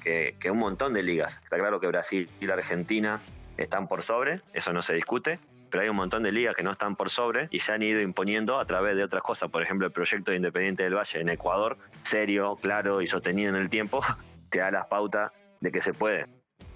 un 0.52 0.60
montón 0.60 0.94
de 0.94 1.02
ligas. 1.02 1.42
Está 1.44 1.58
claro 1.58 1.80
que 1.80 1.88
Brasil 1.88 2.30
y 2.40 2.46
la 2.46 2.54
Argentina 2.54 3.20
están 3.60 3.88
por 3.88 4.02
sobre, 4.02 4.42
eso 4.54 4.74
no 4.74 4.82
se 4.82 4.94
discute, 4.94 5.40
pero 5.70 5.84
hay 5.84 5.90
un 5.90 5.96
montón 5.96 6.24
de 6.24 6.32
ligas 6.32 6.56
que 6.56 6.64
no 6.64 6.72
están 6.72 6.96
por 6.96 7.10
sobre 7.10 7.48
y 7.52 7.60
se 7.60 7.72
han 7.72 7.84
ido 7.84 8.02
imponiendo 8.02 8.60
a 8.60 8.66
través 8.66 8.96
de 8.96 9.04
otras 9.04 9.22
cosas. 9.22 9.50
Por 9.50 9.62
ejemplo, 9.62 9.88
el 9.88 9.94
proyecto 9.94 10.32
de 10.32 10.38
Independiente 10.38 10.84
del 10.84 10.96
Valle 10.96 11.20
en 11.20 11.30
Ecuador, 11.30 11.78
serio, 12.04 12.58
claro 12.62 13.02
y 13.02 13.08
sostenido 13.08 13.50
en 13.50 13.56
el 13.56 13.70
tiempo, 13.70 14.02
te 14.50 14.60
da 14.60 14.72
las 14.72 14.88
pautas 14.88 15.32
de 15.60 15.72
que 15.72 15.82
se 15.82 15.94
puede, 15.94 16.26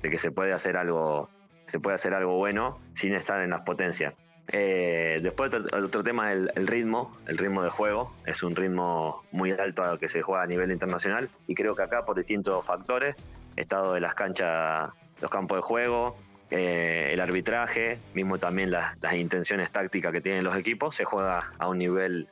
de 0.02 0.10
que 0.10 0.18
se 0.18 0.32
puede 0.32 0.54
hacer 0.54 0.78
algo, 0.78 1.30
se 1.68 1.80
puede 1.80 1.96
hacer 1.96 2.14
algo 2.14 2.38
bueno 2.38 2.80
sin 2.94 3.14
estar 3.16 3.42
en 3.42 3.50
las 3.50 3.62
potencias. 3.62 4.14
Eh, 4.50 5.20
después 5.24 5.56
otro, 5.56 6.04
tema 6.04 6.34
es 6.34 6.48
el, 6.56 6.68
ritmo, 6.68 7.18
el 7.28 7.38
ritmo 7.38 7.64
de 7.64 7.70
juego. 7.70 8.14
Es 8.26 8.44
un 8.44 8.56
ritmo 8.56 9.24
muy 9.32 9.52
alto 9.52 9.84
a 9.84 9.98
que 9.98 10.10
se 10.10 10.22
juega 10.22 10.44
a 10.44 10.48
nivel 10.48 10.70
internacional 10.70 11.30
y 11.48 11.56
creo 11.56 11.76
que 11.76 11.84
acá 11.84 12.04
por 12.04 12.18
distintos 12.18 12.66
factores, 12.66 13.16
estado 13.56 13.94
de 13.94 14.02
las 14.02 14.16
canchas, 14.16 14.92
los 15.22 15.32
campos 15.32 15.60
de 15.60 15.62
juego, 15.62 16.18
eh, 16.56 17.10
el 17.12 17.20
arbitraje, 17.20 17.98
mismo 18.14 18.38
también 18.38 18.70
las, 18.70 18.96
intenciones 19.16 19.72
tácticas 19.72 20.12
que 20.12 20.22
tienen 20.22 20.44
los 20.44 20.56
equipos, 20.56 20.94
se 20.94 21.04
juega 21.04 21.52
a 21.58 21.68
un 21.68 21.80
nivel, 21.80 22.28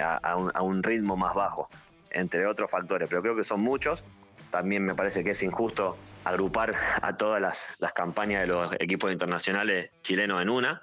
a, 0.00 0.36
un, 0.62 0.82
ritmo 0.84 1.16
más 1.16 1.34
bajo, 1.34 1.68
entre 2.12 2.46
otros 2.46 2.70
factores, 2.70 3.08
pero 3.08 3.20
creo 3.20 3.34
que 3.34 3.42
son 3.42 3.62
muchos. 3.62 4.04
También 4.50 4.84
me 4.84 4.94
parece 4.94 5.24
que 5.24 5.30
es 5.30 5.42
injusto 5.42 5.96
agrupar 6.22 6.72
a 7.02 7.16
todas 7.16 7.42
las, 7.42 7.92
campañas 7.94 8.42
de 8.42 8.46
los 8.46 8.72
equipos 8.74 9.10
internacionales 9.10 9.90
chilenos 10.02 10.40
en 10.40 10.50
una, 10.50 10.82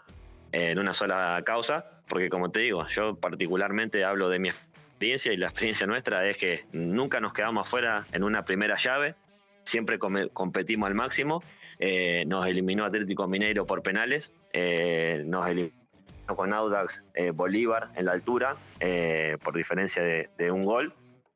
en 0.52 0.78
una 0.78 0.94
sola 0.94 1.42
causa, 1.46 1.86
porque 2.10 2.28
como 2.28 2.52
te 2.52 2.60
digo, 2.60 2.86
yo 2.90 3.16
particularmente 3.16 4.04
hablo 4.04 4.28
de 4.28 4.40
mi 4.40 4.50
experiencia 4.50 5.32
y 5.32 5.38
la 5.38 5.48
experiencia 5.48 5.88
nuestra 5.88 6.28
es 6.28 6.36
que 6.36 6.66
nunca 6.74 7.22
nos 7.22 7.32
quedamos 7.32 7.68
afuera 7.68 8.06
en 8.12 8.26
una 8.26 8.44
primera 8.44 8.76
llave, 8.76 9.16
siempre 9.64 9.98
competimos 9.98 10.88
al 10.88 10.96
máximo 10.96 11.42
eh, 11.84 12.26
nos 12.28 12.46
eliminó 12.46 12.86
Atlético 12.86 13.28
Mineiro 13.28 13.66
por 13.66 13.82
penales, 13.82 14.36
eh, 14.54 15.24
nos 15.26 15.48
eliminó 15.48 15.74
con 16.36 16.54
Audax 16.54 17.04
eh, 17.16 17.32
Bolívar 17.32 17.90
en 17.96 18.06
la 18.06 18.12
altura 18.12 18.56
por 19.44 19.56
diferencia 19.56 20.04
de, 20.04 20.52
un 20.52 20.64
gol. 20.64 20.94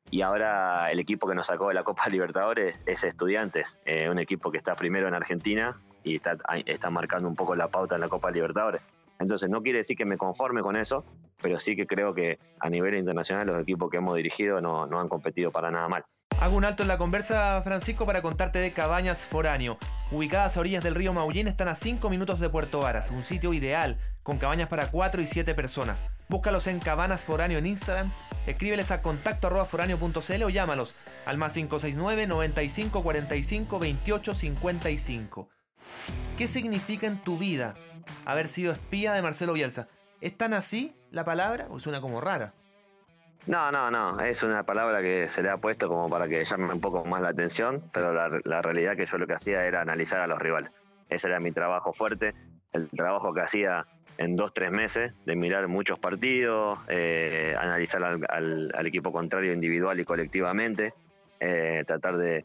Y 0.08 0.22
ahora 0.22 0.92
el 0.92 1.00
equipo 1.00 1.26
que 1.26 1.34
nos 1.34 1.48
sacó 1.48 1.68
de 1.68 1.74
la 1.74 1.82
Copa 1.82 2.04
Libertadores 2.10 2.80
es 2.86 3.02
Estudiantes, 3.02 3.80
un 4.08 4.20
equipo 4.20 4.52
que 4.52 4.56
está 4.56 4.76
primero 4.76 5.08
en 5.08 5.14
Argentina 5.14 5.80
y 6.04 6.14
está, 6.14 6.90
marcando 6.90 7.28
un 7.28 7.34
poco 7.34 7.56
la 7.56 7.68
pauta 7.68 7.96
en 7.96 8.02
la 8.02 8.08
Copa 8.08 8.30
Libertadores. 8.30 8.82
Entonces 9.18 9.50
no 9.50 9.62
quiere 9.62 9.78
decir 9.78 9.96
que 9.96 10.04
me 10.04 10.16
conforme 10.16 10.62
con 10.62 10.76
eso, 10.76 11.04
pero 11.42 11.58
sí 11.58 11.74
que 11.74 11.88
creo 11.88 12.14
que 12.14 12.38
a 12.60 12.70
nivel 12.70 12.94
internacional 12.94 13.48
los 13.48 13.60
equipos 13.60 13.90
que 13.90 13.96
hemos 13.96 14.14
dirigido 14.14 14.60
no, 14.60 14.86
no 14.86 15.00
han 15.00 15.08
competido 15.08 15.50
para 15.50 15.72
nada 15.72 15.88
mal. 15.88 16.04
Hago 16.38 16.54
un 16.54 16.66
alto 16.66 16.82
en 16.82 16.88
la 16.88 16.98
conversa, 16.98 17.62
Francisco, 17.64 18.04
para 18.04 18.20
contarte 18.20 18.58
de 18.58 18.74
Cabañas 18.74 19.24
Foráneo. 19.24 19.78
Ubicadas 20.10 20.56
a 20.56 20.60
orillas 20.60 20.84
del 20.84 20.94
río 20.94 21.14
Maullín, 21.14 21.48
están 21.48 21.66
a 21.66 21.74
5 21.74 22.10
minutos 22.10 22.40
de 22.40 22.50
Puerto 22.50 22.80
Varas, 22.80 23.10
un 23.10 23.22
sitio 23.22 23.54
ideal, 23.54 23.96
con 24.22 24.36
cabañas 24.36 24.68
para 24.68 24.90
4 24.90 25.22
y 25.22 25.26
7 25.26 25.54
personas. 25.54 26.04
Búscalos 26.28 26.66
en 26.66 26.78
Cabanas 26.78 27.24
Foráneo 27.24 27.56
en 27.56 27.64
Instagram, 27.64 28.12
escríbeles 28.46 28.90
a 28.90 29.00
contacto 29.00 29.48
o 29.48 30.48
llámalos 30.50 30.94
al 31.24 31.38
más 31.38 31.54
569 31.54 32.26
95 32.26 33.02
45 33.02 33.78
28 33.78 34.34
55. 34.34 35.48
¿Qué 36.36 36.46
significa 36.46 37.06
en 37.06 37.16
tu 37.16 37.38
vida 37.38 37.76
haber 38.26 38.48
sido 38.48 38.74
espía 38.74 39.14
de 39.14 39.22
Marcelo 39.22 39.54
Bielsa? 39.54 39.88
¿Es 40.20 40.36
tan 40.36 40.52
así 40.52 40.94
la 41.10 41.24
palabra 41.24 41.66
o 41.70 41.80
suena 41.80 42.02
como 42.02 42.20
rara? 42.20 42.52
No, 43.46 43.70
no, 43.70 43.90
no, 43.90 44.20
es 44.20 44.42
una 44.42 44.64
palabra 44.64 45.00
que 45.00 45.28
se 45.28 45.42
le 45.42 45.50
ha 45.50 45.56
puesto 45.56 45.88
como 45.88 46.10
para 46.10 46.26
que 46.26 46.44
llame 46.44 46.72
un 46.72 46.80
poco 46.80 47.04
más 47.04 47.22
la 47.22 47.28
atención, 47.28 47.84
pero 47.94 48.12
la, 48.12 48.28
la 48.44 48.60
realidad 48.60 48.96
que 48.96 49.06
yo 49.06 49.18
lo 49.18 49.26
que 49.26 49.34
hacía 49.34 49.64
era 49.64 49.80
analizar 49.80 50.20
a 50.20 50.26
los 50.26 50.40
rivales. 50.40 50.72
Ese 51.08 51.28
era 51.28 51.38
mi 51.38 51.52
trabajo 51.52 51.92
fuerte, 51.92 52.34
el 52.72 52.90
trabajo 52.90 53.32
que 53.32 53.42
hacía 53.42 53.86
en 54.18 54.36
dos, 54.36 54.52
tres 54.52 54.72
meses, 54.72 55.12
de 55.24 55.36
mirar 55.36 55.68
muchos 55.68 55.98
partidos, 55.98 56.78
eh, 56.88 57.54
analizar 57.58 58.02
al, 58.02 58.70
al, 58.74 58.86
equipo 58.86 59.12
contrario 59.12 59.52
individual 59.52 60.00
y 60.00 60.04
colectivamente, 60.04 60.94
eh, 61.40 61.84
tratar 61.86 62.16
de, 62.16 62.44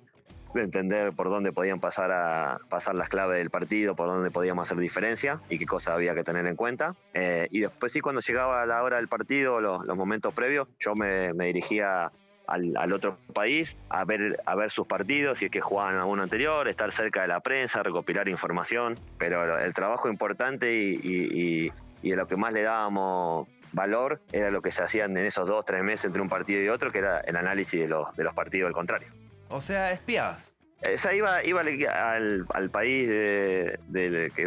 entender 0.59 1.13
por 1.13 1.29
dónde 1.29 1.51
podían 1.51 1.79
pasar 1.79 2.11
a 2.11 2.59
pasar 2.69 2.95
las 2.95 3.09
claves 3.09 3.37
del 3.37 3.49
partido, 3.49 3.95
por 3.95 4.07
dónde 4.07 4.31
podíamos 4.31 4.67
hacer 4.67 4.77
diferencia 4.77 5.39
y 5.49 5.57
qué 5.57 5.65
cosas 5.65 5.95
había 5.95 6.13
que 6.13 6.23
tener 6.23 6.45
en 6.45 6.55
cuenta. 6.55 6.95
Eh, 7.13 7.47
y 7.51 7.61
después 7.61 7.91
sí, 7.91 8.01
cuando 8.01 8.21
llegaba 8.21 8.65
la 8.65 8.83
hora 8.83 8.97
del 8.97 9.07
partido, 9.07 9.61
los, 9.61 9.85
momentos 9.95 10.33
previos, 10.33 10.69
yo 10.79 10.95
me, 10.95 11.31
dirigía 11.33 12.11
al, 12.47 12.93
otro 12.93 13.17
país 13.33 13.77
a 13.89 14.03
ver, 14.03 14.41
a 14.45 14.55
ver 14.55 14.71
sus 14.71 14.87
partidos, 14.87 15.37
si 15.37 15.45
es 15.45 15.51
que 15.51 15.61
jugaban 15.61 15.95
alguno 15.95 16.23
anterior, 16.23 16.67
estar 16.67 16.91
cerca 16.91 17.21
de 17.21 17.27
la 17.27 17.39
prensa, 17.39 17.83
recopilar 17.83 18.27
información, 18.27 18.97
pero 19.17 19.59
el 19.59 19.73
trabajo 19.73 20.09
importante 20.09 20.73
y, 20.73 21.71
y, 22.03 22.15
lo 22.15 22.27
que 22.27 22.35
más 22.35 22.51
le 22.51 22.63
dábamos 22.63 23.47
valor 23.73 24.19
era 24.31 24.49
lo 24.49 24.61
que 24.61 24.71
se 24.71 24.81
hacían 24.81 25.15
en 25.15 25.25
esos 25.25 25.47
dos, 25.47 25.63
tres 25.65 25.83
meses 25.83 26.05
entre 26.05 26.21
un 26.21 26.29
partido 26.29 26.61
y 26.61 26.67
otro, 26.67 26.91
que 26.91 26.97
era 26.97 27.19
el 27.21 27.35
análisis 27.37 27.87
de 27.87 28.23
los 28.23 28.33
partidos 28.33 28.67
del 28.67 28.73
contrario. 28.73 29.07
O 29.51 29.61
sea, 29.61 29.91
espiabas. 29.91 30.55
Esa 30.81 31.13
iba, 31.13 31.43
iba 31.43 31.61
al, 31.61 32.69
país 32.71 33.07
de, 33.07 33.77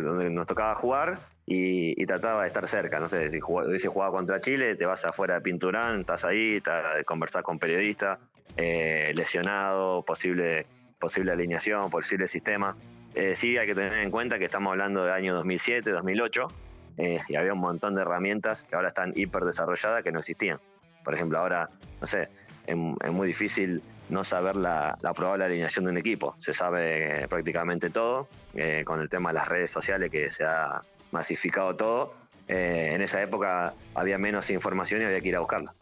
donde 0.03 0.31
nos 0.31 0.47
tocaba 0.47 0.75
jugar 0.75 1.21
y, 1.47 2.05
trataba 2.07 2.43
de 2.43 2.49
estar 2.49 2.67
cerca. 2.67 2.99
No 2.99 3.07
sé, 3.07 3.31
si 3.31 3.38
hubiese 3.40 3.88
jugado 3.88 4.12
contra 4.12 4.40
Chile, 4.40 4.75
te 4.75 4.85
vas 4.85 5.05
afuera 5.05 5.35
de 5.35 5.40
Pinturán, 5.43 6.01
estás 6.01 6.25
ahí, 6.25 6.57
estás, 6.57 7.05
conversar 7.05 7.45
con 7.45 7.59
periodistas, 7.59 8.19
eh, 8.57 9.12
lesionado, 9.14 10.05
posible, 10.05 10.67
posible 10.99 11.33
alineación, 11.33 11.88
posible 11.90 12.27
sistema. 12.27 12.77
Eh, 13.14 13.35
sí 13.37 13.57
hay 13.57 13.67
que 13.67 13.75
tener 13.75 13.99
en 13.99 14.11
cuenta 14.11 14.38
que 14.38 14.47
estamos 14.47 14.73
hablando 14.73 15.05
del 15.05 15.12
año 15.12 15.35
2007, 15.37 15.88
2008, 15.90 16.49
eh, 16.97 17.19
y 17.29 17.37
había 17.37 17.53
un 17.53 17.61
montón 17.61 17.95
de 17.95 18.03
herramientas 18.03 18.64
que 18.64 18.75
ahora 18.75 18.88
están 18.88 19.12
hiper 19.14 19.45
desarrolladas 19.45 20.03
que 20.03 20.11
no 20.11 20.19
existían. 20.19 20.59
Por 21.05 21.14
ejemplo, 21.14 21.38
ahora, 21.38 21.69
no 22.01 22.07
sé, 22.07 22.29
es, 22.67 22.77
muy 22.77 23.27
difícil 23.27 23.83
no 24.14 24.24
saber 24.24 24.57
la, 24.57 24.96
probable 25.14 25.44
alineación 25.44 25.85
de 25.85 25.90
un 25.90 25.98
equipo. 25.98 26.35
Se 26.38 26.55
sabe 26.55 27.27
prácticamente 27.29 27.90
todo, 27.90 28.29
eh, 28.55 28.83
con 28.87 29.00
el 29.00 29.09
tema 29.09 29.31
de 29.31 29.35
las 29.35 29.48
redes 29.48 29.70
sociales 29.70 30.11
que 30.11 30.31
se 30.31 30.44
ha 30.44 30.81
masificado 31.11 31.74
todo. 31.74 32.14
Eh, 32.46 32.92
en 32.94 33.03
esa 33.03 33.20
época 33.20 33.74
había 33.94 34.16
menos 34.16 34.48
información 34.50 35.03
y 35.03 35.05
había 35.05 35.20
que 35.20 35.29
ir 35.29 35.37
a 35.37 35.40
buscarla. 35.40 35.74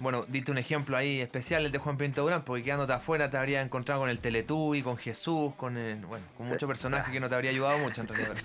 Bueno, 0.00 0.24
diste 0.28 0.52
un 0.52 0.58
ejemplo 0.58 0.96
ahí 0.96 1.20
especial, 1.20 1.66
el 1.66 1.72
de 1.72 1.78
Juan 1.78 1.96
Pinto 1.96 2.22
Durán, 2.22 2.42
porque 2.42 2.62
quedándote 2.62 2.92
afuera 2.92 3.30
te 3.30 3.36
habría 3.36 3.62
encontrado 3.62 4.02
con 4.02 4.10
el 4.10 4.20
Teletubby, 4.20 4.82
con 4.82 4.96
Jesús, 4.96 5.54
con 5.56 5.74
bueno, 6.08 6.24
con 6.36 6.46
muchos 6.46 6.68
personajes 6.68 7.12
que 7.12 7.18
no 7.18 7.28
te 7.28 7.34
habría 7.34 7.50
ayudado 7.50 7.78
mucho 7.78 8.00
en 8.02 8.08
realidad. 8.08 8.36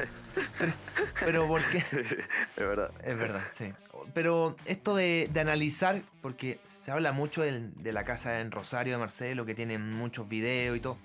Pero, 1.19 1.47
¿por 1.47 1.63
qué? 1.69 1.77
es 1.77 2.17
verdad. 2.57 2.89
Es 3.03 3.17
verdad, 3.17 3.43
sí. 3.51 3.71
Pero 4.13 4.55
esto 4.65 4.95
de, 4.95 5.29
analizar, 5.39 6.01
porque 6.21 6.59
se 6.63 6.91
habla 6.91 7.11
mucho 7.11 7.41
de, 7.41 7.93
la 7.93 8.03
casa 8.03 8.39
en 8.39 8.51
Rosario 8.51 8.93
de 8.93 8.99
Marcelo, 8.99 9.45
que 9.45 9.55
tiene 9.55 9.77
muchos 9.77 10.27
videos 10.27 10.77
y 10.77 10.79
todo. 10.79 10.97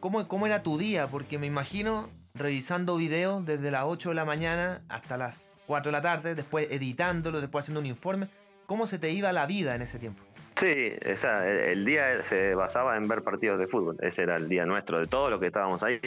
¿Cómo, 0.00 0.26
¿Cómo 0.28 0.46
era 0.46 0.62
tu 0.62 0.78
día? 0.78 1.08
Porque 1.08 1.38
me 1.38 1.46
imagino 1.46 2.08
revisando 2.34 2.96
videos 2.96 3.44
desde 3.44 3.70
las 3.70 3.84
8 3.84 4.10
de 4.10 4.14
la 4.14 4.24
mañana 4.24 4.82
hasta 4.88 5.16
las 5.16 5.48
4 5.66 5.90
de 5.90 5.98
la 5.98 6.02
tarde, 6.02 6.34
después 6.34 6.68
editándolo, 6.70 7.40
después 7.40 7.64
haciendo 7.64 7.80
un 7.80 7.86
informe 7.86 8.28
¿Cómo 8.68 8.86
se 8.86 8.98
te 8.98 9.10
iba 9.10 9.32
la 9.32 9.46
vida 9.46 9.74
en 9.74 9.80
ese 9.80 9.98
tiempo? 9.98 10.22
Sí, 10.56 10.92
esa, 11.00 11.48
el 11.48 11.86
día 11.86 12.22
se 12.22 12.54
basaba 12.54 12.98
en 12.98 13.08
ver 13.08 13.22
partidos 13.22 13.58
de 13.58 13.66
fútbol. 13.66 13.96
Ese 14.02 14.24
era 14.24 14.36
el 14.36 14.46
día 14.46 14.66
nuestro 14.66 14.98
de 14.98 15.06
todos 15.06 15.30
los 15.30 15.40
que 15.40 15.46
estábamos 15.46 15.82
ahí. 15.82 15.98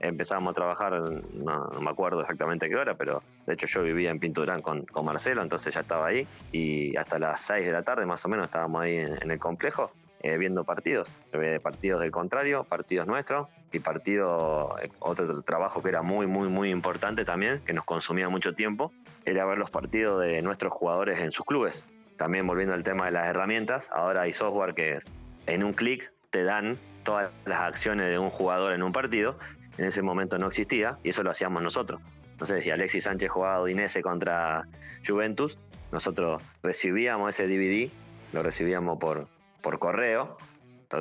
Empezábamos 0.00 0.52
a 0.52 0.54
trabajar, 0.54 0.92
no, 1.32 1.70
me 1.80 1.90
acuerdo 1.90 2.20
exactamente 2.20 2.68
qué 2.68 2.76
hora, 2.76 2.94
pero 2.94 3.22
de 3.46 3.54
hecho 3.54 3.66
yo 3.66 3.82
vivía 3.82 4.10
en 4.10 4.18
Pinturán 4.18 4.62
con, 4.62 4.84
con 4.84 5.04
Marcelo, 5.04 5.42
entonces 5.42 5.74
ya 5.74 5.80
estaba 5.80 6.06
ahí. 6.06 6.26
Y 6.52 6.96
hasta 6.96 7.18
las 7.18 7.40
6 7.40 7.66
de 7.66 7.72
la 7.72 7.82
tarde 7.82 8.06
más 8.06 8.24
o 8.24 8.28
menos 8.28 8.44
estábamos 8.46 8.82
ahí 8.82 8.96
en, 8.96 9.30
el 9.30 9.38
complejo 9.38 9.90
eh, 10.20 10.36
viendo 10.36 10.64
partidos. 10.64 11.16
partidos 11.62 12.00
del 12.00 12.10
contrario, 12.10 12.64
partidos 12.64 13.06
nuestros 13.06 13.48
y 13.72 13.80
partido, 13.80 14.76
eh, 14.80 14.90
otro 15.00 15.42
trabajo 15.42 15.82
que 15.82 15.88
era 15.88 16.02
muy, 16.02 16.26
muy, 16.26 16.48
muy 16.48 16.70
importante 16.70 17.24
también, 17.24 17.60
que 17.64 17.72
nos 17.72 17.84
consumía 17.84 18.28
mucho 18.28 18.54
tiempo, 18.54 18.92
era 19.24 19.44
ver 19.44 19.58
los 19.58 19.70
partidos 19.70 20.22
de 20.22 20.42
nuestros 20.42 20.72
jugadores 20.72 21.20
en 21.20 21.32
sus 21.32 21.44
clubes 21.44 21.84
también 22.16 22.46
volviendo 22.46 22.74
al 22.74 22.84
tema 22.84 23.06
de 23.06 23.10
las 23.12 23.26
herramientas, 23.26 23.90
ahora 23.92 24.22
hay 24.22 24.32
software 24.32 24.74
que 24.74 24.98
en 25.46 25.64
un 25.64 25.72
clic 25.72 26.12
te 26.30 26.44
dan 26.44 26.78
todas 27.02 27.30
las 27.44 27.60
acciones 27.60 28.08
de 28.08 28.18
un 28.18 28.30
jugador 28.30 28.72
en 28.72 28.82
un 28.82 28.92
partido. 28.92 29.38
En 29.78 29.84
ese 29.86 30.02
momento 30.02 30.38
no 30.38 30.48
existía 30.48 30.98
y 31.02 31.10
eso 31.10 31.22
lo 31.22 31.30
hacíamos 31.30 31.62
nosotros. 31.62 32.00
No 32.38 32.46
sé 32.46 32.60
si 32.60 32.70
Alexis 32.70 33.04
Sánchez 33.04 33.30
jugaba 33.30 33.62
Udinese 33.62 34.02
contra 34.02 34.66
Juventus, 35.06 35.58
nosotros 35.92 36.42
recibíamos 36.62 37.38
ese 37.38 37.46
DVD, 37.46 37.90
lo 38.32 38.42
recibíamos 38.42 38.98
por, 38.98 39.28
por 39.62 39.78
correo, 39.78 40.36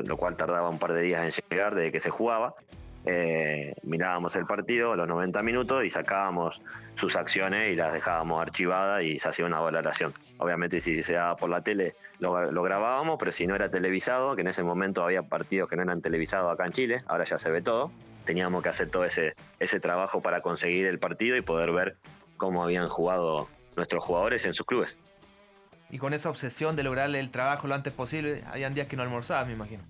lo 0.06 0.18
cual 0.18 0.36
tardaba 0.36 0.70
un 0.70 0.80
par 0.80 0.94
de 0.94 1.02
días 1.02 1.24
en 1.24 1.46
llegar 1.50 1.76
desde 1.76 1.92
que 1.92 2.00
se 2.00 2.10
jugaba, 2.10 2.56
eh, 3.06 3.76
mirábamos 3.84 4.36
el 4.38 4.46
partido 4.46 4.96
los 4.96 5.08
90 5.10 5.44
minutos 5.44 5.84
y 5.84 5.90
sacábamos 5.90 6.62
sus 6.96 7.18
acciones 7.18 7.74
y 7.74 7.76
las 7.76 7.94
dejábamos 7.94 8.42
archivadas 8.42 9.04
y 9.04 9.20
se 9.20 9.28
hacía 9.28 9.46
una 9.46 9.60
valoración. 9.60 10.14
Obviamente 10.38 10.80
si 10.80 11.04
se 11.04 11.14
daba 11.14 11.36
por 11.36 11.50
la 11.50 11.62
tele 11.62 11.96
lo, 12.20 12.64
grabábamos, 12.64 13.18
pero 13.20 13.34
si 13.34 13.46
no 13.46 13.56
era 13.56 13.70
televisado, 13.70 14.36
que 14.36 14.42
en 14.42 14.48
ese 14.48 14.64
momento 14.64 15.04
había 15.04 15.24
partidos 15.24 15.70
que 15.70 15.76
no 15.76 15.82
eran 15.82 16.02
televisados 16.02 16.52
acá 16.54 16.66
en 16.66 16.72
Chile, 16.72 17.02
ahora 17.08 17.26
ya 17.26 17.38
se 17.38 17.52
ve 17.52 17.62
todo, 17.62 17.92
teníamos 18.24 18.64
que 18.64 18.70
hacer 18.70 18.90
todo 18.90 19.06
ese, 19.06 19.34
ese 19.60 19.80
trabajo 19.80 20.22
para 20.22 20.42
conseguir 20.42 20.86
el 20.88 21.00
partido 21.00 21.36
y 21.38 21.42
poder 21.42 21.72
ver 21.72 21.98
cómo 22.38 22.64
habían 22.64 22.88
jugado 22.88 23.48
nuestros 23.76 24.04
jugadores 24.04 24.46
en 24.46 24.54
sus 24.54 24.66
clubes. 24.66 24.98
Y 25.90 26.00
con 26.00 26.14
esa 26.14 26.30
obsesión 26.30 26.76
de 26.76 26.84
lograr 26.84 27.14
el 27.16 27.30
trabajo 27.30 27.68
lo 27.68 27.76
antes 27.76 27.94
posible, 27.94 28.44
habían 28.48 28.74
días 28.74 28.88
que 28.88 28.96
no 28.96 29.04
almorzabas, 29.04 29.48
me 29.48 29.54
imagino. 29.54 29.84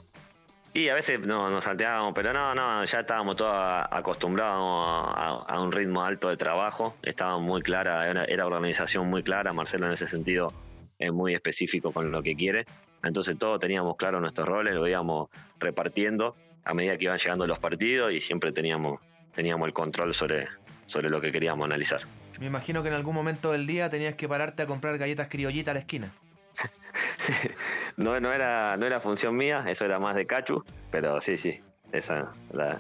Y 0.74 0.90
a 0.90 0.96
veces 0.96 1.20
no, 1.20 1.50
nos 1.50 1.66
salteábamos, 1.66 2.14
pero 2.16 2.34
no, 2.34 2.56
no, 2.56 2.84
ya 2.84 3.02
estábamos 3.02 3.36
todos 3.36 3.54
acostumbrados 3.54 4.60
a, 4.60 5.60
un 5.62 5.72
ritmo 5.72 6.04
alto 6.04 6.30
de 6.30 6.36
trabajo, 6.36 6.98
estaba 7.04 7.38
muy 7.38 7.62
clara, 7.62 8.10
era, 8.10 8.26
era, 8.26 8.48
organización 8.48 9.08
muy 9.08 9.22
clara, 9.22 9.54
Marcelo 9.54 9.86
en 9.86 9.94
ese 9.94 10.08
sentido 10.08 10.52
es 10.98 11.14
muy 11.14 11.36
específico 11.36 11.92
con 11.92 12.12
lo 12.12 12.24
que 12.24 12.36
quiere, 12.36 12.66
entonces 13.04 13.38
todos 13.38 13.60
teníamos 13.60 13.96
claro 13.98 14.20
nuestros 14.20 14.48
roles, 14.48 14.74
lo 14.74 14.88
íbamos 14.88 15.30
repartiendo 15.60 16.36
a 16.66 16.74
medida 16.74 16.98
que 16.98 17.06
iban 17.06 17.18
llegando 17.18 17.46
los 17.46 17.60
partidos 17.60 18.12
y 18.12 18.22
siempre 18.22 18.52
teníamos, 18.52 19.02
teníamos 19.34 19.68
el 19.68 19.74
control 19.74 20.14
sobre, 20.14 20.48
sobre 20.86 21.10
lo 21.10 21.20
que 21.20 21.32
queríamos 21.32 21.66
analizar. 21.66 22.02
Me 22.40 22.48
imagino 22.48 22.82
que 22.82 22.90
en 22.90 22.96
algún 22.96 23.16
momento 23.16 23.52
del 23.52 23.68
día 23.68 23.90
tenías 23.90 24.16
que 24.16 24.28
pararte 24.28 24.64
a 24.64 24.66
comprar 24.66 24.98
galletas 24.98 25.28
criollitas 25.30 25.72
a 25.72 25.74
la 25.76 25.80
esquina. 25.82 26.12
no, 27.98 28.20
no, 28.20 28.32
era, 28.32 28.78
no 28.78 28.86
era 28.86 29.00
función 29.00 29.36
mía, 29.36 29.66
eso 29.68 29.86
era 29.86 30.00
más 30.00 30.16
de 30.16 30.26
Cachu, 30.26 30.64
pero 30.92 31.20
sí, 31.20 31.38
sí, 31.38 31.62
esa, 31.92 32.32
la, 32.54 32.80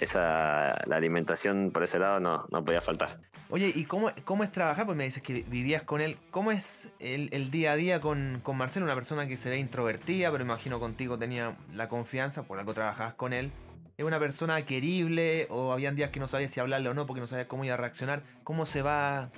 esa, 0.00 0.82
la 0.86 0.96
alimentación 0.96 1.70
por 1.72 1.84
ese 1.84 1.98
lado 1.98 2.20
no, 2.20 2.46
no 2.50 2.64
podía 2.64 2.80
faltar. 2.80 3.20
Oye, 3.50 3.72
¿y 3.74 3.84
cómo, 3.84 4.10
cómo 4.24 4.44
es 4.44 4.52
trabajar? 4.52 4.86
Pues 4.86 4.96
me 4.96 5.04
dices 5.04 5.22
que 5.22 5.44
vivías 5.46 5.82
con 5.82 6.00
él. 6.00 6.16
¿Cómo 6.30 6.52
es 6.52 6.88
el, 6.98 7.50
día 7.50 7.72
a 7.72 7.76
día 7.76 8.00
con, 8.00 8.40
con, 8.42 8.56
Marcelo? 8.56 8.86
Una 8.86 8.94
persona 8.94 9.26
que 9.26 9.36
se 9.36 9.50
ve 9.50 9.58
introvertida, 9.58 10.30
pero 10.30 10.42
imagino 10.44 10.80
contigo 10.80 11.18
tenía 11.18 11.56
la 11.74 11.88
confianza, 11.88 12.44
por 12.44 12.58
algo 12.58 12.74
trabajabas 12.74 13.14
con 13.14 13.32
él. 13.32 13.52
¿Es 13.98 14.04
una 14.04 14.18
persona 14.18 14.64
querible 14.64 15.46
o 15.50 15.72
habían 15.72 15.94
días 15.94 16.10
que 16.10 16.20
no 16.20 16.26
sabías 16.26 16.50
si 16.50 16.60
hablarle 16.60 16.88
o 16.88 16.94
no 16.94 17.06
porque 17.06 17.20
no 17.20 17.26
sabías 17.26 17.48
cómo 17.48 17.64
iba 17.64 17.74
a 17.74 17.76
reaccionar? 17.76 18.22
¿Cómo 18.44 18.64
se 18.64 18.82
va 18.82 19.30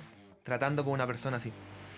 tratando 0.43 0.83
con 0.85 0.93
una 0.93 1.05
persona 1.05 1.37
así? 1.37 1.51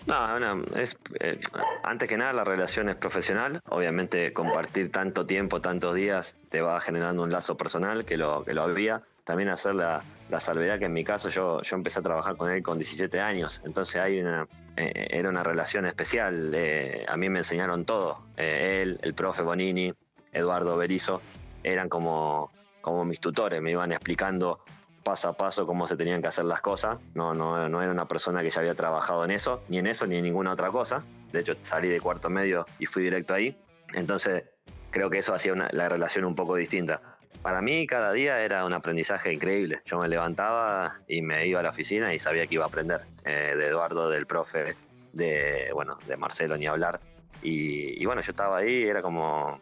No, 0.06 0.64
es, 0.76 0.96
eh, 1.18 1.40
antes 1.82 2.08
que 2.08 2.16
nada 2.16 2.32
la 2.32 2.44
relación 2.44 2.88
es 2.88 2.96
profesional. 2.96 3.60
Obviamente 3.68 4.32
compartir 4.32 4.92
tanto 4.92 5.26
tiempo, 5.26 5.60
tantos 5.60 5.96
días, 5.96 6.36
te 6.48 6.60
va 6.60 6.80
generando 6.80 7.24
un 7.24 7.32
lazo 7.32 7.56
personal 7.56 8.04
que 8.04 8.16
lo, 8.16 8.44
que 8.44 8.54
lo 8.54 8.62
había. 8.62 9.02
También 9.24 9.48
hacer 9.48 9.74
la, 9.74 10.02
salvedad 10.38 10.78
que 10.78 10.84
en 10.84 10.92
mi 10.92 11.02
caso 11.02 11.28
yo, 11.28 11.60
yo 11.62 11.76
empecé 11.76 11.98
a 11.98 12.02
trabajar 12.02 12.36
con 12.36 12.50
él 12.52 12.62
con 12.62 12.78
17 12.78 13.18
años, 13.18 13.60
entonces 13.64 13.96
hay 13.96 14.20
una, 14.20 14.46
eh, 14.76 15.08
era 15.10 15.28
una 15.28 15.42
relación 15.42 15.86
especial. 15.86 16.52
Eh, 16.54 17.04
a 17.08 17.16
mí 17.16 17.28
me 17.28 17.40
enseñaron 17.40 17.84
todo. 17.84 18.20
él, 18.36 19.00
el 19.02 19.14
profe 19.14 19.42
Bonini, 19.42 19.92
Eduardo 20.32 20.76
Berizo, 20.76 21.20
eran 21.64 21.88
como, 21.88 22.52
como 22.80 23.04
mis 23.04 23.18
tutores, 23.20 23.60
me 23.60 23.72
iban 23.72 23.90
explicando 23.90 24.60
paso 25.06 25.28
a 25.28 25.34
paso 25.34 25.64
cómo 25.66 25.86
se 25.86 25.96
tenían 25.96 26.20
que 26.20 26.26
hacer 26.26 26.44
las 26.44 26.60
cosas. 26.60 26.98
No, 27.14 27.32
no, 27.32 27.68
no 27.68 27.80
era 27.80 27.92
una 27.92 28.08
persona 28.08 28.42
que 28.42 28.50
ya 28.50 28.60
había 28.60 28.74
trabajado 28.74 29.24
en 29.24 29.30
eso, 29.30 29.62
ni 29.68 29.78
en 29.78 29.86
eso, 29.86 30.04
ni 30.04 30.16
en 30.16 30.24
ninguna 30.24 30.50
otra 30.50 30.72
cosa. 30.72 31.04
De 31.32 31.40
hecho, 31.40 31.54
salí 31.62 31.88
de 31.88 32.00
cuarto 32.00 32.28
medio 32.28 32.66
y 32.80 32.86
fui 32.86 33.04
directo 33.04 33.32
ahí. 33.32 33.56
Entonces, 33.94 34.46
creo 34.90 35.08
que 35.08 35.18
eso 35.18 35.32
hacía 35.32 35.54
la 35.70 35.88
relación 35.88 36.24
un 36.24 36.34
poco 36.34 36.56
distinta. 36.56 37.00
Para 37.40 37.62
mí, 37.62 37.86
cada 37.86 38.10
día 38.10 38.40
era 38.40 38.64
un 38.64 38.72
aprendizaje 38.72 39.32
increíble. 39.32 39.80
Yo 39.84 40.00
me 40.00 40.08
levantaba 40.08 40.98
y 41.06 41.22
me 41.22 41.46
iba 41.46 41.60
a 41.60 41.62
la 41.62 41.70
oficina 41.70 42.12
y 42.12 42.18
sabía 42.18 42.48
que 42.48 42.56
iba 42.56 42.64
a 42.64 42.68
aprender. 42.68 43.02
Eh, 43.24 43.54
de 43.56 43.68
Eduardo, 43.68 44.10
del 44.10 44.26
profe, 44.26 44.74
de, 45.12 45.70
bueno, 45.72 45.98
de 46.08 46.16
Marcelo, 46.16 46.56
ni 46.56 46.66
hablar. 46.66 46.98
Y, 47.42 48.02
y 48.02 48.04
bueno, 48.06 48.22
yo 48.22 48.32
estaba 48.32 48.58
ahí, 48.58 48.82
era 48.82 49.02
como 49.02 49.60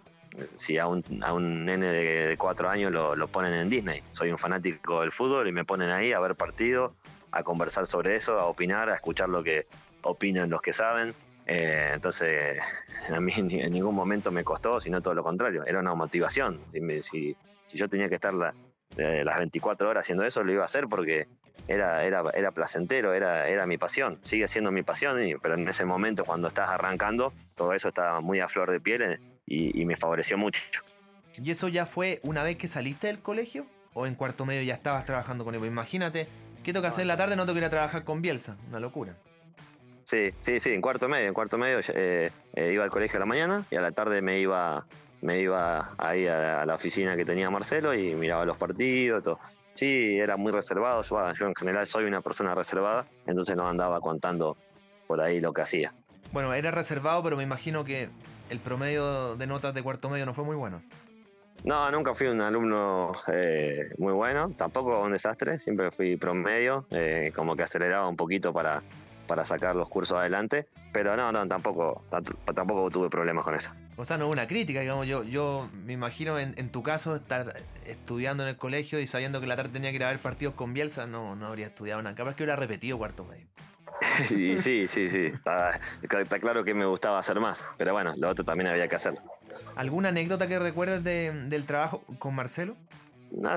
si 0.57 0.79
a 0.79 0.87
un, 0.87 1.05
a 1.23 1.33
un 1.33 1.65
nene 1.65 1.87
de, 1.87 2.37
cuatro 2.37 2.69
años 2.69 2.93
lo, 2.93 3.29
ponen 3.29 3.55
en 3.55 3.71
Disney. 3.71 4.03
Soy 4.13 4.31
un 4.31 4.39
fanático 4.39 5.01
del 5.01 5.13
fútbol 5.13 5.49
y 5.49 5.53
me 5.53 5.65
ponen 5.65 5.91
ahí 5.91 6.13
a 6.13 6.21
ver 6.21 6.35
partidos, 6.35 6.93
a 7.31 7.43
conversar 7.43 7.87
sobre 7.87 8.17
eso, 8.17 8.39
a 8.39 8.47
opinar, 8.47 8.89
a 8.91 8.95
escuchar 8.95 9.29
lo 9.29 9.43
que 9.43 9.67
opinan 10.03 10.51
los 10.51 10.63
que 10.63 10.73
saben. 10.73 11.15
Eh, 11.47 11.91
entonces, 11.95 12.59
a 13.13 13.21
mí 13.21 13.33
en 13.37 13.73
ningún 13.73 13.95
momento 13.95 14.31
me 14.31 14.45
costó, 14.45 14.81
sino 14.81 15.01
todo 15.01 15.15
lo 15.15 15.23
contrario, 15.23 15.65
era 15.67 15.81
una 15.81 15.95
motivación. 15.95 16.61
Si, 17.03 17.37
si, 17.67 17.79
yo 17.79 17.89
tenía 17.89 18.09
que 18.09 18.15
estar 18.17 18.33
eh, 18.97 19.23
las 19.25 19.39
24 19.39 19.89
horas 19.89 20.05
haciendo 20.05 20.25
eso, 20.25 20.43
lo 20.43 20.53
iba 20.53 20.63
a 20.63 20.67
hacer 20.67 20.87
porque 20.89 21.27
era, 21.67 22.05
era, 22.05 22.23
era 22.35 22.51
placentero, 22.53 23.15
era, 23.15 23.49
era 23.49 23.67
mi 23.67 23.79
pasión, 23.79 24.19
sigue 24.23 24.49
siendo 24.49 24.71
mi 24.71 24.83
pasión, 24.83 25.19
pero 25.43 25.55
en 25.55 25.69
ese 25.69 25.85
momento 25.85 26.25
cuando 26.25 26.49
estás 26.49 26.71
arrancando, 26.71 27.33
todo 27.55 27.73
eso 27.73 27.89
estaba 27.89 28.21
muy 28.21 28.41
a 28.41 28.49
flor 28.49 28.71
de 28.71 28.81
piel 28.81 29.21
y, 29.47 29.85
me 29.85 29.97
favoreció 29.97 30.39
mucho. 30.39 30.61
¿Y 31.37 31.51
eso 31.51 31.69
ya 31.69 31.87
fue 31.87 32.21
una 32.23 32.43
vez 32.43 32.57
que 32.57 32.67
saliste 32.67 33.09
del 33.09 33.21
colegio? 33.21 33.67
¿O 33.93 34.07
en 34.07 34.15
cuarto 34.15 34.45
medio 34.47 34.63
ya 34.63 34.75
estabas 34.75 35.05
trabajando 35.05 35.45
con 35.45 35.55
él? 35.55 35.65
Imagínate, 35.65 36.29
¿qué 36.63 36.73
toca 36.73 36.89
hacer 36.89 37.03
en 37.03 37.09
la 37.09 37.17
tarde? 37.17 37.37
No 37.37 37.45
tengo 37.45 37.55
que 37.55 37.61
ir 37.61 37.67
a 37.67 37.71
trabajar 37.71 38.05
con 38.05 38.23
Bielsa, 38.23 38.57
una 38.69 38.81
locura. 38.81 39.17
Sí, 40.05 40.33
sí, 40.41 40.61
sí, 40.61 40.71
en 40.71 40.83
cuarto 40.83 41.09
medio, 41.09 41.29
en 41.29 41.35
cuarto 41.35 41.57
medio 41.57 41.81
eh, 41.95 42.31
eh, 42.55 42.73
iba 42.73 42.85
al 42.85 42.91
colegio 42.91 43.17
a 43.17 43.21
la 43.21 43.27
mañana 43.27 43.65
y 43.71 43.77
a 43.77 43.81
la 43.81 43.91
tarde 43.91 44.21
me 44.21 44.39
iba, 44.39 44.85
me 45.23 45.41
iba 45.41 45.95
ahí 45.97 46.27
a, 46.27 46.67
la 46.67 46.75
oficina 46.75 47.17
que 47.17 47.25
tenía 47.25 47.49
Marcelo 47.49 47.95
y 47.95 48.15
miraba 48.15 48.45
los 48.45 48.57
partidos, 48.57 49.23
todo. 49.23 49.41
Sí, 49.73 50.19
era 50.19 50.37
muy 50.37 50.53
reservado, 50.53 51.03
yo, 51.03 51.33
yo 51.33 51.47
en 51.47 51.55
general 51.55 51.87
soy 51.87 52.05
una 52.05 52.21
persona 52.21 52.55
reservada, 52.55 53.07
entonces 53.27 53.57
no 53.57 53.67
andaba 53.67 54.01
contando 54.01 54.57
por 55.07 55.21
ahí 55.21 55.41
lo 55.41 55.53
que 55.53 55.63
hacía. 55.63 55.93
Bueno, 56.33 56.53
era 56.55 56.71
reservado, 56.71 57.23
pero 57.23 57.37
me 57.37 57.43
imagino 57.43 57.85
que 57.85 58.09
el 58.51 58.61
promedio 58.61 59.37
de 59.37 59.47
notas 59.47 59.75
de 59.75 59.83
cuarto 59.83 60.11
medio 60.11 60.27
no 60.27 60.35
fue 60.35 60.45
muy 60.45 60.57
bueno. 60.57 60.83
No, 61.65 61.91
nunca 61.91 62.13
fui 62.13 62.27
un 62.27 62.43
alumno 62.43 63.13
eh, 63.33 63.89
muy 63.97 64.13
bueno, 64.13 64.51
tampoco 64.57 65.01
un 65.01 65.13
desastre, 65.13 65.59
siempre 65.59 65.91
fui 65.91 66.17
promedio, 66.17 66.87
eh, 66.91 67.33
como 67.35 67.57
que 67.57 67.63
aceleraba 67.63 68.07
un 68.07 68.17
poquito 68.17 68.53
para, 68.53 68.83
para 69.27 69.45
sacar 69.45 69.75
los 69.75 69.89
cursos 69.89 70.19
adelante, 70.19 70.67
pero 70.93 71.17
no, 71.17 71.33
no, 71.33 71.49
tampoco, 71.49 72.05
tampoco 72.55 72.91
tuve 72.91 73.09
problemas 73.09 73.45
con 73.45 73.55
eso. 73.55 73.73
O 73.97 74.05
sea, 74.05 74.19
no 74.19 74.29
una 74.29 74.47
crítica, 74.47 74.81
digamos, 74.81 75.07
yo, 75.07 75.25
yo 75.25 75.71
me 75.73 75.95
imagino 75.95 76.39
en, 76.39 76.69
tu 76.71 76.83
caso 76.83 77.15
estar 77.17 77.55
estudiando 77.87 78.43
en 78.43 78.51
el 78.51 78.57
colegio 78.57 79.01
y 79.01 79.07
sabiendo 79.07 79.41
que 79.41 79.47
la 79.47 79.57
tarde 79.57 79.71
tenía 79.71 79.91
que 79.91 79.97
ir 79.97 80.05
a 80.05 80.09
ver 80.09 80.19
partidos 80.19 80.55
con 80.55 80.75
Bielsa, 80.75 81.07
no, 81.07 81.35
no 81.35 81.47
habría 81.47 81.67
estudiado 81.67 82.03
nada, 82.03 82.15
capaz 82.15 82.35
que 82.35 82.43
hubiera 82.43 82.57
repetido 82.57 82.99
cuarto 82.99 83.25
medio. 83.25 83.47
Sí, 84.29 84.59
sí, 84.59 84.87
sí, 84.89 85.09
sí, 85.09 85.27
está, 85.27 85.79
claro 86.41 86.65
que 86.65 86.75
me 86.75 86.87
gustaba 86.87 87.19
hacer 87.19 87.41
más, 87.41 87.67
pero 87.77 87.93
bueno, 87.93 88.15
lo 88.17 88.31
otro 88.31 88.45
también 88.45 88.69
había 88.69 88.89
que 88.89 88.97
hacer. 88.97 89.15
¿Alguna 89.77 90.11
anécdota 90.11 90.47
que 90.49 90.59
recuerdes 90.59 91.05
del 91.05 91.67
trabajo 91.67 92.03
con 92.19 92.35
Marcelo? 92.35 92.77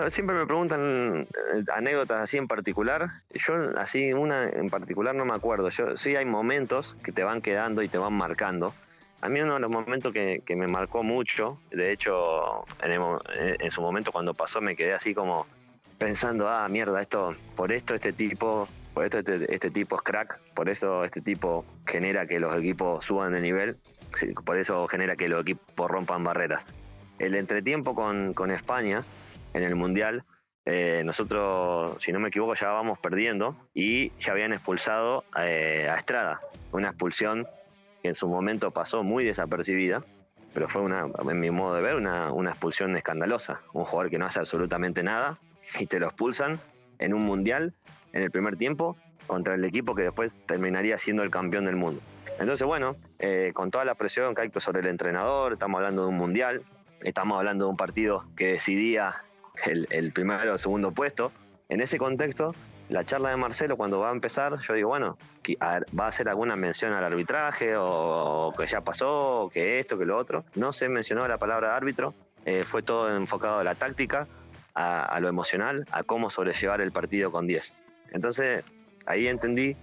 siempre 0.10 0.36
me 0.36 0.46
preguntan 0.46 1.28
eh, 1.54 1.64
anécdotas 1.74 2.22
así 2.22 2.38
en 2.38 2.48
particular. 2.48 3.08
Yo 3.34 3.54
así 3.78 4.14
una 4.14 4.44
en 4.50 4.70
particular 4.70 5.16
no 5.16 5.26
me 5.26 5.34
acuerdo. 5.34 5.70
Yo 5.70 5.96
sí 5.96 6.16
hay 6.16 6.26
momentos 6.26 6.96
que 7.04 7.12
te 7.12 7.24
van 7.24 7.42
quedando 7.42 7.82
y 7.82 7.90
te 7.90 7.98
van 7.98 8.14
marcando. 8.14 8.74
A 9.22 9.30
mí 9.30 9.40
uno 9.42 9.56
de 9.56 9.60
los 9.60 9.72
momentos 9.72 10.14
que, 10.14 10.44
me 10.56 10.68
marcó 10.68 11.02
mucho, 11.02 11.60
de 11.72 11.92
hecho 11.92 12.66
en, 12.84 13.72
su 13.72 13.82
momento 13.82 14.12
cuando 14.12 14.36
pasó 14.36 14.62
me 14.62 14.76
quedé 14.76 14.94
así 14.94 15.16
como 15.16 15.48
pensando, 15.98 16.48
ah, 16.48 16.68
mierda, 16.70 17.02
esto, 17.02 17.36
por 17.56 17.72
esto 17.72 17.96
este 17.96 18.14
tipo, 18.14 18.68
por 18.98 19.06
esto 19.06 19.20
este, 19.20 19.54
este 19.54 19.70
tipo 19.70 19.96
es 19.96 20.02
crack, 20.02 20.40
por 20.56 20.70
eso 20.70 21.04
este 21.04 21.22
tipo 21.22 21.64
genera 21.86 22.26
que 22.26 22.40
los 22.40 22.56
equipos 22.56 23.06
suban 23.06 23.32
de 23.32 23.42
nivel, 23.42 23.78
por 24.44 24.58
eso 24.58 24.88
genera 24.88 25.16
que 25.16 25.28
los 25.28 25.44
equipos 25.44 25.88
rompan 25.88 26.24
barreras. 26.24 26.66
El 27.20 27.36
entretiempo 27.36 27.94
con, 27.94 28.50
España, 28.50 29.04
en 29.54 29.62
el 29.62 29.76
Mundial, 29.76 30.24
eh, 30.66 31.04
nosotros, 31.06 32.02
si 32.02 32.12
no 32.12 32.20
me 32.20 32.30
equivoco, 32.30 32.56
ya 32.56 32.70
vamos 32.70 32.98
perdiendo 32.98 33.56
y 33.76 34.10
ya 34.18 34.32
habían 34.32 34.52
expulsado 34.52 35.26
eh, 35.40 35.88
a 35.88 35.94
Estrada. 35.94 36.40
Una 36.72 36.88
expulsión 36.88 37.46
que 38.02 38.08
en 38.08 38.16
su 38.16 38.28
momento 38.28 38.72
pasó 38.72 39.04
muy 39.04 39.24
desapercibida, 39.24 40.04
pero 40.56 40.68
fue, 40.68 40.82
una, 40.82 41.06
en 41.30 41.40
mi 41.40 41.52
modo 41.52 41.76
de 41.76 41.84
ver, 41.84 41.98
una, 41.98 42.32
una 42.32 42.50
expulsión 42.50 42.96
escandalosa. 42.96 43.62
Un 43.74 43.86
jugador 43.86 44.10
que 44.10 44.18
no 44.18 44.26
hace 44.26 44.40
absolutamente 44.40 45.04
nada 45.04 45.38
y 45.80 45.86
te 45.86 46.00
lo 46.00 46.08
expulsan 46.08 46.60
en 46.98 47.14
un 47.14 47.22
Mundial 47.22 47.76
en 48.14 48.24
el 48.24 48.32
primer 48.32 48.58
tiempo 48.58 48.98
contra 49.26 49.56
el 49.56 49.66
equipo 49.66 49.96
que 49.96 50.04
después 50.04 50.36
terminaría 50.46 50.98
siendo 50.98 51.24
el 51.24 51.30
campeón 51.30 51.66
del 51.66 51.76
mundo. 51.76 52.02
Entonces, 52.40 52.66
bueno, 52.66 52.96
eh, 53.20 53.52
con 53.54 53.72
toda 53.72 53.84
la 53.84 53.96
presión 53.96 54.36
que 54.36 54.44
hay 54.44 54.52
sobre 54.58 54.82
el 54.82 54.88
entrenador, 54.88 55.54
estamos 55.54 55.80
hablando 55.80 56.04
de 56.04 56.10
un 56.10 56.16
mundial, 56.16 56.62
estamos 57.02 57.38
hablando 57.38 57.66
de 57.66 57.72
un 57.72 57.78
partido 57.78 58.26
que 58.36 58.48
decidía 58.50 59.24
el, 59.66 60.12
primero 60.12 60.54
o 60.54 60.58
segundo 60.58 60.92
puesto. 60.92 61.32
En 61.70 61.82
ese 61.82 61.98
contexto, 61.98 62.54
la 62.90 63.04
charla 63.04 63.30
de 63.30 63.38
Marcelo 63.38 63.76
cuando 63.76 64.00
va 64.00 64.10
a 64.10 64.14
empezar, 64.14 64.58
yo 64.60 64.74
digo, 64.74 64.90
bueno, 64.90 65.18
va 65.62 66.06
a 66.06 66.08
hacer 66.08 66.30
alguna 66.30 66.56
mención 66.56 66.94
al 66.94 67.04
arbitraje 67.04 67.76
o, 67.76 68.54
que 68.58 68.68
ya 68.68 68.82
pasó, 68.82 69.50
que 69.52 69.80
esto, 69.80 69.98
que 69.98 70.06
lo 70.06 70.18
otro. 70.18 70.46
No 70.56 70.72
se 70.72 70.88
mencionó 70.90 71.28
la 71.28 71.38
palabra 71.38 71.76
árbitro, 71.76 72.14
eh, 72.46 72.64
fue 72.64 72.84
todo 72.84 73.14
enfocado 73.16 73.60
a 73.60 73.64
la 73.64 73.76
táctica, 73.76 74.28
a, 74.74 75.20
lo 75.20 75.28
emocional, 75.28 75.86
a 75.92 76.04
cómo 76.04 76.30
sobrellevar 76.30 76.82
el 76.82 76.92
partido 76.92 77.32
con 77.32 77.48
10. 77.48 77.74
Entonces, 78.12 78.64
ahí 79.06 79.28
entendí 79.28 79.76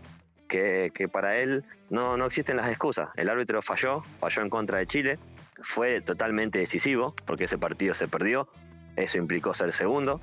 que, 0.49 0.91
que, 0.95 1.09
para 1.09 1.39
él 1.39 1.65
no, 1.91 2.17
no 2.17 2.27
existen 2.27 2.57
las 2.57 2.69
excusas. 2.69 3.11
El 3.17 3.29
árbitro 3.29 3.63
falló, 3.63 4.03
falló 4.21 4.43
en 4.43 4.51
contra 4.51 4.79
de 4.79 4.87
Chile, 4.87 5.19
fue 5.63 6.01
totalmente 6.01 6.59
decisivo 6.59 7.15
porque 7.25 7.45
ese 7.45 7.59
partido 7.59 7.95
se 7.95 8.09
perdió, 8.09 8.49
eso 8.97 9.19
implicó 9.19 9.55
ser 9.55 9.73
segundo 9.73 10.21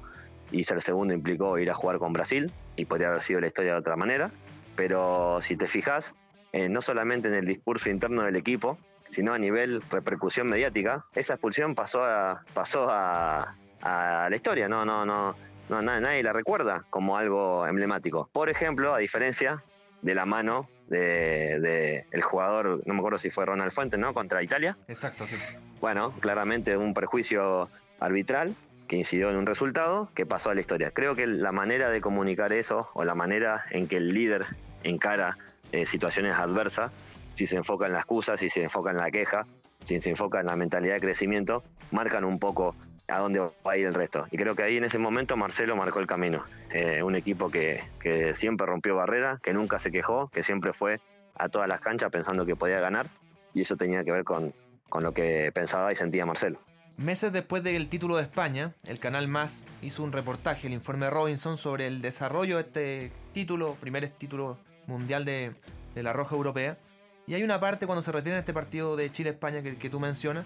y 0.52 0.64
ser 0.64 0.82
segundo 0.82 1.14
implicó 1.14 1.58
ir 1.58 1.70
a 1.70 1.74
jugar 1.74 1.98
con 1.98 2.14
Brasil 2.14 2.52
y 2.76 2.86
podría 2.86 3.08
haber 3.08 3.22
sido 3.22 3.40
la 3.40 3.48
historia 3.48 3.74
de 3.74 3.80
otra 3.80 3.96
manera. 3.96 4.32
Pero 4.76 5.40
si 5.42 5.56
te 5.58 5.68
fijas, 5.68 6.14
eh, 6.54 6.70
no 6.70 6.82
solamente 6.82 7.28
en 7.28 7.36
el 7.36 7.46
discurso 7.46 7.90
interno 7.90 8.24
del 8.24 8.36
equipo, 8.36 8.78
sino 9.10 9.34
a 9.34 9.40
nivel 9.40 9.82
repercusión 9.90 10.48
mediática, 10.48 11.06
esa 11.14 11.34
expulsión 11.34 11.76
pasó 11.76 12.04
a, 12.04 12.44
pasó 12.54 12.88
a, 12.90 13.56
la 13.84 14.36
historia, 14.36 14.70
no, 14.70 14.86
no, 14.86 15.06
no, 15.06 15.36
no, 15.70 15.82
nadie 15.82 16.24
la 16.24 16.34
recuerda 16.34 16.86
como 16.90 17.18
algo 17.18 17.66
emblemático. 17.68 18.30
Por 18.34 18.50
ejemplo, 18.50 18.94
a 18.94 18.98
diferencia 18.98 19.62
de 20.02 20.16
la 20.16 20.26
mano 20.26 20.68
de, 20.88 22.06
el 22.12 22.22
jugador, 22.22 22.82
no 22.86 22.94
me 22.94 23.00
acuerdo 23.00 23.18
si 23.18 23.30
fue 23.30 23.46
Ronald 23.46 23.72
Fuentes, 23.72 24.00
¿no? 24.00 24.14
Contra 24.14 24.44
Italia. 24.44 24.78
Exacto, 24.88 25.26
sí. 25.26 25.38
Bueno, 25.80 26.12
claramente 26.20 26.76
un 26.76 26.94
prejuicio 26.94 27.70
arbitral 28.00 28.56
que 28.88 28.98
incidió 28.98 29.30
en 29.30 29.38
un 29.38 29.46
resultado 29.46 30.10
que 30.14 30.26
pasó 30.26 30.50
a 30.50 30.54
la 30.54 30.60
historia. 30.60 30.92
Creo 30.92 31.16
que 31.16 31.26
la 31.26 31.54
manera 31.54 31.90
de 31.90 32.02
comunicar 32.02 32.52
eso 32.52 32.90
o 32.94 33.06
la 33.06 33.16
manera 33.16 33.64
en 33.70 33.88
que 33.88 33.98
el 33.98 34.14
líder 34.14 34.46
encara 34.84 35.38
eh, 35.72 35.86
situaciones 35.86 36.38
adversas, 36.38 36.92
si 37.36 37.48
se 37.48 37.56
enfoca 37.56 37.86
en 37.86 37.94
las 37.94 38.02
excusas, 38.02 38.40
si 38.40 38.50
se 38.50 38.62
enfoca 38.62 38.92
en 38.92 38.98
la 38.98 39.10
queja, 39.10 39.46
si 39.86 40.02
se 40.02 40.10
enfoca 40.10 40.42
en 40.42 40.48
la 40.48 40.56
mentalidad 40.56 40.96
de 40.96 41.00
crecimiento, 41.00 41.64
marcan 41.92 42.26
un 42.26 42.38
poco 42.38 42.76
a 43.12 43.20
dónde 43.20 43.40
va 43.40 43.72
a 43.72 43.78
ir 43.78 43.86
el 43.86 43.94
resto. 43.94 44.26
Y 44.32 44.38
creo 44.38 44.56
que 44.56 44.64
ahí 44.64 44.78
en 44.78 44.86
ese 44.86 44.98
momento 44.98 45.38
Marcelo 45.38 45.76
marcó 45.76 46.00
el 46.00 46.08
camino. 46.08 46.44
Eh, 46.72 47.04
un 47.04 47.16
equipo 47.16 47.50
que, 47.50 47.82
que 48.00 48.34
siempre 48.34 48.66
rompió 48.66 48.96
barrera, 48.96 49.40
que 49.44 49.54
nunca 49.54 49.80
se 49.80 49.92
quejó, 49.92 50.30
que 50.30 50.44
siempre 50.44 50.74
fue 50.74 51.00
a 51.36 51.50
todas 51.50 51.68
las 51.68 51.82
canchas 51.82 52.10
pensando 52.12 52.46
que 52.46 52.56
podía 52.56 52.80
ganar. 52.80 53.08
Y 53.54 53.62
eso 53.62 53.76
tenía 53.76 54.04
que 54.04 54.12
ver 54.12 54.24
con, 54.24 54.54
con 54.90 55.04
lo 55.04 55.14
que 55.14 55.52
pensaba 55.54 55.92
y 55.92 55.96
sentía 55.96 56.26
Marcelo. 56.26 56.60
Meses 56.98 57.34
después 57.34 57.64
del 57.64 57.90
título 57.90 58.18
de 58.18 58.24
España, 58.24 58.76
el 58.86 59.00
canal 59.00 59.28
Más 59.28 59.66
hizo 59.82 60.04
un 60.04 60.12
reportaje, 60.12 60.68
el 60.68 60.74
informe 60.74 61.10
Robinson, 61.10 61.58
sobre 61.58 61.88
el 61.88 62.02
desarrollo 62.02 62.58
de 62.58 62.62
este 62.62 63.12
título, 63.34 63.76
primer 63.80 64.08
título 64.10 64.58
mundial 64.86 65.26
de, 65.26 65.54
la 65.96 66.14
Roja 66.14 66.36
Europea. 66.36 66.78
Y 67.26 67.34
hay 67.34 67.44
una 67.44 67.60
parte 67.60 67.88
cuando 67.88 68.02
se 68.02 68.12
refiere 68.12 68.36
a 68.36 68.40
este 68.40 68.54
partido 68.54 68.96
de 68.96 69.12
Chile-España 69.12 69.64
que, 69.64 69.90
tú 69.90 70.00
mencionas, 70.00 70.46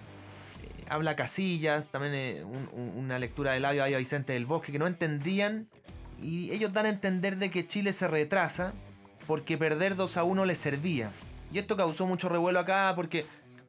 habla 0.89 1.15
Casillas, 1.15 1.85
también 1.85 2.13
eh, 2.13 2.43
una 2.43 3.19
lectura 3.19 3.51
de 3.53 3.59
labio 3.59 3.83
a 3.83 3.87
Vicente 3.87 4.33
del 4.33 4.45
Bosque, 4.45 4.71
que 4.71 4.79
no 4.79 4.87
entendían 4.87 5.67
y 6.21 6.51
ellos 6.51 6.71
dan 6.71 6.85
a 6.85 6.89
entender 6.89 7.37
de 7.37 7.51
que 7.51 7.67
Chile 7.67 7.93
se 7.93 8.07
retrasa 8.07 8.73
porque 9.27 9.57
perder 9.57 9.95
2 9.95 10.17
a 10.17 10.23
1 10.23 10.45
le 10.45 10.55
servía. 10.55 11.11
Y 11.51 11.59
esto 11.59 11.77
causó 11.77 12.05
mucho 12.05 12.29
revuelo 12.29 12.59
acá 12.59 12.93
porque 12.95 13.25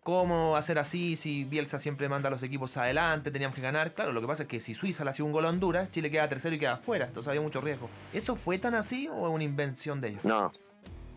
¿Cómo 0.07 0.55
hacer 0.55 0.79
así 0.79 1.17
si 1.17 1.43
Bielsa 1.43 1.81
siempre 1.81 2.09
manda 2.09 2.29
a 2.29 2.31
los 2.31 2.45
equipos 2.45 2.77
adelante? 2.77 3.33
Teníamos 3.33 3.57
que 3.57 3.61
ganar. 3.61 3.93
Claro, 3.93 4.13
lo 4.13 4.21
que 4.21 4.29
pasa 4.29 4.45
es 4.45 4.49
que 4.49 4.61
si 4.61 4.73
Suiza 4.73 5.03
le 5.03 5.11
hacía 5.11 5.25
un 5.25 5.33
gol 5.33 5.47
a 5.47 5.49
Honduras, 5.49 5.91
Chile 5.91 6.13
queda 6.13 6.29
tercero 6.29 6.55
y 6.55 6.61
queda 6.61 6.75
afuera. 6.75 7.07
Entonces 7.07 7.27
había 7.27 7.41
mucho 7.41 7.61
riesgo. 7.61 7.91
¿Eso 8.13 8.37
fue 8.37 8.57
tan 8.59 8.77
así 8.77 9.09
o 9.09 9.29
una 9.29 9.43
invención 9.43 10.01
de 10.01 10.11
ellos? 10.11 10.25
No, 10.25 10.53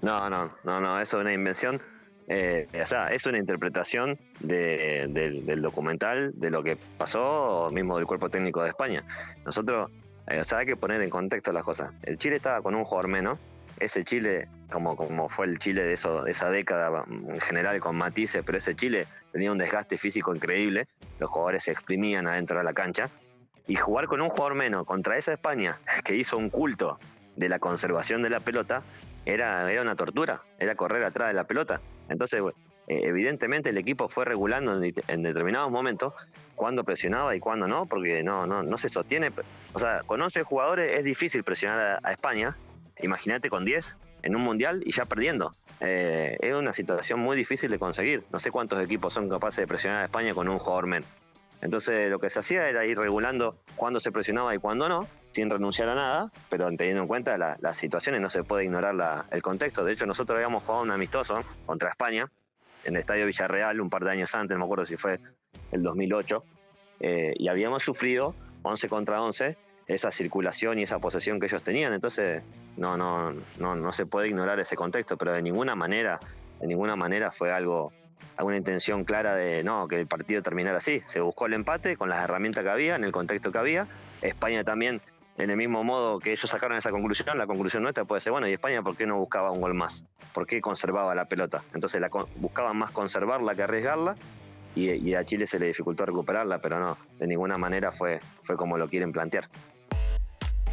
no, 0.01 0.27
no, 0.31 0.51
no, 0.63 0.81
no. 0.81 0.99
Eso 0.99 1.17
es 1.17 1.21
una 1.21 1.31
invención. 1.31 1.79
Eh, 2.31 2.67
o 2.79 2.85
sea, 2.85 3.07
es 3.07 3.25
una 3.25 3.39
interpretación 3.39 4.19
del 4.39 5.61
documental, 5.61 6.31
de 6.35 6.51
lo 6.51 6.63
que 6.63 6.77
pasó, 6.97 7.69
mismo 7.71 7.97
del 7.97 8.05
cuerpo 8.05 8.29
técnico 8.29 8.61
de 8.61 8.69
España. 8.69 9.03
Nosotros, 9.45 9.89
eh, 10.27 10.39
o 10.39 10.43
sea, 10.43 10.59
hay 10.59 10.67
que 10.67 10.75
poner 10.75 11.01
en 11.01 11.09
contexto 11.09 11.51
las 11.51 11.63
cosas. 11.63 11.91
El 12.03 12.19
Chile 12.19 12.35
estaba 12.35 12.61
con 12.61 12.75
un 12.75 12.83
jugador 12.83 13.09
menos, 13.09 13.39
ese 13.79 14.03
Chile, 14.03 14.47
como, 14.71 14.95
como 14.95 15.27
fue 15.27 15.47
el 15.47 15.57
Chile 15.57 15.81
de, 15.81 15.89
de 15.89 16.31
esa 16.31 16.49
década 16.51 17.03
en 17.07 17.39
general 17.39 17.79
con 17.79 17.95
matices, 17.95 18.43
pero 18.45 18.59
ese 18.59 18.75
Chile 18.75 19.07
tenía 19.31 19.51
un 19.51 19.57
desgaste 19.57 19.97
físico 19.97 20.35
increíble, 20.35 20.87
los 21.17 21.31
jugadores 21.31 21.63
se 21.63 21.71
exprimían 21.71 22.27
adentro 22.27 22.59
de 22.59 22.63
la 22.63 22.73
cancha, 22.73 23.09
y 23.65 23.75
jugar 23.75 24.05
con 24.05 24.21
un 24.21 24.29
jugador 24.29 24.55
menos 24.55 24.85
contra 24.85 25.17
esa 25.17 25.33
España 25.33 25.79
que 26.05 26.15
hizo 26.15 26.37
un 26.37 26.51
culto 26.51 26.99
de 27.35 27.49
la 27.49 27.57
conservación 27.57 28.21
de 28.21 28.29
la 28.29 28.39
pelota, 28.39 28.83
era, 29.25 29.71
era 29.71 29.81
una 29.81 29.95
tortura, 29.95 30.41
era 30.59 30.75
correr 30.75 31.03
atrás 31.03 31.29
de 31.29 31.33
la 31.33 31.45
pelota. 31.45 31.81
Entonces, 32.09 32.41
eh, 32.87 33.01
evidentemente 33.03 33.69
el 33.69 33.77
equipo 33.77 34.09
fue 34.09 34.25
regulando 34.25 34.81
en, 34.81 35.23
determinados 35.23 35.71
momentos 35.71 36.13
cuándo 36.55 36.83
presionaba 36.83 37.35
y 37.35 37.39
cuándo 37.39 37.67
no, 37.67 37.85
porque 37.85 38.23
no, 38.23 38.45
no, 38.45 38.63
no 38.63 38.77
se 38.77 38.89
sostiene. 38.89 39.31
O 39.73 39.79
sea, 39.79 40.01
con 40.05 40.21
11 40.21 40.43
jugadores 40.43 40.97
es 40.97 41.03
difícil 41.03 41.43
presionar 41.43 41.99
a 42.03 42.11
España, 42.11 42.55
Imagínate 43.01 43.49
con 43.49 43.65
10 43.65 43.97
en 44.23 44.35
un 44.35 44.41
mundial 44.41 44.81
y 44.85 44.91
ya 44.91 45.05
perdiendo. 45.05 45.53
Eh, 45.79 46.37
es 46.41 46.53
una 46.53 46.73
situación 46.73 47.19
muy 47.19 47.37
difícil 47.37 47.69
de 47.69 47.79
conseguir. 47.79 48.23
No 48.31 48.39
sé 48.39 48.51
cuántos 48.51 48.81
equipos 48.81 49.13
son 49.13 49.29
capaces 49.29 49.57
de 49.57 49.67
presionar 49.67 50.01
a 50.01 50.05
España 50.05 50.33
con 50.33 50.49
un 50.49 50.59
jugador 50.59 50.87
menos. 50.87 51.07
Entonces 51.61 52.09
lo 52.09 52.19
que 52.19 52.29
se 52.29 52.39
hacía 52.39 52.69
era 52.69 52.85
ir 52.85 52.97
regulando 52.97 53.57
cuándo 53.75 53.99
se 53.99 54.11
presionaba 54.11 54.55
y 54.55 54.59
cuándo 54.59 54.87
no, 54.87 55.07
sin 55.31 55.49
renunciar 55.49 55.89
a 55.89 55.95
nada, 55.95 56.31
pero 56.49 56.67
teniendo 56.75 57.01
en 57.01 57.07
cuenta 57.07 57.37
las 57.37 57.77
situaciones 57.77 58.21
no 58.21 58.29
se 58.29 58.43
puede 58.43 58.63
ignorar 58.65 59.25
el 59.31 59.41
contexto. 59.41 59.83
De 59.83 59.93
hecho, 59.93 60.05
nosotros 60.05 60.37
habíamos 60.37 60.63
jugado 60.63 60.83
un 60.83 60.91
amistoso 60.91 61.43
contra 61.65 61.89
España 61.89 62.29
en 62.85 62.95
el 62.95 62.99
Estadio 62.99 63.25
Villarreal 63.25 63.81
un 63.81 63.89
par 63.89 64.03
de 64.03 64.11
años 64.11 64.33
antes, 64.35 64.55
no 64.55 64.59
me 64.59 64.65
acuerdo 64.65 64.85
si 64.85 64.95
fue 64.97 65.19
el 65.71 65.83
2008, 65.83 66.43
eh, 67.01 67.33
y 67.37 67.47
habíamos 67.47 67.83
sufrido 67.83 68.33
11 68.63 68.87
contra 68.87 69.21
11 69.21 69.57
esa 69.87 70.11
circulación 70.11 70.79
y 70.79 70.83
esa 70.83 70.99
posesión 70.99 71.39
que 71.39 71.47
ellos 71.47 71.63
tenían. 71.63 71.93
Entonces, 71.93 72.43
no, 72.77 72.95
no, 72.95 73.33
no, 73.59 73.75
no 73.75 73.91
se 73.91 74.05
puede 74.05 74.27
ignorar 74.27 74.59
ese 74.59 74.75
contexto, 74.75 75.17
pero 75.17 75.33
de 75.33 75.41
ninguna 75.41 75.75
manera, 75.75 76.19
de 76.59 76.67
ninguna 76.67 76.95
manera 76.95 77.31
fue 77.31 77.51
algo, 77.51 77.91
alguna 78.37 78.57
intención 78.57 79.03
clara 79.03 79.35
de 79.35 79.63
no, 79.63 79.87
que 79.87 79.95
el 79.95 80.07
partido 80.07 80.41
terminara 80.41 80.77
así. 80.77 81.01
Se 81.05 81.19
buscó 81.19 81.45
el 81.45 81.53
empate 81.53 81.97
con 81.97 82.09
las 82.09 82.23
herramientas 82.23 82.63
que 82.63 82.69
había, 82.69 82.95
en 82.95 83.03
el 83.03 83.11
contexto 83.11 83.51
que 83.51 83.57
había. 83.57 83.87
España 84.21 84.63
también 84.63 85.01
en 85.39 85.49
el 85.49 85.55
mismo 85.55 85.85
modo 85.85 86.19
que 86.19 86.33
ellos 86.33 86.49
sacaron 86.49 86.77
esa 86.77 86.91
conclusión, 86.91 87.37
la 87.37 87.47
conclusión 87.47 87.81
nuestra 87.81 88.03
puede 88.03 88.19
ser, 88.19 88.31
bueno, 88.31 88.47
¿y 88.47 88.53
España 88.53 88.81
por 88.81 88.97
qué 88.97 89.05
no 89.05 89.17
buscaba 89.17 89.51
un 89.51 89.61
gol 89.61 89.73
más? 89.73 90.03
¿Por 90.33 90.45
qué 90.45 90.59
conservaba 90.59 91.15
la 91.15 91.25
pelota? 91.25 91.63
Entonces 91.73 92.01
buscaban 92.35 92.75
más 92.75 92.91
conservarla 92.91 93.55
que 93.55 93.63
arriesgarla 93.63 94.15
y, 94.75 95.13
a 95.13 95.23
Chile 95.23 95.47
se 95.47 95.57
le 95.57 95.67
dificultó 95.67 96.05
recuperarla, 96.05 96.59
pero 96.59 96.79
no, 96.79 96.97
de 97.17 97.27
ninguna 97.27 97.57
manera 97.57 97.91
fue, 97.91 98.19
fue 98.43 98.57
como 98.57 98.77
lo 98.77 98.89
quieren 98.89 99.13
plantear. 99.13 99.45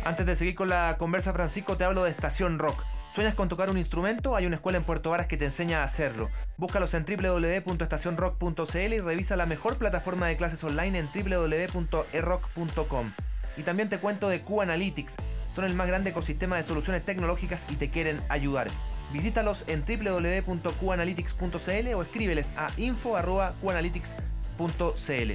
Antes 0.04 0.26
de 0.26 0.34
seguir 0.34 0.56
con 0.56 0.68
la 0.68 0.96
conversa, 0.98 1.32
Francisco, 1.32 1.76
te 1.76 1.84
hablo 1.84 2.02
de 2.02 2.10
Estación 2.10 2.58
Rock. 2.58 2.84
¿Sueñas 3.16 3.34
con 3.34 3.48
tocar 3.48 3.70
un 3.70 3.78
instrumento? 3.78 4.36
Hay 4.36 4.44
una 4.44 4.56
escuela 4.56 4.76
en 4.76 4.84
Puerto 4.84 5.08
Varas 5.08 5.26
que 5.26 5.38
te 5.38 5.46
enseña 5.46 5.80
a 5.80 5.84
hacerlo. 5.84 6.28
Búscalos 6.58 6.92
en 6.92 7.06
www.estacionrock.cl 7.06 8.92
y 8.92 9.00
revisa 9.00 9.36
la 9.36 9.46
mejor 9.46 9.78
plataforma 9.78 10.26
de 10.26 10.36
clases 10.36 10.62
online 10.62 10.98
en 10.98 11.08
www.erock.com. 11.14 13.10
Y 13.56 13.62
también 13.62 13.88
te 13.88 13.96
cuento 13.96 14.28
de 14.28 14.42
Q-Analytics. 14.42 15.16
Son 15.54 15.64
el 15.64 15.72
más 15.72 15.86
grande 15.86 16.10
ecosistema 16.10 16.56
de 16.56 16.62
soluciones 16.62 17.06
tecnológicas 17.06 17.64
y 17.70 17.76
te 17.76 17.88
quieren 17.88 18.22
ayudar. 18.28 18.68
Visítalos 19.14 19.64
en 19.66 19.82
www.qanalytics.cl 19.86 21.94
o 21.94 22.02
escríbeles 22.02 22.52
a 22.58 22.70
info.qanalytics.cl. 22.76 25.32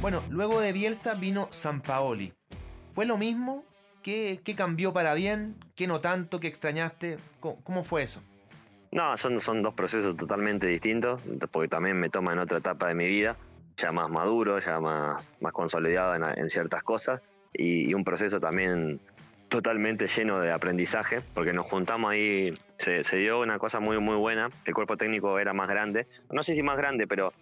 Bueno, 0.00 0.22
luego 0.28 0.60
de 0.60 0.72
Bielsa 0.72 1.14
vino 1.14 1.48
San 1.50 1.80
Paoli. 1.80 2.32
¿Fue 2.92 3.06
lo 3.06 3.18
mismo? 3.18 3.64
¿Qué, 4.02 4.40
cambió 4.56 4.92
para 4.92 5.14
bien? 5.14 5.56
¿Qué 5.74 5.86
no 5.86 6.00
tanto? 6.00 6.40
¿Qué 6.40 6.48
extrañaste? 6.48 7.18
¿Cómo, 7.40 7.84
fue 7.84 8.02
eso? 8.02 8.22
No, 8.92 9.16
son, 9.16 9.62
dos 9.62 9.74
procesos 9.74 10.16
totalmente 10.16 10.66
distintos, 10.66 11.22
porque 11.50 11.68
también 11.68 11.98
me 11.98 12.10
toma 12.10 12.32
en 12.32 12.40
otra 12.40 12.58
etapa 12.58 12.88
de 12.88 12.94
mi 12.94 13.06
vida 13.06 13.36
ya 13.80 13.92
más 13.92 14.10
maduro, 14.10 14.58
ya 14.58 14.78
más, 14.78 15.28
más 15.40 15.52
consolidado 15.52 16.14
en, 16.14 16.50
ciertas 16.50 16.82
cosas 16.82 17.20
y, 17.52 17.92
un 17.94 18.04
proceso 18.04 18.40
también 18.40 19.00
totalmente 19.48 20.06
lleno 20.06 20.38
de 20.38 20.52
aprendizaje, 20.52 21.18
porque 21.34 21.52
nos 21.52 21.66
juntamos 21.66 22.12
ahí, 22.12 22.54
se, 22.78 23.16
dio 23.16 23.40
una 23.40 23.58
cosa 23.58 23.80
muy 23.80 23.98
muy 23.98 24.16
buena, 24.16 24.48
el 24.64 24.74
cuerpo 24.74 24.96
técnico 24.96 25.38
era 25.38 25.52
más 25.52 25.68
grande, 25.68 26.06
no 26.30 26.42
sé 26.42 26.54
si 26.54 26.62
más 26.62 26.76
grande, 26.76 27.06
pero 27.08 27.32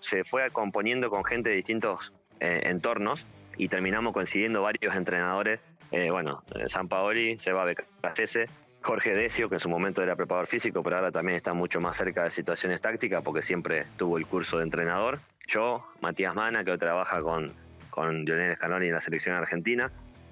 se 0.00 0.24
fue 0.24 0.50
componiendo 0.50 1.08
con 1.08 1.24
gente 1.24 1.50
de 1.50 1.56
distintos 1.56 2.12
eh, 2.40 2.62
entornos 2.64 3.26
y 3.56 3.68
terminamos 3.68 4.12
coincidiendo 4.12 4.62
varios 4.62 4.96
entrenadores, 4.96 5.60
eh, 5.90 6.10
bueno, 6.10 6.42
eh, 6.54 6.68
San 6.68 6.88
Paoli, 6.88 7.38
Seba 7.38 7.64
Becasese, 7.64 8.46
Jorge 8.82 9.14
Decio, 9.14 9.48
que 9.48 9.56
en 9.56 9.60
su 9.60 9.68
momento 9.68 10.02
era 10.02 10.14
preparador 10.16 10.46
físico, 10.46 10.82
pero 10.82 10.96
ahora 10.96 11.10
también 11.10 11.36
está 11.36 11.52
mucho 11.54 11.80
más 11.80 11.96
cerca 11.96 12.24
de 12.24 12.30
situaciones 12.30 12.80
tácticas 12.80 13.22
porque 13.22 13.42
siempre 13.42 13.84
tuvo 13.96 14.16
el 14.16 14.26
curso 14.26 14.58
de 14.58 14.64
entrenador. 14.64 15.18
Yo, 15.48 15.84
Matías 16.00 16.34
Mana, 16.34 16.64
que 16.64 16.76
trabaja 16.78 17.20
con, 17.20 17.52
con 17.90 18.24
Lionel 18.24 18.54
Scaloni 18.54 18.86
en 18.86 18.92
la 18.92 19.00
selección 19.00 19.34
argentina, 19.34 19.90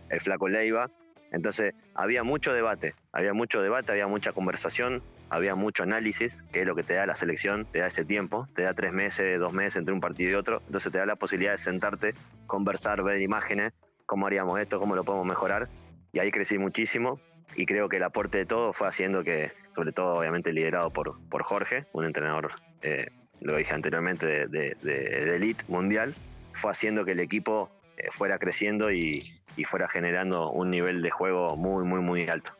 el 0.08 0.20
Flaco 0.20 0.48
Leiva. 0.48 0.90
Entonces, 1.32 1.74
había 1.94 2.22
mucho 2.22 2.52
debate, 2.52 2.94
había 3.10 3.32
mucho 3.32 3.60
debate, 3.60 3.90
había 3.90 4.06
mucha 4.06 4.32
conversación, 4.32 5.02
había 5.30 5.56
mucho 5.56 5.82
análisis, 5.82 6.42
que 6.52 6.60
es 6.60 6.68
lo 6.68 6.76
que 6.76 6.84
te 6.84 6.94
da 6.94 7.06
la 7.06 7.16
selección, 7.16 7.64
te 7.64 7.80
da 7.80 7.86
ese 7.86 8.04
tiempo, 8.04 8.46
te 8.54 8.62
da 8.62 8.72
tres 8.72 8.92
meses, 8.92 9.40
dos 9.40 9.52
meses 9.52 9.76
entre 9.76 9.94
un 9.94 10.00
partido 10.00 10.30
y 10.30 10.34
otro, 10.34 10.62
entonces 10.66 10.92
te 10.92 10.98
da 10.98 11.06
la 11.06 11.16
posibilidad 11.16 11.52
de 11.52 11.58
sentarte, 11.58 12.14
conversar, 12.46 13.02
ver 13.02 13.20
imágenes, 13.20 13.72
cómo 14.06 14.26
haríamos 14.26 14.60
esto, 14.60 14.78
cómo 14.78 14.94
lo 14.94 15.04
podemos 15.04 15.26
mejorar, 15.26 15.68
y 16.12 16.18
ahí 16.18 16.30
crecí 16.30 16.58
muchísimo, 16.58 17.20
y 17.56 17.66
creo 17.66 17.88
que 17.88 17.96
el 17.96 18.02
aporte 18.02 18.38
de 18.38 18.46
todo 18.46 18.72
fue 18.72 18.88
haciendo 18.88 19.22
que, 19.22 19.52
sobre 19.70 19.92
todo 19.92 20.16
obviamente 20.16 20.52
liderado 20.52 20.90
por, 20.90 21.20
por 21.28 21.42
Jorge, 21.42 21.86
un 21.92 22.04
entrenador, 22.04 22.52
eh, 22.82 23.08
lo 23.40 23.56
dije 23.56 23.74
anteriormente, 23.74 24.26
de, 24.26 24.76
de, 24.80 25.36
elite 25.36 25.64
mundial, 25.68 26.14
fue 26.52 26.70
haciendo 26.70 27.04
que 27.04 27.12
el 27.12 27.20
equipo 27.20 27.70
eh, 27.96 28.08
fuera 28.10 28.38
creciendo 28.38 28.90
y, 28.90 29.22
y, 29.56 29.64
fuera 29.64 29.86
generando 29.86 30.50
un 30.50 30.70
nivel 30.70 31.02
de 31.02 31.10
juego 31.10 31.56
muy, 31.56 31.84
muy, 31.84 32.00
muy 32.00 32.28
alto. 32.28 32.52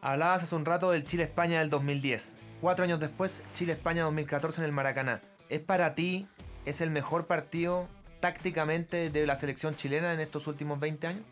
Hablabas 0.00 0.42
hace 0.42 0.54
un 0.54 0.64
rato 0.64 0.90
del 0.90 1.04
Chile-España 1.04 1.60
del 1.60 1.70
2010. 1.70 2.36
Cuatro 2.60 2.84
años 2.84 3.00
después, 3.00 3.42
Chile-España 3.54 4.02
2014 4.04 4.60
en 4.60 4.64
el 4.66 4.72
Maracaná. 4.72 5.20
¿Es 5.48 5.60
para 5.60 5.94
ti, 5.94 6.26
es 6.66 6.80
el 6.80 6.90
mejor 6.90 7.26
partido 7.26 7.88
tácticamente 8.24 9.10
de 9.10 9.26
la 9.26 9.36
selección 9.36 9.76
chilena 9.76 10.14
en 10.14 10.20
estos 10.20 10.46
últimos 10.46 10.80
20 10.80 11.06
años? 11.08 11.22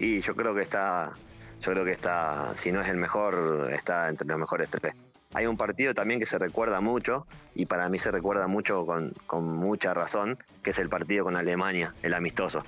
Y 0.00 0.20
yo 0.20 0.34
creo 0.34 0.52
que 0.52 0.62
está 0.62 1.12
yo 1.60 1.70
creo 1.70 1.84
que 1.84 1.92
está, 1.92 2.56
si 2.56 2.72
no 2.72 2.80
es 2.80 2.88
el 2.88 2.96
mejor, 2.96 3.70
está 3.72 4.08
entre 4.08 4.26
los 4.26 4.36
mejores 4.36 4.68
tres. 4.68 4.94
Hay 5.32 5.46
un 5.46 5.56
partido 5.56 5.94
también 5.94 6.18
que 6.18 6.26
se 6.26 6.38
recuerda 6.38 6.80
mucho, 6.80 7.24
y 7.54 7.66
para 7.66 7.88
mí 7.88 7.98
se 7.98 8.10
recuerda 8.10 8.48
mucho 8.48 8.84
con, 8.84 9.12
mucha 9.44 9.94
razón, 9.94 10.38
que 10.64 10.70
es 10.70 10.80
el 10.80 10.88
partido 10.88 11.22
con 11.22 11.36
Alemania, 11.36 11.94
el 12.02 12.14
amistoso. 12.14 12.64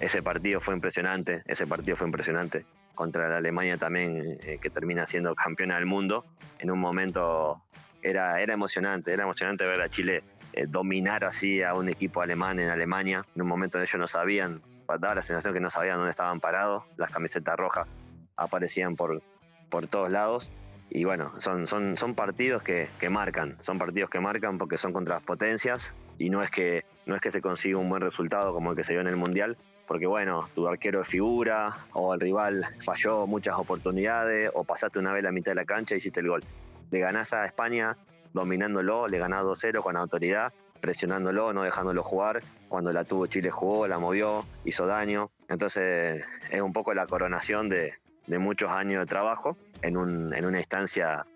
Ese 0.00 0.22
partido 0.22 0.58
fue 0.58 0.72
impresionante, 0.72 1.42
ese 1.46 1.66
partido 1.66 1.94
fue 1.94 2.06
impresionante. 2.06 2.64
Contra 2.94 3.28
la 3.28 3.36
Alemania 3.36 3.76
también, 3.76 4.38
eh, 4.44 4.58
que 4.62 4.70
termina 4.70 5.04
siendo 5.04 5.34
campeona 5.34 5.74
del 5.74 5.84
mundo. 5.84 6.24
En 6.58 6.70
un 6.70 6.78
momento 6.78 7.60
era, 8.08 8.40
era 8.40 8.54
emocionante, 8.54 9.12
era 9.12 9.24
emocionante 9.24 9.66
ver 9.66 9.80
a 9.80 9.88
Chile 9.88 10.22
eh, 10.52 10.66
dominar 10.66 11.24
así 11.24 11.62
a 11.62 11.74
un 11.74 11.88
equipo 11.88 12.22
alemán 12.22 12.58
en 12.60 12.70
Alemania. 12.70 13.24
En 13.34 13.42
un 13.42 13.48
momento 13.48 13.78
ellos 13.78 13.98
no 13.98 14.06
sabían, 14.06 14.62
daba 14.86 15.16
la 15.16 15.22
sensación 15.22 15.52
que 15.52 15.60
no 15.60 15.70
sabían 15.70 15.96
dónde 15.96 16.10
estaban 16.10 16.40
parados, 16.40 16.84
las 16.96 17.10
camisetas 17.10 17.56
rojas 17.56 17.88
aparecían 18.36 18.96
por, 18.96 19.22
por 19.68 19.86
todos 19.86 20.10
lados. 20.10 20.52
Y 20.88 21.04
bueno, 21.04 21.32
son, 21.38 21.66
son, 21.66 21.96
son 21.96 22.14
partidos 22.14 22.62
que, 22.62 22.88
que, 23.00 23.08
marcan, 23.08 23.56
son 23.58 23.78
partidos 23.78 24.08
que 24.08 24.20
marcan 24.20 24.56
porque 24.56 24.78
son 24.78 24.92
contra 24.92 25.16
las 25.16 25.24
potencias 25.24 25.92
y 26.16 26.30
no 26.30 26.42
es, 26.42 26.50
que, 26.50 26.84
no 27.06 27.16
es 27.16 27.20
que 27.20 27.32
se 27.32 27.40
consiga 27.40 27.78
un 27.78 27.88
buen 27.88 28.00
resultado 28.00 28.54
como 28.54 28.70
el 28.70 28.76
que 28.76 28.84
se 28.84 28.92
dio 28.92 29.00
en 29.00 29.08
el 29.08 29.16
Mundial, 29.16 29.56
porque 29.88 30.06
bueno, 30.06 30.48
tu 30.54 30.68
arquero 30.68 31.00
es 31.00 31.08
figura 31.08 31.70
o 31.92 32.14
el 32.14 32.20
rival 32.20 32.64
falló 32.84 33.26
muchas 33.26 33.58
oportunidades 33.58 34.50
o 34.54 34.62
pasaste 34.62 35.00
una 35.00 35.12
vez 35.12 35.24
la 35.24 35.32
mitad 35.32 35.52
de 35.52 35.56
la 35.56 35.64
cancha 35.64 35.94
y 35.94 35.98
hiciste 35.98 36.20
el 36.20 36.28
gol. 36.28 36.44
Le 36.90 36.98
ganás 36.98 37.32
a 37.32 37.44
España 37.44 37.96
dominándolo, 38.32 39.08
le 39.08 39.18
ganás 39.18 39.42
2-0 39.44 39.82
con 39.82 39.96
autoridad, 39.96 40.52
presionándolo, 40.80 41.52
no 41.52 41.62
dejándolo 41.62 42.02
jugar. 42.02 42.42
Cuando 42.68 42.92
la 42.92 43.04
tuvo 43.04 43.26
Chile 43.26 43.50
jugó, 43.50 43.86
la 43.86 43.98
movió, 43.98 44.44
hizo 44.64 44.86
daño. 44.86 45.30
Entonces 45.48 46.26
es 46.50 46.60
un 46.60 46.72
poco 46.72 46.92
la 46.94 47.06
coronación 47.06 47.68
de, 47.68 47.94
muchos 48.38 48.70
años 48.70 49.00
de 49.00 49.06
trabajo 49.06 49.56
en, 49.82 49.96
un, 49.96 50.34
en 50.34 50.46
una 50.46 50.58
instancia 50.58 51.26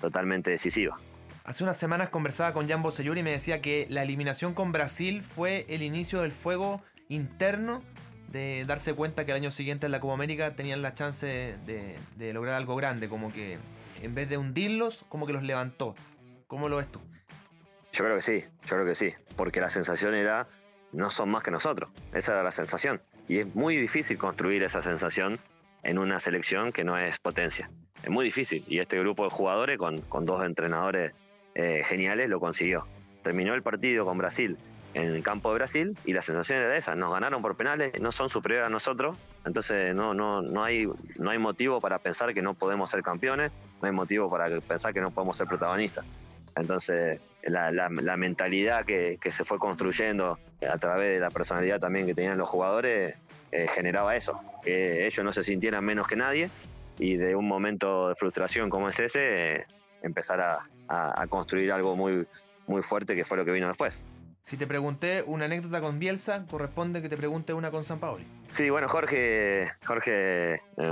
totalmente 0.00 0.50
decisiva. 0.50 0.98
Hace 1.44 1.64
unas 1.64 1.78
semanas 1.78 2.10
conversaba 2.10 2.52
con 2.52 2.68
Jan 2.68 2.82
Bosellur 2.82 3.16
y 3.16 3.22
me 3.22 3.30
decía 3.30 3.62
que 3.62 3.86
la 3.88 4.02
eliminación 4.02 4.52
con 4.52 4.72
Brasil 4.72 5.22
fue 5.22 5.64
el 5.68 5.82
inicio 5.82 6.20
del 6.20 6.32
fuego 6.32 6.82
interno 7.08 7.82
de 8.30 8.64
darse 8.66 8.94
cuenta 8.94 9.24
que 9.24 9.32
el 9.32 9.38
año 9.38 9.50
siguiente 9.50 9.86
en 9.86 9.92
la 9.92 10.00
Copa 10.00 10.14
América 10.14 10.54
tenían 10.54 10.82
la 10.82 10.94
chance 10.94 11.56
de, 11.66 12.32
lograr 12.32 12.54
algo 12.54 12.76
grande, 12.76 13.08
como 13.08 13.32
que 13.32 13.58
en 14.02 14.14
vez 14.14 14.28
de 14.28 14.38
hundirlos, 14.38 15.04
como 15.08 15.26
que 15.26 15.32
los 15.32 15.42
levantó. 15.42 15.94
¿Cómo 16.46 16.68
lo 16.68 16.76
ves 16.76 16.90
tú? 16.90 17.00
Yo 17.92 18.04
creo 18.04 18.16
que 18.16 18.22
sí, 18.22 18.40
yo 18.40 18.76
creo 18.76 18.86
que 18.86 18.94
sí, 18.94 19.12
porque 19.36 19.60
la 19.60 19.70
sensación 19.70 20.14
era, 20.14 20.48
no 20.92 21.10
son 21.10 21.30
más 21.30 21.42
que 21.42 21.50
nosotros, 21.50 21.90
esa 22.12 22.32
era 22.32 22.42
la 22.42 22.50
sensación. 22.50 23.00
Y 23.28 23.40
es 23.40 23.54
muy 23.54 23.76
difícil 23.76 24.18
construir 24.18 24.62
esa 24.62 24.82
sensación 24.82 25.38
en 25.82 25.98
una 25.98 26.20
selección 26.20 26.72
que 26.72 26.84
no 26.84 26.98
es 26.98 27.18
potencia. 27.18 27.70
Es 28.02 28.10
muy 28.10 28.24
difícil 28.24 28.62
y 28.68 28.78
este 28.78 28.98
grupo 28.98 29.24
de 29.24 29.30
jugadores 29.30 29.78
con, 29.78 30.24
dos 30.24 30.44
entrenadores 30.44 31.12
eh, 31.54 31.82
geniales 31.84 32.30
lo 32.30 32.40
consiguió. 32.40 32.86
Terminó 33.22 33.54
el 33.54 33.62
partido 33.62 34.04
con 34.04 34.18
Brasil 34.18 34.56
en 34.94 35.14
el 35.14 35.22
campo 35.22 35.50
de 35.50 35.56
Brasil 35.56 35.96
y 36.04 36.12
la 36.12 36.22
sensación 36.22 36.58
era 36.58 36.76
esa, 36.76 36.94
nos 36.94 37.12
ganaron 37.12 37.42
por 37.42 37.56
penales, 37.56 37.92
no 38.00 38.10
son 38.12 38.28
superiores 38.28 38.66
a 38.66 38.70
nosotros, 38.70 39.16
entonces 39.44 39.94
no, 39.94 40.14
no, 40.14 40.42
no, 40.42 40.64
hay, 40.64 40.88
no 41.16 41.30
hay 41.30 41.38
motivo 41.38 41.80
para 41.80 41.98
pensar 41.98 42.34
que 42.34 42.42
no 42.42 42.54
podemos 42.54 42.90
ser 42.90 43.02
campeones, 43.02 43.52
no 43.80 43.86
hay 43.86 43.92
motivo 43.92 44.30
para 44.30 44.60
pensar 44.60 44.92
que 44.92 45.00
no 45.00 45.10
podemos 45.10 45.36
ser 45.36 45.46
protagonistas. 45.46 46.04
Entonces, 46.56 47.20
la, 47.44 47.70
la, 47.70 47.88
la 47.88 48.16
mentalidad 48.16 48.84
que, 48.84 49.18
que, 49.20 49.30
se 49.30 49.44
fue 49.44 49.58
construyendo 49.58 50.38
a 50.68 50.78
través 50.78 51.14
de 51.14 51.20
la 51.20 51.30
personalidad 51.30 51.78
también 51.78 52.06
que 52.06 52.14
tenían 52.14 52.36
los 52.36 52.48
jugadores 52.48 53.16
eh, 53.52 53.66
generaba 53.68 54.16
eso, 54.16 54.40
que 54.62 55.06
ellos 55.06 55.24
no 55.24 55.32
se 55.32 55.42
sintieran 55.42 55.84
menos 55.84 56.06
que 56.08 56.16
nadie 56.16 56.50
y 56.98 57.16
de 57.16 57.36
un 57.36 57.46
momento 57.46 58.08
de 58.08 58.14
frustración 58.14 58.68
como 58.68 58.88
es 58.88 58.98
ese, 58.98 59.66
empezar 60.02 60.40
a, 60.40 60.58
a, 60.88 61.26
construir 61.28 61.72
algo 61.72 61.96
muy, 61.96 62.26
muy 62.66 62.82
fuerte 62.82 63.14
que 63.14 63.24
fue 63.24 63.36
lo 63.38 63.44
que 63.44 63.52
vino 63.52 63.68
después. 63.68 64.04
Si 64.48 64.56
te 64.56 64.66
pregunté 64.66 65.22
una 65.26 65.44
anécdota 65.44 65.82
con 65.82 65.98
Bielsa, 65.98 66.46
corresponde 66.50 67.02
que 67.02 67.10
te 67.10 67.18
pregunte 67.18 67.52
una 67.52 67.70
con 67.70 67.84
San 67.84 68.00
Paoli. 68.00 68.26
Sí, 68.48 68.70
bueno, 68.70 68.88
Jorge, 68.88 69.68
Jorge, 69.84 70.54
eh, 70.54 70.90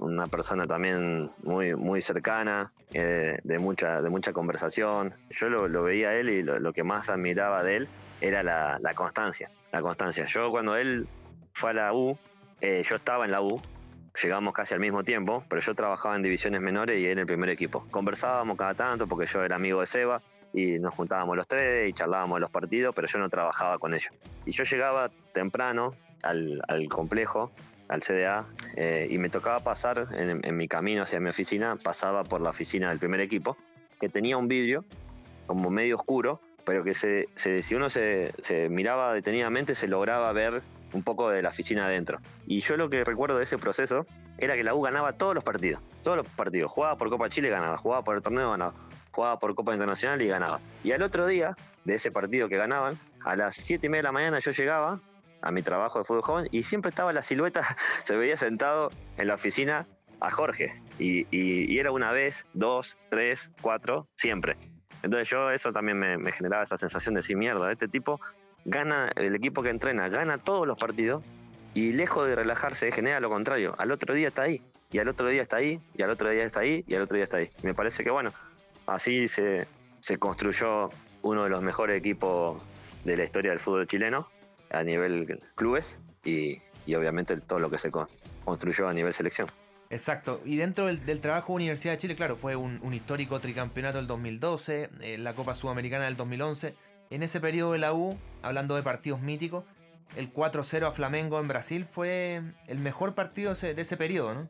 una 0.00 0.26
persona 0.26 0.66
también 0.66 1.30
muy, 1.44 1.76
muy 1.76 2.02
cercana, 2.02 2.72
eh, 2.92 3.38
de, 3.44 3.58
mucha, 3.60 4.02
de 4.02 4.10
mucha 4.10 4.32
conversación. 4.32 5.14
Yo 5.30 5.48
lo, 5.48 5.84
veía 5.84 6.08
a 6.08 6.14
él 6.16 6.30
y 6.30 6.42
lo, 6.42 6.72
que 6.72 6.82
más 6.82 7.08
admiraba 7.10 7.62
de 7.62 7.76
él 7.76 7.88
era 8.20 8.42
la, 8.42 8.94
constancia. 8.96 9.52
La 9.70 9.82
constancia. 9.82 10.24
Yo 10.24 10.50
cuando 10.50 10.74
él 10.74 11.06
fue 11.52 11.70
a 11.70 11.74
la 11.74 11.92
U, 11.92 12.18
eh, 12.60 12.82
yo 12.82 12.96
estaba 12.96 13.24
en 13.24 13.30
la 13.30 13.40
U, 13.40 13.62
llegamos 14.20 14.52
casi 14.52 14.74
al 14.74 14.80
mismo 14.80 15.04
tiempo, 15.04 15.44
pero 15.48 15.62
yo 15.62 15.76
trabajaba 15.76 16.16
en 16.16 16.24
divisiones 16.24 16.60
menores 16.60 16.98
y 16.98 17.06
en 17.06 17.20
el 17.20 17.26
primer 17.26 17.50
equipo. 17.50 17.86
Conversábamos 17.92 18.58
cada 18.58 18.74
tanto 18.74 19.06
porque 19.06 19.26
yo 19.26 19.44
era 19.44 19.54
amigo 19.54 19.78
de 19.78 19.86
Seba 19.86 20.20
y 20.52 20.78
nos 20.78 20.94
juntábamos 20.94 21.36
los 21.36 21.46
tres 21.46 21.88
y 21.88 21.92
charlábamos 21.92 22.36
de 22.36 22.40
los 22.40 22.50
partidos, 22.50 22.94
pero 22.94 23.06
yo 23.08 23.18
no 23.18 23.28
trabajaba 23.28 23.78
con 23.78 23.94
ellos. 23.94 24.12
Y 24.46 24.50
yo 24.52 24.64
llegaba 24.64 25.10
temprano 25.32 25.94
al, 26.22 26.62
complejo 26.88 27.50
al 27.88 28.02
CDA, 28.02 28.46
eh, 28.76 29.08
y 29.10 29.18
me 29.18 29.30
tocaba 29.30 29.60
pasar 29.60 30.06
en, 30.12 30.56
mi 30.56 30.68
camino 30.68 31.02
hacia 31.02 31.18
mi 31.18 31.28
oficina, 31.28 31.76
pasaba 31.76 32.22
por 32.22 32.40
la 32.40 32.50
oficina 32.50 32.88
del 32.90 32.98
primer 32.98 33.20
equipo, 33.20 33.56
que 34.00 34.08
tenía 34.08 34.36
un 34.36 34.46
vidrio 34.46 34.84
como 35.46 35.70
medio 35.70 35.96
oscuro, 35.96 36.40
pero 36.64 36.84
que 36.84 36.94
se, 36.94 37.26
si 37.34 37.74
uno 37.74 37.90
se, 37.90 38.32
miraba 38.70 39.12
detenidamente 39.12 39.74
se 39.74 39.88
lograba 39.88 40.30
ver 40.32 40.62
un 40.92 41.02
poco 41.02 41.30
de 41.30 41.42
la 41.42 41.50
oficina 41.50 41.86
adentro. 41.86 42.20
Y 42.46 42.60
yo 42.60 42.76
lo 42.76 42.90
que 42.90 43.04
recuerdo 43.04 43.38
de 43.38 43.44
ese 43.44 43.58
proceso 43.58 44.06
era 44.38 44.54
que 44.56 44.62
la 44.62 44.74
U 44.74 44.80
ganaba 44.82 45.12
todos 45.12 45.34
los 45.34 45.44
partidos, 45.44 45.82
todos 46.02 46.16
los 46.16 46.26
partidos. 46.28 46.70
Jugaba 46.70 46.96
por 46.96 47.10
Copa 47.10 47.28
Chile, 47.28 47.48
ganaba, 47.50 47.76
jugaba 47.76 48.02
por 48.02 48.16
el 48.16 48.22
torneo, 48.22 48.50
ganaba, 48.50 48.74
jugaba 49.12 49.38
por 49.38 49.54
Copa 49.54 49.72
Internacional 49.72 50.20
y 50.22 50.28
ganaba. 50.28 50.60
Y 50.82 50.92
al 50.92 51.02
otro 51.02 51.26
día 51.26 51.56
de 51.84 51.94
ese 51.94 52.10
partido 52.10 52.48
que 52.48 52.56
ganaban, 52.56 52.98
a 53.24 53.36
las 53.36 53.54
7 53.54 53.86
y 53.86 53.90
media 53.90 54.02
de 54.02 54.08
la 54.08 54.12
mañana 54.12 54.38
yo 54.38 54.50
llegaba 54.50 55.00
a 55.42 55.50
mi 55.50 55.62
trabajo 55.62 55.98
de 55.98 56.04
fútbol 56.04 56.22
joven 56.22 56.48
y 56.50 56.62
siempre 56.62 56.90
estaba 56.90 57.12
la 57.12 57.22
silueta, 57.22 57.62
se 58.04 58.16
veía 58.16 58.36
sentado 58.36 58.88
en 59.16 59.28
la 59.28 59.34
oficina 59.34 59.86
a 60.20 60.30
Jorge. 60.30 60.82
Y, 60.98 61.78
era 61.78 61.92
una 61.92 62.12
vez, 62.12 62.46
dos, 62.52 62.96
tres, 63.08 63.50
cuatro, 63.62 64.06
siempre. 64.14 64.56
Entonces 65.02 65.28
yo 65.30 65.50
eso 65.50 65.72
también 65.72 65.98
me, 65.98 66.32
generaba 66.32 66.62
esa 66.62 66.76
sensación 66.76 67.14
de 67.14 67.20
decir, 67.20 67.36
mierda, 67.36 67.72
este 67.72 67.88
tipo 67.88 68.20
gana, 68.64 69.10
el 69.16 69.34
equipo 69.34 69.62
que 69.62 69.70
entrena, 69.70 70.08
gana 70.08 70.38
todos 70.38 70.66
los 70.66 70.78
partidos 70.78 71.22
y 71.74 71.92
lejos 71.92 72.26
de 72.26 72.34
relajarse 72.34 72.90
genera 72.90 73.20
lo 73.20 73.28
contrario. 73.28 73.74
Al 73.78 73.90
otro 73.92 74.14
día 74.14 74.28
está 74.28 74.42
ahí, 74.42 74.62
y 74.90 74.98
al 74.98 75.08
otro 75.08 75.28
día 75.28 75.42
está 75.42 75.56
ahí, 75.56 75.80
y 75.94 76.02
al 76.02 76.10
otro 76.10 76.28
día 76.30 76.44
está 76.44 76.60
ahí, 76.60 76.84
y 76.86 76.94
al 76.94 77.02
otro 77.02 77.16
día 77.16 77.24
está 77.24 77.36
ahí. 77.38 77.50
Me 77.62 77.74
parece 77.74 78.02
que 78.02 78.10
bueno, 78.10 78.32
así 78.86 79.28
se, 79.28 79.66
se 80.00 80.18
construyó 80.18 80.90
uno 81.22 81.44
de 81.44 81.50
los 81.50 81.62
mejores 81.62 81.98
equipos 81.98 82.60
de 83.04 83.16
la 83.16 83.24
historia 83.24 83.50
del 83.50 83.60
fútbol 83.60 83.86
chileno 83.86 84.28
a 84.70 84.82
nivel 84.82 85.40
clubes 85.54 85.98
y, 86.24 86.60
obviamente 86.94 87.36
todo 87.36 87.60
lo 87.60 87.70
que 87.70 87.78
se 87.78 87.90
construyó 88.44 88.88
a 88.88 88.92
nivel 88.92 89.12
selección. 89.12 89.48
Exacto, 89.90 90.40
y 90.44 90.56
dentro 90.56 90.86
del, 90.86 91.20
trabajo 91.20 91.52
Universidad 91.52 91.94
de 91.94 91.98
Chile, 91.98 92.16
claro, 92.16 92.36
fue 92.36 92.56
un, 92.56 92.94
histórico 92.94 93.40
tricampeonato 93.40 93.98
del 93.98 94.06
2012, 94.06 94.90
eh, 95.00 95.18
la 95.18 95.34
Copa 95.34 95.54
Sudamericana 95.54 96.04
del 96.04 96.16
2011. 96.16 96.74
En 97.10 97.24
ese 97.24 97.40
periodo 97.40 97.72
de 97.72 97.78
la 97.78 97.92
U, 97.92 98.16
hablando 98.42 98.76
de 98.76 98.82
partidos 98.82 99.20
míticos, 99.20 99.64
el 100.16 100.32
4-0 100.32 100.88
a 100.88 100.90
Flamengo 100.92 101.38
en 101.38 101.48
Brasil 101.48 101.84
fue 101.84 102.42
el 102.66 102.78
mejor 102.78 103.14
partido 103.14 103.54
de 103.54 103.80
ese 103.80 103.96
periodo, 103.96 104.34
¿no? 104.34 104.48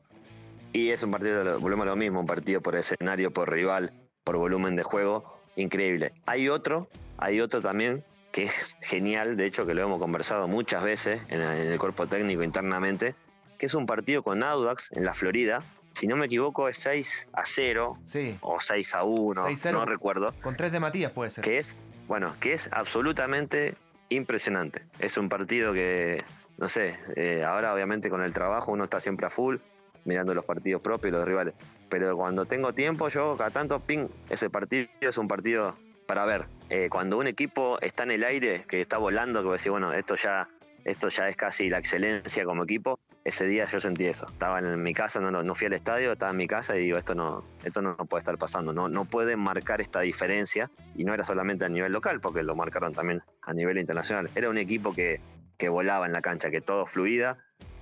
Y 0.73 0.91
es 0.91 1.03
un 1.03 1.11
partido, 1.11 1.59
volvemos 1.59 1.85
a 1.87 1.91
lo 1.91 1.97
mismo, 1.97 2.21
un 2.21 2.27
partido 2.27 2.61
por 2.61 2.77
escenario, 2.77 3.33
por 3.33 3.51
rival, 3.51 3.93
por 4.25 4.37
volumen 4.37 4.77
de 4.77 4.85
juego, 4.85 5.41
increíble. 5.57 6.13
Hay 6.27 6.49
otro, 6.49 6.89
hay 7.19 7.41
otro 7.41 7.61
también 7.61 8.05
que 8.31 8.45
es 8.45 8.77
genial, 8.81 9.37
de 9.37 9.47
hecho 9.47 9.67
que 9.67 9.75
lo 9.75 9.83
hemos 9.83 9.99
conversado 9.99 10.47
muchas 10.47 10.85
veces 10.85 11.21
en 11.29 11.41
el 11.41 11.79
cuerpo 11.79 12.07
técnico 12.07 12.45
internamente, 12.45 13.15
que 13.59 13.67
es 13.67 13.75
un 13.75 13.87
partido 13.87 14.23
con 14.23 14.43
Audax 14.43 14.91
en 14.93 15.05
la 15.05 15.15
Florida. 15.15 15.61
Si 15.99 16.07
no 16.07 16.17
me 16.17 16.27
equivoco, 16.27 16.69
es 16.69 16.77
6 16.79 17.29
a 17.33 17.43
0 17.45 17.99
sí. 18.05 18.39
o 18.41 18.61
6 18.61 18.95
a 18.95 19.03
1, 19.03 19.47
no 19.73 19.85
recuerdo. 19.85 20.33
Con 20.41 20.57
3 20.57 20.71
de 20.71 20.81
Matías 20.81 21.11
puede 21.11 21.31
ser. 21.31 21.43
Que 21.45 21.59
es, 21.59 21.79
bueno, 22.11 22.35
que 22.41 22.55
es 22.55 22.69
absolutamente 22.73 23.77
impresionante. 24.09 24.83
Es 24.99 25.17
un 25.17 25.29
partido 25.29 25.73
que, 25.73 26.21
no 26.59 26.69
sé, 26.69 26.97
eh, 27.15 27.45
ahora 27.45 27.73
obviamente 27.73 28.11
con 28.11 28.21
el 28.21 28.33
trabajo 28.33 28.73
uno 28.73 28.83
está 28.83 28.99
siempre 28.99 29.29
a 29.29 29.31
full, 29.31 29.59
mirando 30.05 30.35
los 30.35 30.45
partidos 30.45 30.83
propios 30.83 31.13
y 31.13 31.17
los 31.17 31.25
rivales. 31.25 31.55
Pero 31.89 32.17
cuando 32.17 32.47
tengo 32.47 32.73
tiempo, 32.73 33.07
yo 33.07 33.37
cada 33.37 33.53
tanto, 33.53 33.79
ping, 33.79 34.09
ese 34.29 34.51
partido 34.51 34.89
es 35.01 35.19
un 35.19 35.29
partido 35.29 35.77
para 36.09 36.25
ver. 36.25 36.47
Eh, 36.69 36.89
cuando 36.91 37.17
un 37.17 37.29
equipo 37.29 37.79
está 37.81 38.03
en 38.03 38.11
el 38.11 38.25
aire, 38.25 38.65
que 38.67 38.81
está 38.81 38.99
volando, 38.99 39.45
que 39.45 39.51
decir, 39.51 39.71
bueno, 39.71 39.93
esto 39.93 40.17
ya, 40.17 40.49
esto 40.85 41.11
ya 41.11 41.29
es 41.29 41.37
casi 41.37 41.71
la 41.71 41.79
excelencia 41.79 42.45
como 42.45 42.65
equipo, 42.65 42.99
ese 43.25 43.47
día 43.47 43.65
yo 43.65 43.81
sentí 43.81 44.07
eso. 44.07 44.27
Estaba 44.27 44.59
en 44.59 44.83
mi 44.83 44.95
casa, 44.95 45.21
no, 45.21 45.31
no 45.31 45.55
fui 45.55 45.67
al 45.67 45.73
estadio, 45.75 46.13
estaba 46.13 46.33
en 46.33 46.39
mi 46.39 46.47
casa 46.47 46.77
y 46.77 46.81
digo, 46.81 46.99
esto 46.99 47.15
no, 47.15 47.45
esto 47.65 47.83
no, 47.83 47.97
puede 47.97 48.21
estar 48.21 48.39
pasando. 48.39 48.73
No, 48.73 48.89
no 48.89 49.07
marcar 49.37 49.81
esta 49.81 50.01
diferencia. 50.01 50.71
Y 50.95 51.05
no 51.05 51.15
era 51.15 51.25
solamente 51.25 51.65
a 51.65 51.69
nivel 51.69 51.93
local, 51.93 52.21
porque 52.21 52.43
lo 52.43 52.55
marcaron 52.55 52.93
también 52.93 53.23
a 53.43 53.53
nivel 53.53 53.79
internacional. 53.79 54.31
Era 54.35 54.49
un 54.49 54.59
equipo 54.59 54.93
que, 54.93 55.21
que 55.59 55.69
volaba 55.69 56.07
en 56.07 56.13
la 56.13 56.23
cancha, 56.23 56.51
que 56.51 56.61
todo 56.61 56.87
fluida, 56.87 57.39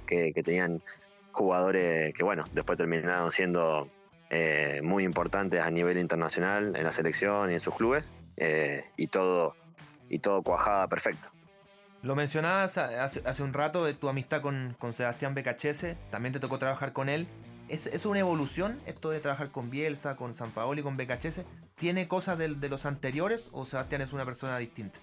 que, 0.07 0.33
que 0.33 0.43
tenían 0.43 0.83
jugadores 1.33 2.13
que, 2.15 2.25
bueno, 2.25 2.45
después 2.53 2.77
terminaron 2.77 3.31
siendo 3.31 3.89
eh, 4.31 4.81
muy 4.83 5.05
importantes 5.05 5.61
a 5.61 5.71
nivel 5.71 5.99
internacional 5.99 6.75
en 6.77 6.85
la 6.85 6.93
selección 6.93 7.51
y 7.51 7.55
en 7.55 7.61
sus 7.61 7.75
clubes 7.75 8.13
eh, 8.37 8.85
y 8.97 9.07
todo 9.07 9.55
y 10.11 10.19
todo 10.19 10.43
cuajada 10.43 10.89
perfecto. 10.89 11.31
Lo 12.03 12.15
mencionabas 12.15 12.79
hace, 12.79 13.43
un 13.43 13.53
rato 13.53 13.85
de 13.85 13.93
tu 13.93 14.09
amistad 14.09 14.41
con, 14.41 14.77
Sebastián 14.93 15.35
Becachese, 15.35 15.97
también 16.11 16.33
te 16.33 16.39
tocó 16.39 16.59
trabajar 16.59 16.93
con 16.93 17.09
él. 17.09 17.27
¿Es, 17.69 17.87
¿Es, 17.87 18.07
una 18.07 18.21
evolución 18.21 18.81
esto 18.87 19.11
de 19.11 19.21
trabajar 19.21 19.51
con 19.51 19.69
Bielsa, 19.69 20.17
con 20.17 20.33
San 20.33 20.51
Paolo 20.51 20.81
y 20.81 20.83
con 20.83 20.97
Becachese? 20.97 21.45
¿Tiene 21.75 22.09
cosas 22.09 22.39
de, 22.39 22.49
los 22.49 22.87
anteriores 22.87 23.47
o 23.53 23.65
Sebastián 23.65 24.01
es 24.01 24.13
una 24.13 24.25
persona 24.25 24.57
distinta? 24.59 25.01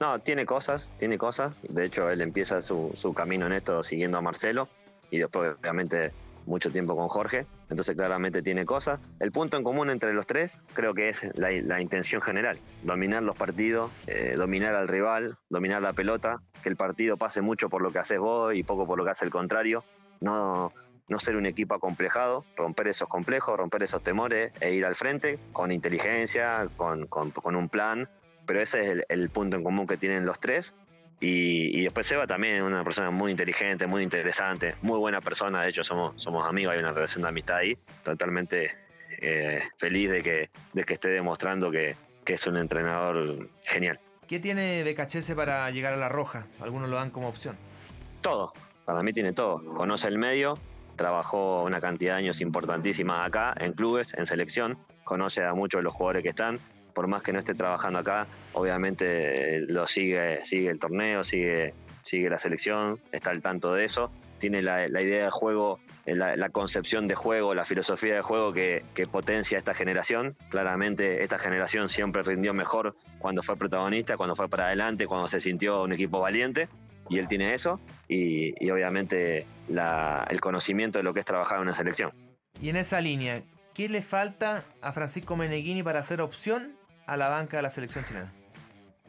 No, 0.00 0.20
tiene 0.20 0.46
cosas, 0.46 0.90
tiene 0.96 1.18
cosas. 1.18 1.54
De 1.68 1.84
hecho, 1.84 2.08
él 2.08 2.20
empieza 2.20 2.62
su, 2.62 2.92
su 2.94 3.12
camino 3.12 3.46
en 3.46 3.52
esto 3.52 3.82
siguiendo 3.82 4.16
a 4.16 4.20
Marcelo 4.20 4.68
y 5.10 5.18
después 5.18 5.54
obviamente 5.60 6.12
mucho 6.46 6.70
tiempo 6.70 6.96
con 6.96 7.08
Jorge, 7.08 7.46
entonces 7.72 7.96
claramente 7.96 8.42
tiene 8.42 8.64
cosas. 8.64 9.00
El 9.18 9.32
punto 9.32 9.56
en 9.56 9.64
común 9.64 9.90
entre 9.90 10.12
los 10.12 10.26
tres 10.26 10.60
creo 10.74 10.94
que 10.94 11.08
es 11.08 11.28
la, 11.34 11.80
intención 11.80 12.22
general, 12.22 12.58
dominar 12.82 13.22
los 13.22 13.36
partidos, 13.36 13.90
eh, 14.06 14.34
dominar 14.36 14.74
al 14.74 14.88
rival, 14.88 15.38
dominar 15.48 15.82
la 15.82 15.92
pelota, 15.92 16.42
que 16.62 16.68
el 16.68 16.76
partido 16.76 17.16
pase 17.16 17.40
mucho 17.40 17.68
por 17.68 17.82
lo 17.82 17.90
que 17.90 17.98
haces 17.98 18.18
vos 18.18 18.54
y 18.54 18.62
poco 18.62 18.86
por 18.86 18.98
lo 18.98 19.04
que 19.04 19.10
hace 19.10 19.24
el 19.24 19.30
contrario, 19.30 19.84
no, 20.20 20.72
no 21.08 21.18
ser 21.18 21.36
un 21.36 21.46
equipo 21.46 21.74
acomplejado, 21.74 22.44
romper 22.56 22.88
esos 22.88 23.08
complejos, 23.08 23.56
romper 23.56 23.82
esos 23.82 24.02
temores 24.02 24.52
e 24.60 24.74
ir 24.74 24.84
al 24.84 24.94
frente 24.94 25.38
con 25.52 25.72
inteligencia, 25.72 26.68
con, 26.76 27.56
un 27.56 27.68
plan, 27.68 28.08
pero 28.46 28.60
ese 28.60 28.92
es 28.92 29.04
el 29.08 29.30
punto 29.30 29.56
en 29.56 29.64
común 29.64 29.86
que 29.86 29.96
tienen 29.96 30.26
los 30.26 30.38
tres 30.38 30.74
y, 31.24 31.84
después 31.84 32.04
Seba 32.04 32.26
también 32.26 32.62
una 32.62 32.82
persona 32.82 33.12
muy 33.12 33.30
inteligente, 33.30 33.86
muy 33.86 34.02
interesante, 34.02 34.74
muy 34.82 34.98
buena 34.98 35.20
persona, 35.20 35.62
de 35.62 35.68
hecho 35.68 35.84
somos, 35.84 36.20
somos 36.20 36.44
amigos, 36.44 36.72
hay 36.72 36.80
una 36.80 36.90
relación 36.90 37.22
de 37.22 37.28
amistad 37.28 37.58
ahí, 37.58 37.78
totalmente 38.02 38.72
eh, 39.20 39.62
feliz 39.76 40.10
de 40.10 40.22
que, 40.22 40.50
de 40.72 40.84
que 40.84 40.94
esté 40.94 41.10
demostrando 41.10 41.70
que, 41.70 41.94
es 42.26 42.46
un 42.46 42.56
entrenador 42.56 43.48
genial. 43.62 44.00
¿Qué 44.26 44.40
tiene 44.40 44.82
de 44.82 44.94
cachese 44.94 45.36
para 45.36 45.70
llegar 45.70 45.94
a 45.94 45.96
la 45.96 46.08
roja? 46.08 46.46
Algunos 46.60 46.88
lo 46.88 46.96
dan 46.96 47.10
como 47.10 47.28
opción. 47.28 47.56
Todo, 48.20 48.52
para 48.84 49.02
mí 49.02 49.12
tiene 49.12 49.32
todo. 49.32 49.62
Conoce 49.74 50.08
el 50.08 50.18
medio, 50.18 50.58
trabajó 50.96 51.62
una 51.62 51.80
cantidad 51.80 52.14
de 52.14 52.18
años 52.18 52.40
importantísima 52.40 53.24
acá, 53.24 53.54
en 53.60 53.74
clubes, 53.74 54.14
en 54.14 54.26
selección, 54.26 54.78
conoce 55.04 55.44
a 55.44 55.54
muchos 55.54 55.80
de 55.80 55.82
los 55.84 55.92
jugadores 55.92 56.22
que 56.22 56.30
están, 56.30 56.58
por 56.92 57.06
más 57.08 57.22
que 57.22 57.32
no 57.32 57.38
esté 57.38 57.54
trabajando 57.54 57.98
acá, 57.98 58.26
obviamente 58.52 59.60
lo 59.60 59.86
sigue, 59.86 60.44
sigue 60.44 60.70
el 60.70 60.78
torneo, 60.78 61.24
sigue, 61.24 61.74
sigue 62.02 62.28
la 62.28 62.38
selección, 62.38 63.00
está 63.12 63.30
al 63.30 63.40
tanto 63.40 63.74
de 63.74 63.84
eso, 63.84 64.10
tiene 64.42 64.60
la, 64.60 64.88
idea 64.88 65.26
de 65.26 65.30
juego, 65.30 65.78
eh, 66.04 66.16
la, 66.16 66.48
concepción 66.48 67.06
de 67.06 67.14
juego, 67.14 67.54
la 67.54 67.64
filosofía 67.64 68.16
de 68.16 68.22
juego 68.22 68.52
que, 68.52 68.82
potencia 69.08 69.56
esta 69.56 69.72
generación. 69.72 70.36
Claramente 70.50 71.22
esta 71.22 71.38
generación 71.38 71.88
siempre 71.88 72.24
rindió 72.24 72.52
mejor 72.52 72.96
cuando 73.20 73.44
fue 73.44 73.56
protagonista, 73.56 74.16
cuando 74.16 74.34
fue 74.34 74.48
para 74.48 74.66
adelante, 74.66 75.06
cuando 75.06 75.28
se 75.28 75.40
sintió 75.40 75.84
un 75.84 75.92
equipo 75.92 76.18
valiente. 76.18 76.68
Y 77.08 77.20
él 77.20 77.28
tiene 77.28 77.54
eso 77.54 77.78
y, 78.08 78.68
obviamente 78.68 79.46
el 79.68 80.40
conocimiento 80.40 80.98
de 80.98 81.04
lo 81.04 81.14
que 81.14 81.20
es 81.20 81.26
trabajar 81.26 81.58
en 81.58 81.62
una 81.62 81.72
selección. 81.72 82.10
Y 82.60 82.68
en 82.68 82.74
esa 82.74 83.00
línea, 83.00 83.42
¿qué 83.74 83.88
le 83.88 84.02
falta 84.02 84.64
a 84.80 84.90
Francisco 84.90 85.36
Meneghini 85.36 85.84
para 85.84 86.02
ser 86.02 86.20
opción 86.20 86.76
a 87.12 87.16
la 87.16 87.28
banca 87.28 87.58
de 87.58 87.62
la 87.62 87.70
selección 87.70 88.04
chilena? 88.04 88.32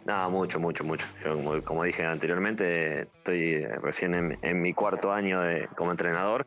No, 0.05 0.29
mucho, 0.29 0.59
mucho, 0.59 0.83
mucho. 0.83 1.07
Yo, 1.23 1.63
como, 1.63 1.83
dije 1.83 2.05
anteriormente, 2.05 3.03
estoy 3.03 3.65
recién 3.65 4.37
en, 4.41 4.61
mi 4.61 4.73
cuarto 4.73 5.13
año 5.13 5.39
de, 5.41 5.69
como 5.77 5.91
entrenador. 5.91 6.45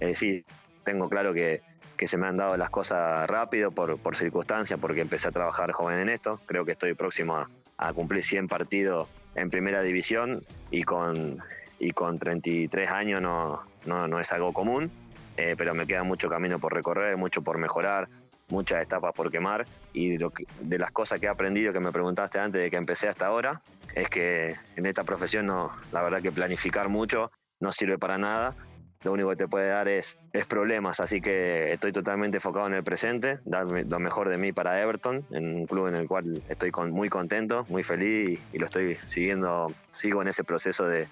Es 0.00 0.08
decir, 0.08 0.44
tengo 0.84 1.08
claro 1.08 1.32
que, 1.32 1.62
se 2.04 2.16
me 2.16 2.26
han 2.26 2.36
dado 2.36 2.56
las 2.56 2.70
cosas 2.70 3.28
rápido 3.28 3.70
por, 3.70 3.98
por 3.98 4.16
circunstancias, 4.16 4.78
porque 4.80 5.00
empecé 5.00 5.28
a 5.28 5.30
trabajar 5.30 5.70
joven 5.70 6.00
en 6.00 6.08
esto. 6.08 6.40
Creo 6.46 6.64
que 6.64 6.72
estoy 6.72 6.94
próximo 6.94 7.46
a, 7.78 7.92
cumplir 7.92 8.24
100 8.24 8.48
partidos 8.48 9.08
en 9.36 9.50
primera 9.50 9.82
división 9.82 10.44
y 10.72 10.82
con, 10.82 11.38
y 11.78 11.92
con 11.92 12.18
33 12.18 12.90
años 12.90 13.22
no, 13.22 13.62
no, 13.84 14.18
es 14.18 14.32
algo 14.32 14.52
común, 14.52 14.90
eh, 15.36 15.54
pero 15.56 15.74
me 15.74 15.86
queda 15.86 16.02
mucho 16.02 16.28
camino 16.28 16.58
por 16.58 16.74
recorrer, 16.74 17.16
mucho 17.16 17.42
por 17.42 17.58
mejorar, 17.58 18.08
muchas 18.48 18.82
etapas 18.82 19.12
por 19.14 19.30
quemar 19.30 19.66
y 19.92 20.16
de, 20.16 20.78
las 20.78 20.90
cosas 20.92 21.20
que 21.20 21.26
he 21.26 21.28
aprendido 21.28 21.72
que 21.72 21.80
me 21.80 21.92
preguntaste 21.92 22.38
antes 22.38 22.62
de 22.62 22.70
que 22.70 22.76
empecé 22.76 23.08
hasta 23.08 23.26
ahora 23.26 23.60
es 23.94 24.08
que 24.08 24.54
en 24.76 24.86
esta 24.86 25.04
profesión 25.04 25.46
no, 25.46 25.70
la 25.92 26.02
verdad 26.02 26.22
que 26.22 26.32
planificar 26.32 26.88
mucho 26.88 27.30
no 27.60 27.72
sirve 27.72 27.98
para 27.98 28.18
nada. 28.18 28.54
Lo 29.02 29.12
único 29.12 29.30
que 29.30 29.36
te 29.36 29.48
puede 29.48 29.68
dar 29.68 29.88
es, 29.88 30.18
es 30.32 30.46
problemas, 30.46 31.00
así 31.00 31.20
que 31.20 31.72
estoy 31.72 31.92
totalmente 31.92 32.38
enfocado 32.38 32.66
en 32.66 32.74
el 32.74 32.82
presente, 32.82 33.38
dar 33.44 33.66
lo 33.66 33.98
mejor 34.00 34.28
de 34.28 34.36
mí 34.36 34.52
para 34.52 34.80
Everton, 34.80 35.24
en 35.30 35.54
un 35.54 35.66
club 35.66 35.86
en 35.88 35.94
el 35.94 36.08
cual 36.08 36.42
estoy 36.48 36.72
muy 36.90 37.08
contento, 37.08 37.64
muy 37.68 37.82
feliz 37.82 38.40
y, 38.52 38.58
lo 38.58 38.64
estoy 38.64 38.96
siguiendo, 39.06 39.72
sigo 39.90 40.22
en 40.22 40.28
ese 40.28 40.44
proceso 40.44 40.86
de, 40.86 41.06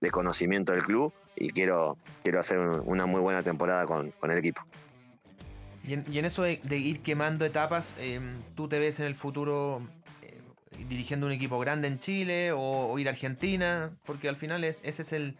de 0.00 0.10
conocimiento 0.10 0.72
del 0.72 0.82
club 0.82 1.12
y 1.36 1.50
quiero, 1.50 1.96
quiero 2.22 2.40
hacer 2.40 2.58
una 2.58 3.06
muy 3.06 3.20
buena 3.20 3.42
temporada 3.42 3.86
con, 3.86 4.12
el 4.22 4.38
equipo. 4.38 4.62
Y 5.86 6.18
en, 6.18 6.24
eso 6.24 6.42
de, 6.42 6.78
ir 6.78 7.00
quemando 7.00 7.44
etapas, 7.44 7.94
eh, 7.98 8.20
¿tú 8.54 8.68
te 8.68 8.78
ves 8.78 9.00
en 9.00 9.06
el 9.06 9.14
futuro 9.14 9.82
eh, 10.22 10.40
dirigiendo 10.88 11.26
un 11.26 11.32
equipo 11.32 11.58
grande 11.58 11.88
en 11.88 11.98
Chile 11.98 12.52
o, 12.52 12.98
ir 12.98 13.08
a 13.08 13.10
Argentina? 13.10 13.90
Porque 14.06 14.28
al 14.28 14.36
final 14.36 14.64
es, 14.64 14.80
ese 14.84 15.02
es 15.02 15.12
el, 15.12 15.36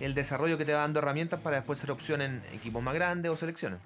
el 0.00 0.14
desarrollo 0.14 0.56
que 0.56 0.64
te 0.64 0.72
va 0.72 0.80
dando 0.80 1.00
herramientas 1.00 1.40
para 1.40 1.56
después 1.56 1.78
ser 1.78 1.90
opción 1.90 2.22
en 2.22 2.42
equipos 2.54 2.82
más 2.82 2.94
grandes 2.94 3.30
o 3.30 3.36
selecciones. 3.36 3.80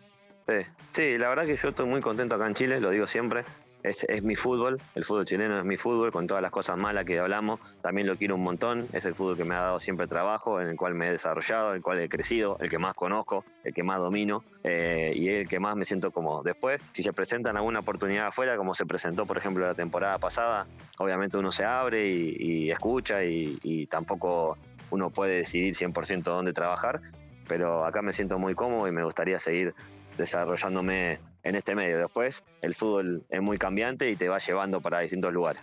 Sí, 0.46 0.66
sí, 0.92 1.18
la 1.18 1.28
verdad 1.28 1.44
que 1.44 1.56
yo 1.56 1.68
estoy 1.70 1.86
muy 1.86 2.00
contento 2.00 2.36
acá 2.36 2.46
en 2.46 2.54
Chile, 2.54 2.80
lo 2.80 2.90
digo 2.90 3.06
siempre 3.06 3.44
es, 3.82 4.22
mi 4.22 4.36
fútbol, 4.36 4.80
el 4.94 5.04
fútbol 5.04 5.24
chileno 5.24 5.58
es 5.58 5.64
mi 5.64 5.76
fútbol, 5.76 6.12
con 6.12 6.26
todas 6.26 6.42
las 6.42 6.50
cosas 6.50 6.76
malas 6.76 7.04
que 7.04 7.18
hablamos, 7.18 7.60
también 7.82 8.06
lo 8.06 8.16
quiero 8.16 8.34
un 8.34 8.42
montón, 8.42 8.86
es 8.92 9.04
el 9.04 9.14
fútbol 9.14 9.36
que 9.36 9.44
me 9.44 9.54
ha 9.54 9.60
dado 9.60 9.80
siempre 9.80 10.06
trabajo, 10.06 10.60
en 10.60 10.68
el 10.68 10.76
cual 10.76 10.94
me 10.94 11.08
he 11.08 11.12
desarrollado, 11.12 11.70
en 11.70 11.76
el 11.76 11.82
cual 11.82 12.00
he 12.00 12.08
crecido, 12.08 12.56
el 12.60 12.68
que 12.68 12.78
más 12.78 12.94
conozco, 12.94 13.44
el 13.64 13.72
que 13.72 13.82
más 13.82 13.98
domino 13.98 14.44
eh, 14.64 15.12
y 15.14 15.28
el 15.28 15.48
que 15.48 15.58
más 15.58 15.76
me 15.76 15.84
siento 15.84 16.10
como 16.10 16.42
después. 16.42 16.80
Si 16.92 17.02
se 17.02 17.12
presentan 17.12 17.56
alguna 17.56 17.80
oportunidad 17.80 18.28
afuera, 18.28 18.56
como 18.56 18.74
se 18.74 18.86
presentó 18.86 19.26
por 19.26 19.38
ejemplo 19.38 19.66
la 19.66 19.74
temporada 19.74 20.18
pasada, 20.18 20.66
obviamente 20.98 21.38
uno 21.38 21.50
se 21.50 21.64
abre 21.64 22.08
y, 22.08 22.70
escucha 22.70 23.24
y, 23.24 23.58
y 23.62 23.86
tampoco 23.86 24.56
uno 24.90 25.10
puede 25.10 25.36
decidir 25.36 25.74
100% 25.74 26.22
dónde 26.22 26.52
trabajar, 26.52 27.00
pero 27.48 27.84
acá 27.84 28.02
me 28.02 28.12
siento 28.12 28.38
muy 28.38 28.54
cómodo 28.54 28.86
y 28.86 28.92
me 28.92 29.02
gustaría 29.04 29.38
seguir 29.38 29.74
desarrollándome 30.20 31.18
en 31.42 31.54
este 31.54 31.74
medio. 31.74 31.98
Después, 31.98 32.44
el 32.62 32.74
fútbol 32.74 33.24
es 33.28 33.42
muy 33.42 33.58
cambiante 33.58 34.10
y 34.10 34.16
te 34.16 34.28
va 34.28 34.38
llevando 34.38 34.80
para 34.80 35.00
distintos 35.00 35.32
lugares. 35.32 35.62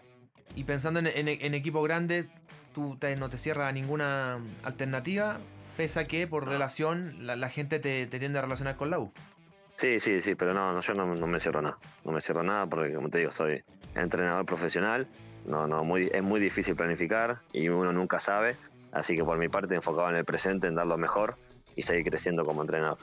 Y 0.55 0.63
pensando 0.63 0.99
en, 0.99 1.53
equipo 1.53 1.81
grande, 1.83 2.27
tú 2.73 2.97
no 3.17 3.29
te 3.29 3.37
cierras 3.37 3.69
a 3.69 3.71
ninguna 3.71 4.39
alternativa, 4.63 5.37
pese 5.77 5.99
a 5.99 6.05
que 6.05 6.27
por 6.27 6.47
relación 6.47 7.27
la, 7.27 7.49
gente 7.49 7.79
te, 7.79 8.07
tiende 8.07 8.39
a 8.39 8.41
relacionar 8.41 8.75
con 8.75 8.89
la 8.89 8.99
U. 8.99 9.11
Sí, 9.77 9.99
sí, 9.99 10.21
sí, 10.21 10.33
pero 10.33 10.53
no, 10.53 10.79
yo 10.79 10.93
no, 10.95 11.05
me 11.05 11.39
cierro 11.39 11.61
nada. 11.61 11.77
No 12.03 12.11
me 12.11 12.19
cierro 12.19 12.41
nada 12.41 12.65
porque, 12.65 12.93
como 12.95 13.09
te 13.09 13.19
digo, 13.19 13.31
soy 13.31 13.63
entrenador 13.93 14.45
profesional. 14.45 15.07
No, 15.45 15.67
no, 15.67 15.83
muy, 15.83 16.09
es 16.11 16.23
muy 16.23 16.39
difícil 16.39 16.75
planificar 16.75 17.39
y 17.53 17.69
uno 17.69 17.91
nunca 17.91 18.19
sabe. 18.19 18.57
Así 18.91 19.15
que 19.15 19.23
por 19.23 19.37
mi 19.37 19.49
parte, 19.49 19.75
enfocado 19.75 20.09
en 20.09 20.15
el 20.15 20.25
presente, 20.25 20.67
en 20.67 20.75
dar 20.75 20.87
lo 20.87 20.97
mejor 20.97 21.35
y 21.75 21.83
seguir 21.83 22.03
creciendo 22.05 22.43
como 22.43 22.61
entrenador. 22.61 22.97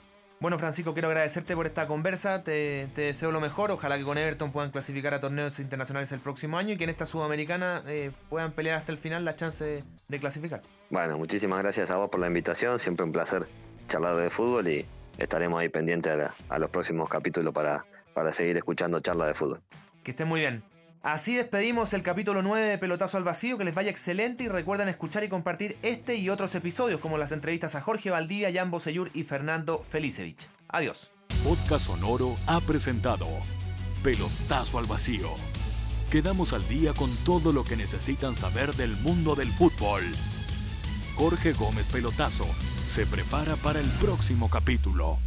Bueno, 0.44 0.58
Francisco, 0.58 0.92
quiero 0.92 1.08
agradecerte 1.08 1.56
por 1.56 1.64
esta 1.64 1.86
conversa. 1.86 2.44
Te, 2.44 2.86
deseo 2.94 3.32
lo 3.32 3.40
mejor. 3.40 3.70
Ojalá 3.70 3.96
que 3.96 4.04
con 4.04 4.18
Everton 4.18 4.52
puedan 4.52 4.70
clasificar 4.70 5.14
a 5.14 5.18
torneos 5.18 5.58
internacionales 5.58 6.12
el 6.12 6.20
próximo 6.20 6.58
año 6.58 6.74
y 6.74 6.76
que 6.76 6.84
en 6.84 6.90
esta 6.90 7.06
sudamericana 7.06 7.82
eh, 7.86 8.10
puedan 8.28 8.52
pelear 8.52 8.76
hasta 8.76 8.92
el 8.92 8.98
final 8.98 9.24
la 9.24 9.36
chance 9.36 9.82
de 10.06 10.20
clasificar. 10.20 10.60
Bueno, 10.90 11.16
muchísimas 11.16 11.62
gracias 11.62 11.90
a 11.90 11.96
vos 11.96 12.10
por 12.10 12.20
la 12.20 12.26
invitación. 12.26 12.78
Siempre 12.78 13.06
un 13.06 13.12
placer 13.12 13.46
charlar 13.88 14.18
de 14.18 14.28
fútbol 14.28 14.68
y 14.68 14.84
estaremos 15.16 15.62
ahí 15.62 15.70
pendientes 15.70 16.12
a, 16.50 16.58
los 16.58 16.68
próximos 16.68 17.08
capítulos 17.08 17.54
para, 17.54 17.86
para 18.12 18.30
seguir 18.30 18.58
escuchando 18.58 19.00
charlas 19.00 19.28
de 19.28 19.32
fútbol. 19.32 19.62
Que 20.02 20.10
estén 20.10 20.28
muy 20.28 20.40
bien. 20.40 20.62
Así 21.04 21.34
despedimos 21.34 21.92
el 21.92 22.00
capítulo 22.00 22.40
9 22.40 22.66
de 22.66 22.78
Pelotazo 22.78 23.18
al 23.18 23.24
Vacío, 23.24 23.58
que 23.58 23.64
les 23.64 23.74
vaya 23.74 23.90
excelente 23.90 24.44
y 24.44 24.48
recuerden 24.48 24.88
escuchar 24.88 25.22
y 25.22 25.28
compartir 25.28 25.76
este 25.82 26.16
y 26.16 26.30
otros 26.30 26.54
episodios 26.54 26.98
como 26.98 27.18
las 27.18 27.30
entrevistas 27.30 27.74
a 27.74 27.82
Jorge 27.82 28.08
Valdía, 28.08 28.50
Jan 28.50 28.70
Bosellur 28.70 29.10
y 29.12 29.24
Fernando 29.24 29.80
Felicevich. 29.80 30.48
Adiós. 30.66 31.10
Podcast 31.44 31.88
Sonoro 31.88 32.38
ha 32.46 32.58
presentado 32.62 33.28
Pelotazo 34.02 34.78
al 34.78 34.86
Vacío. 34.86 35.28
Quedamos 36.10 36.54
al 36.54 36.66
día 36.68 36.94
con 36.94 37.14
todo 37.26 37.52
lo 37.52 37.64
que 37.64 37.76
necesitan 37.76 38.34
saber 38.34 38.72
del 38.72 38.96
mundo 38.96 39.34
del 39.34 39.48
fútbol. 39.48 40.04
Jorge 41.16 41.52
Gómez 41.52 41.84
Pelotazo 41.92 42.46
se 42.86 43.04
prepara 43.04 43.56
para 43.56 43.78
el 43.78 43.90
próximo 44.00 44.48
capítulo. 44.48 45.18